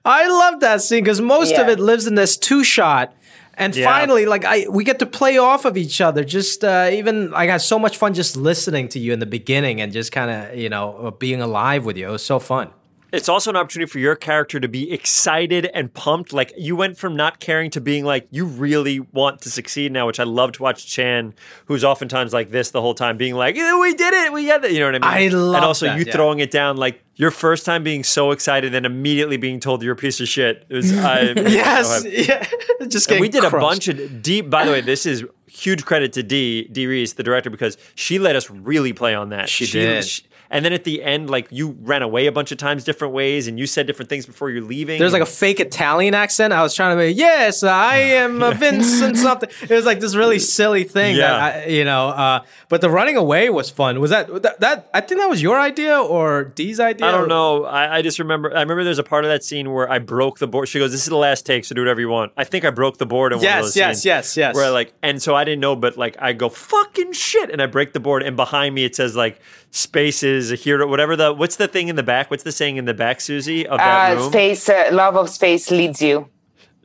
love 0.06 0.60
that 0.60 0.82
scene 0.82 1.04
because 1.04 1.22
most 1.22 1.52
yeah. 1.52 1.62
of 1.62 1.70
it 1.70 1.80
lives 1.80 2.08
in 2.08 2.16
this 2.16 2.38
two 2.38 2.64
shot 2.64 3.14
and 3.58 3.76
yeah. 3.76 3.86
finally, 3.86 4.26
like 4.26 4.46
I, 4.46 4.68
we 4.70 4.84
get 4.84 5.00
to 5.00 5.06
play 5.06 5.38
off 5.40 5.66
of 5.66 5.78
each 5.78 6.00
other. 6.00 6.24
Just 6.24 6.64
uh, 6.64 6.90
even 6.92 7.34
I 7.34 7.48
had 7.48 7.62
so 7.62 7.80
much 7.80 7.98
fun 7.98 8.14
just 8.14 8.38
listening 8.38 8.88
to 8.90 9.00
you 9.00 9.14
in 9.14 9.20
the 9.20 9.26
beginning 9.26 9.82
and 9.82 9.92
just 9.92 10.12
kind 10.12 10.30
of 10.30 10.58
you 10.58 10.70
know 10.70 11.16
being 11.20 11.42
alive 11.42 11.84
with 11.84 11.98
you. 11.98 12.08
It 12.08 12.12
was 12.12 12.24
so 12.24 12.40
fun 12.40 12.70
it's 13.12 13.30
also 13.30 13.50
an 13.50 13.56
opportunity 13.56 13.90
for 13.90 14.00
your 14.00 14.16
character 14.16 14.60
to 14.60 14.68
be 14.68 14.92
excited 14.92 15.70
and 15.74 15.94
pumped. 15.94 16.34
Like 16.34 16.52
you 16.58 16.76
went 16.76 16.98
from 16.98 17.16
not 17.16 17.40
caring 17.40 17.72
to 17.72 17.82
being 17.82 18.04
like 18.04 18.28
you 18.32 18.46
really 18.46 19.00
want 19.00 19.42
to 19.42 19.50
succeed 19.50 19.92
now, 19.92 20.08
which 20.08 20.20
I 20.20 20.24
love 20.24 20.54
to 20.54 20.64
watch 20.64 20.86
Chan, 20.88 21.34
who's 21.66 21.84
oftentimes 21.84 22.34
like 22.34 22.52
this 22.52 22.72
the 22.72 22.82
whole 22.82 22.94
time, 22.94 23.18
being 23.18 23.36
like, 23.36 23.56
yeah, 23.56 23.80
"We 23.80 23.94
did 23.94 24.14
it, 24.14 24.34
we 24.34 24.48
got 24.48 24.64
it." 24.66 24.72
You 24.72 24.80
know 24.80 24.92
what 24.92 25.04
I 25.04 25.20
mean? 25.20 25.34
I 25.34 25.36
love. 25.36 25.56
And 25.56 25.66
also 25.66 25.86
that, 25.86 25.98
you 25.98 26.06
yeah. 26.06 26.14
throwing 26.14 26.40
it 26.40 26.52
down 26.52 26.78
like 26.78 27.04
your 27.16 27.32
first 27.32 27.66
time 27.66 27.84
being 27.84 28.04
so 28.04 28.32
excited 28.32 28.76
and 28.76 28.86
immediately 28.86 29.38
being 29.38 29.60
told 29.60 29.82
you're 29.84 29.94
a 29.94 29.96
piece 29.96 30.20
of 30.20 30.28
shit. 30.28 30.66
It 30.70 30.76
was 30.76 30.96
I, 30.98 31.22
yes, 31.22 32.06
yeah. 32.10 32.48
Just 32.88 33.10
we 33.10 33.30
did 33.30 33.42
crushed. 33.42 33.56
a 33.56 33.60
bunch 33.60 33.88
of 33.88 34.22
deep. 34.22 34.50
By 34.50 34.66
the 34.66 34.72
way, 34.72 34.82
this 34.82 35.06
is 35.06 35.26
huge 35.48 35.86
credit 35.86 36.14
to 36.14 36.24
Dee 36.24 36.66
Dee 36.66 36.88
Rees, 36.88 37.14
the 37.14 37.24
director, 37.24 37.50
because 37.50 37.78
she 37.96 38.20
let 38.20 38.36
us 38.36 38.50
really 38.50 38.94
play 38.94 39.16
on 39.16 39.30
that. 39.30 39.50
She, 39.50 39.66
she 39.66 39.80
did. 39.80 40.04
She, 40.04 40.24
and 40.50 40.64
then 40.64 40.74
at 40.74 40.84
the 40.84 41.04
end, 41.04 41.30
like 41.30 41.48
you 41.52 41.78
ran 41.82 42.02
away 42.02 42.28
a 42.28 42.32
bunch 42.32 42.52
of 42.52 42.58
times 42.58 42.84
different 42.84 43.14
ways, 43.14 43.48
and 43.48 43.60
you 43.60 43.68
said 43.68 43.88
different 43.88 44.10
things 44.10 44.26
before 44.26 44.50
you're 44.50 44.64
leaving. 44.64 45.00
There's 45.00 45.14
like 45.14 45.22
a 45.22 45.26
fake 45.26 45.60
Italian 45.60 46.14
accent. 46.14 46.54
I 46.54 46.62
was 46.62 46.74
trying 46.74 46.98
to 46.98 47.04
be, 47.04 47.12
yes, 47.12 47.64
I 47.64 47.98
am 47.98 48.42
a 48.42 48.52
Vincent 48.54 49.18
something. 49.18 49.50
It 49.62 49.70
was 49.70 49.86
like 49.86 50.00
this 50.00 50.16
really 50.16 50.40
silly 50.40 50.84
thing 50.84 51.16
yeah. 51.16 51.28
that 51.28 51.68
I, 51.68 51.70
you 51.70 51.86
know. 51.86 52.10
Uh, 52.10 52.44
but 52.70 52.82
the 52.82 52.90
running 52.90 53.18
away 53.18 53.50
was 53.50 53.70
fun. 53.70 54.00
Was 54.00 54.12
that, 54.12 54.28
that, 54.44 54.60
that 54.60 54.90
I 54.94 55.02
think 55.02 55.20
that 55.20 55.30
was 55.30 55.42
your 55.42 55.60
idea 55.60 56.00
or 56.00 56.46
Dee's 56.46 56.80
idea? 56.80 57.08
I 57.08 57.12
don't 57.12 57.30
know. 57.30 57.66
I, 57.66 57.98
I 57.98 58.02
just 58.02 58.20
remember. 58.20 58.56
I 58.56 58.62
remember 58.62 58.84
there's 58.84 59.00
a 59.00 59.04
part 59.04 59.26
of 59.26 59.30
that 59.30 59.44
scene 59.44 59.72
where 59.74 59.90
I 59.90 60.00
broke 60.00 60.40
the 60.40 60.48
board. 60.48 60.68
She 60.68 60.80
goes, 60.80 60.92
"This 60.92 61.02
is 61.02 61.08
the 61.08 61.18
last 61.18 61.46
take, 61.46 61.66
so 61.66 61.76
do 61.76 61.82
whatever 61.82 62.02
you 62.02 62.10
want." 62.10 62.32
I 62.38 62.44
think 62.44 62.66
I 62.66 62.70
broke 62.70 62.98
the 62.98 63.06
board 63.06 63.34
in 63.34 63.40
yes, 63.40 63.46
one 63.46 63.58
of 63.58 63.66
those 63.66 63.76
yes. 63.76 64.06
Yes, 64.06 64.06
yes, 64.06 64.38
yes. 64.38 64.56
Where 64.56 64.66
I 64.66 64.70
like, 64.70 64.94
and 65.02 65.22
so 65.22 65.36
I 65.36 65.44
didn't 65.44 65.62
know, 65.62 65.76
but 65.76 65.98
like 65.98 66.18
I 66.20 66.34
go 66.34 66.50
fucking 66.50 67.14
shit, 67.14 67.50
and 67.50 67.62
I 67.62 67.66
break 67.66 67.94
the 67.94 68.00
board, 68.00 68.24
and 68.24 68.36
behind 68.36 68.76
me 68.76 68.86
it 68.86 68.96
says 68.96 69.16
like 69.16 69.40
spaces 69.72 70.52
a 70.52 70.56
hero, 70.56 70.88
whatever 70.88 71.16
the 71.16 71.34
what's 71.34 71.56
the 71.56 71.68
thing 71.68 71.88
in 71.88 71.96
the 71.96 72.04
back? 72.04 72.32
What's 72.32 72.44
the 72.44 72.52
saying 72.52 72.78
in 72.78 72.86
the 72.86 72.94
back, 72.94 73.22
Susie? 73.22 73.68
Of 73.68 73.80
that 73.80 74.12
uh, 74.12 74.16
room? 74.16 74.32
Space, 74.32 74.70
uh, 74.70 74.90
love 74.92 75.16
of 75.16 75.30
space 75.30 75.72
leads 75.72 76.02
you. 76.02 76.30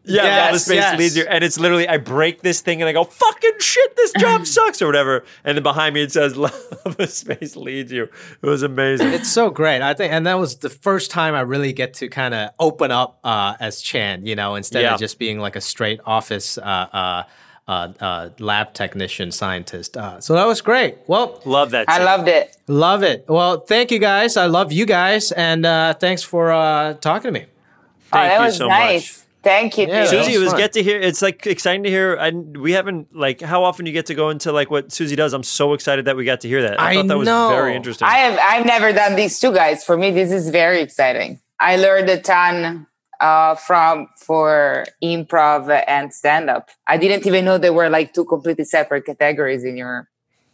Yeah, 0.05 0.25
yes, 0.25 0.47
love 0.47 0.55
of 0.55 0.61
space 0.63 0.77
yes. 0.77 0.99
leads 0.99 1.17
you, 1.17 1.25
and 1.29 1.45
it's 1.45 1.61
literally 1.61 1.87
I 1.87 1.99
break 1.99 2.43
this 2.43 2.61
thing 2.61 2.83
and 2.83 2.89
I 2.89 2.93
go 2.93 3.05
fucking 3.05 3.53
shit, 3.61 3.95
this 3.97 4.13
job 4.19 4.47
sucks 4.49 4.83
or 4.83 4.87
whatever, 4.87 5.25
and 5.45 5.57
then 5.57 5.63
behind 5.63 5.95
me 5.95 6.03
it 6.03 6.11
says 6.11 6.37
love 6.37 6.53
of 6.85 7.11
space 7.11 7.55
leads 7.55 7.93
you. 7.93 8.09
It 8.43 8.47
was 8.47 8.65
amazing. 8.65 9.13
It's 9.13 9.31
so 9.31 9.49
great, 9.49 9.81
I 9.81 9.95
think, 9.95 10.13
and 10.13 10.27
that 10.27 10.41
was 10.41 10.57
the 10.57 10.71
first 10.71 11.13
time 11.13 11.35
I 11.35 11.41
really 11.43 11.73
get 11.73 11.95
to 11.95 12.09
kind 12.09 12.35
of 12.35 12.51
open 12.59 12.91
up 12.91 13.21
uh, 13.23 13.55
as 13.61 13.81
Chan, 13.81 14.27
you 14.27 14.35
know, 14.35 14.57
instead 14.57 14.83
yeah. 14.83 14.95
of 14.95 15.01
just 15.01 15.21
being 15.21 15.39
like 15.39 15.55
a 15.55 15.61
straight 15.61 16.01
office. 16.05 16.59
Uh, 16.59 17.25
uh, 17.69 17.93
uh, 18.01 18.31
lab 18.39 18.75
technician 18.75 19.31
scientist. 19.33 19.97
Uh, 19.97 20.21
so 20.21 20.35
that 20.35 20.47
was 20.47 20.61
great. 20.61 20.99
Well, 21.07 21.41
love 21.45 21.71
that. 21.71 21.89
I 21.89 22.03
loved 22.03 22.29
it. 22.29 22.57
Love 22.67 23.03
it. 23.03 23.25
Well, 23.29 23.61
thank 23.61 23.91
you 23.91 23.99
guys. 23.99 24.37
I 24.37 24.47
love 24.47 24.73
you 24.73 24.87
guys, 24.87 25.33
and 25.33 25.65
uh, 25.65 25.95
thanks 25.95 26.23
for 26.23 26.53
uh, 26.53 26.95
talking 26.95 27.33
to 27.33 27.41
me. 27.41 27.47
Oh, 27.47 28.19
thank 28.19 28.25
oh, 28.25 28.29
that 28.29 28.39
you 28.39 28.45
was 28.47 28.57
so 28.57 28.69
nice. 28.69 29.19
Much. 29.19 29.23
Thank 29.43 29.77
you, 29.77 29.89
yeah, 29.89 30.05
Susie. 30.05 30.39
Was 30.39 30.43
it 30.43 30.45
was 30.45 30.53
get 30.55 30.73
to 30.75 30.83
hear. 30.85 31.01
It's 31.01 31.21
like 31.21 31.47
exciting 31.49 31.83
to 31.83 31.91
hear. 31.91 32.15
And 32.15 32.57
we 32.57 32.73
haven't 32.73 33.15
like 33.15 33.41
how 33.41 33.65
often 33.65 33.87
you 33.87 33.93
get 33.93 34.07
to 34.07 34.15
go 34.15 34.31
into 34.31 34.53
like 34.53 34.71
what 34.71 34.93
Susie 34.93 35.17
does. 35.17 35.33
I'm 35.33 35.43
so 35.43 35.73
excited 35.73 36.05
that 36.05 36.17
we 36.17 36.25
got 36.25 36.43
to 36.43 36.49
hear 36.49 36.63
that. 36.63 36.81
I, 36.81 36.91
I 36.91 36.95
thought 36.95 37.09
that 37.09 37.25
know. 37.25 37.49
was 37.49 37.57
very 37.57 37.75
interesting. 37.75 38.07
I 38.07 38.19
have. 38.19 38.39
I've 38.41 38.67
never 38.67 38.93
done 38.93 39.17
these 39.17 39.41
two 39.41 39.53
guys. 39.53 39.83
For 39.83 39.97
me, 39.97 40.13
this 40.13 40.31
is 40.31 40.51
very 40.51 40.81
exciting. 40.81 41.41
I 41.59 41.75
learned 41.75 42.09
a 42.09 42.21
ton 42.21 42.87
uh, 43.23 43.55
from 43.55 44.09
for 44.17 44.85
improv 45.03 45.71
and 45.87 46.13
stand 46.13 46.51
up. 46.51 46.69
I 46.87 46.99
didn't 46.99 47.27
even 47.27 47.45
know 47.45 47.57
there 47.57 47.73
were 47.73 47.89
like 47.89 48.13
two 48.13 48.25
completely 48.25 48.65
separate 48.65 49.07
categories 49.07 49.65
in 49.65 49.77
your 49.77 50.11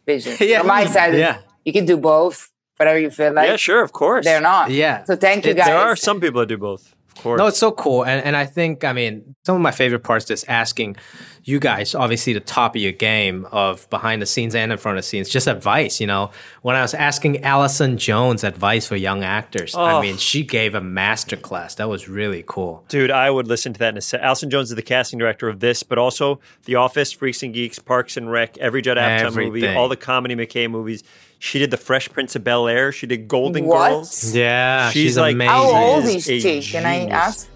vision. 0.07 0.37
yeah. 0.41 0.59
From 0.59 0.69
my 0.69 0.85
side, 0.85 1.14
yeah. 1.14 1.39
you 1.64 1.73
can 1.73 1.87
do 1.87 1.97
both, 1.97 2.51
whatever 2.79 2.99
you 2.99 3.11
feel 3.11 3.33
like. 3.33 3.49
Yeah, 3.49 3.57
sure, 3.57 3.83
of 3.83 3.93
course. 3.93 4.24
They're 4.24 4.41
not. 4.41 4.70
Yeah. 4.70 5.05
So 5.05 5.16
thank 5.16 5.45
you 5.45 5.55
guys. 5.55 5.66
There 5.66 5.76
are 5.79 5.97
some 5.97 6.20
people 6.20 6.41
that 6.41 6.47
do 6.47 6.57
both. 6.59 6.95
Of 7.16 7.22
course. 7.24 7.39
No, 7.39 7.47
it's 7.49 7.59
so 7.59 7.72
cool. 7.72 8.05
And 8.05 8.24
and 8.24 8.37
I 8.37 8.47
think 8.47 8.85
I 8.85 8.93
mean 8.93 9.35
some 9.45 9.57
of 9.57 9.61
my 9.62 9.72
favorite 9.72 10.05
parts 10.05 10.31
is 10.31 10.45
asking 10.47 10.97
you 11.43 11.59
guys, 11.59 11.95
obviously 11.95 12.33
the 12.35 12.41
top 12.41 12.76
of 12.76 12.81
your 12.83 12.93
game 12.93 13.45
of 13.51 13.89
behind 13.91 14.20
the 14.22 14.26
scenes 14.26 14.55
and 14.55 14.70
in 14.70 14.76
front 14.79 14.99
of 14.99 15.03
the 15.03 15.09
scenes, 15.09 15.29
just 15.31 15.49
advice, 15.49 15.99
you 16.01 16.07
know. 16.07 16.31
When 16.62 16.76
I 16.76 16.83
was 16.83 16.93
asking 16.95 17.43
Allison 17.43 17.97
Jones 17.99 18.45
advice 18.45 18.87
for 18.87 18.95
young 18.97 19.24
actors, 19.24 19.74
I 19.74 19.95
Oh. 19.95 20.01
mean 20.03 20.16
she 20.18 20.45
gave 20.45 20.74
a 20.76 20.81
master 20.81 21.37
class. 21.37 21.74
That 21.76 21.89
was 21.89 22.09
really 22.09 22.45
cool. 22.47 22.85
Dude, 22.89 23.11
I 23.11 23.31
would 23.31 23.49
listen 23.49 23.72
to 23.72 23.79
that 23.81 23.89
in 23.95 23.97
a 23.99 24.01
set. 24.03 24.20
Allison 24.20 24.51
Jones 24.51 24.68
is 24.70 24.76
the 24.76 24.83
casting 24.83 25.18
director 25.18 25.49
of 25.49 25.59
this, 25.59 25.83
but 25.83 25.99
also 25.99 26.39
The 26.66 26.74
Office, 26.76 27.11
Freaks 27.12 27.43
and 27.43 27.53
Geeks, 27.55 27.79
Parks 27.81 28.16
and 28.16 28.31
Rec, 28.31 28.59
every 28.59 28.83
Judd 28.83 28.99
Apatow 28.99 29.35
movie, 29.35 29.66
all 29.74 29.89
the 29.89 29.97
comedy 29.97 30.37
McKay 30.37 30.70
movies. 30.70 31.03
She 31.41 31.61
did 31.61 31.70
The 31.70 31.76
Fresh 31.76 32.09
Prince 32.11 32.34
of 32.34 32.43
Bel 32.43 32.66
Air. 32.66 32.91
She 32.91 33.07
did 33.07 33.28
Golden 33.28 33.64
What? 33.64 33.91
Girls. 33.91 34.34
Yeah, 34.34 34.91
She's 34.91 35.03
she's, 35.03 35.16
like- 35.18 35.34
amazing. 35.34 35.51
How 35.53 35.64
old 35.70 36.05
is 36.05 36.28
is 36.28 36.43
she? 36.43 36.62
Can 36.62 36.84
I 36.84 37.07
ask? 37.07 37.49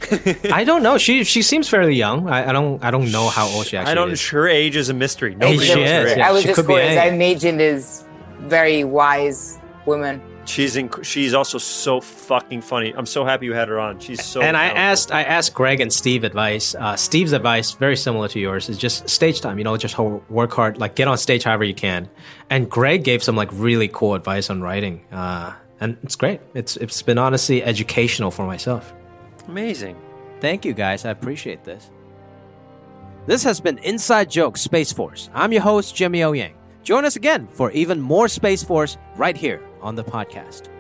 I 0.53 0.63
don't 0.63 0.83
know. 0.85 0.99
She 0.99 1.25
she 1.25 1.43
seems 1.43 1.69
fairly 1.69 1.95
young. 1.97 2.29
I, 2.29 2.51
I 2.51 2.53
don't 2.53 2.83
I 2.85 2.93
don't 2.93 3.11
know 3.11 3.29
how 3.29 3.49
old 3.49 3.67
she 3.67 3.77
actually 3.77 3.91
I 3.91 3.95
don't. 3.95 4.13
is. 4.13 4.25
Her 4.29 4.47
age 4.49 4.77
is 4.77 4.89
a 4.89 4.95
mystery. 4.95 5.35
Nobody 5.35 5.59
she 5.67 5.75
knows 5.75 5.91
her 5.91 6.07
is, 6.07 6.13
age. 6.13 6.19
yeah. 6.19 6.29
I 6.29 6.33
was 6.33 6.43
she 6.43 6.49
just 6.49 6.57
could 6.61 6.69
be 6.69 6.75
curious. 6.75 6.97
I 6.97 7.07
any. 7.09 7.17
imagined 7.17 7.61
is 7.61 8.05
very 8.43 8.85
wise 8.85 9.59
woman. 9.85 10.23
She's 10.45 10.75
inc- 10.75 11.05
she's 11.05 11.35
also 11.35 11.59
so 11.59 12.01
fucking 12.01 12.63
funny. 12.63 12.93
I'm 12.97 13.07
so 13.07 13.25
happy 13.25 13.47
you 13.47 13.53
had 13.53 13.69
her 13.69 13.79
on. 13.79 14.01
She's 14.01 14.25
so. 14.25 14.43
and 14.43 14.57
I 14.57 14.67
asked 14.67 15.13
I 15.13 15.23
asked 15.23 15.55
Greg 15.55 15.81
and 15.81 15.93
Steve 15.93 16.25
advice. 16.25 16.75
Uh, 16.75 16.97
Steve's 16.97 17.33
advice 17.33 17.73
very 17.73 17.97
similar 17.97 18.29
to 18.29 18.41
yours 18.41 18.69
is 18.69 18.77
just 18.77 19.09
stage 19.09 19.41
time. 19.41 19.59
You 19.59 19.65
know, 19.65 19.77
just 19.77 19.97
work 19.99 20.53
hard, 20.53 20.79
like 20.79 20.97
get 20.97 21.07
on 21.07 21.17
stage 21.17 21.45
however 21.45 21.65
you 21.65 21.75
can. 21.75 22.09
And 22.51 22.69
Greg 22.69 23.05
gave 23.05 23.23
some 23.23 23.37
like 23.37 23.51
really 23.53 23.89
cool 23.89 24.15
advice 24.15 24.51
on 24.51 24.61
writing, 24.61 25.05
uh, 25.13 25.53
and 25.81 25.97
it's 26.03 26.17
great. 26.17 26.41
It's 26.55 26.77
it's 26.77 27.03
been 27.03 27.19
honestly 27.19 27.63
educational 27.63 28.31
for 28.31 28.47
myself. 28.47 28.93
amazing. 29.47 29.97
Thank 30.41 30.65
you 30.65 30.73
guys. 30.73 31.05
I 31.05 31.11
appreciate 31.11 31.63
this. 31.63 31.89
This 33.27 33.45
has 33.45 33.61
been 33.61 33.79
Inside 33.79 34.29
Joke 34.29 34.57
Space 34.57 34.93
Force. 34.93 35.31
I'm 35.33 35.53
your 35.53 35.63
host 35.63 35.95
Jimmy 35.95 36.25
O 36.25 36.33
Yang. 36.33 36.55
Join 36.83 37.05
us 37.05 37.15
again 37.15 37.47
for 37.47 37.71
even 37.71 38.01
more 38.01 38.27
Space 38.27 38.65
Force 38.65 38.99
right 39.15 39.37
here 39.37 39.63
on 39.83 39.95
the 39.95 40.05
podcast. 40.05 40.72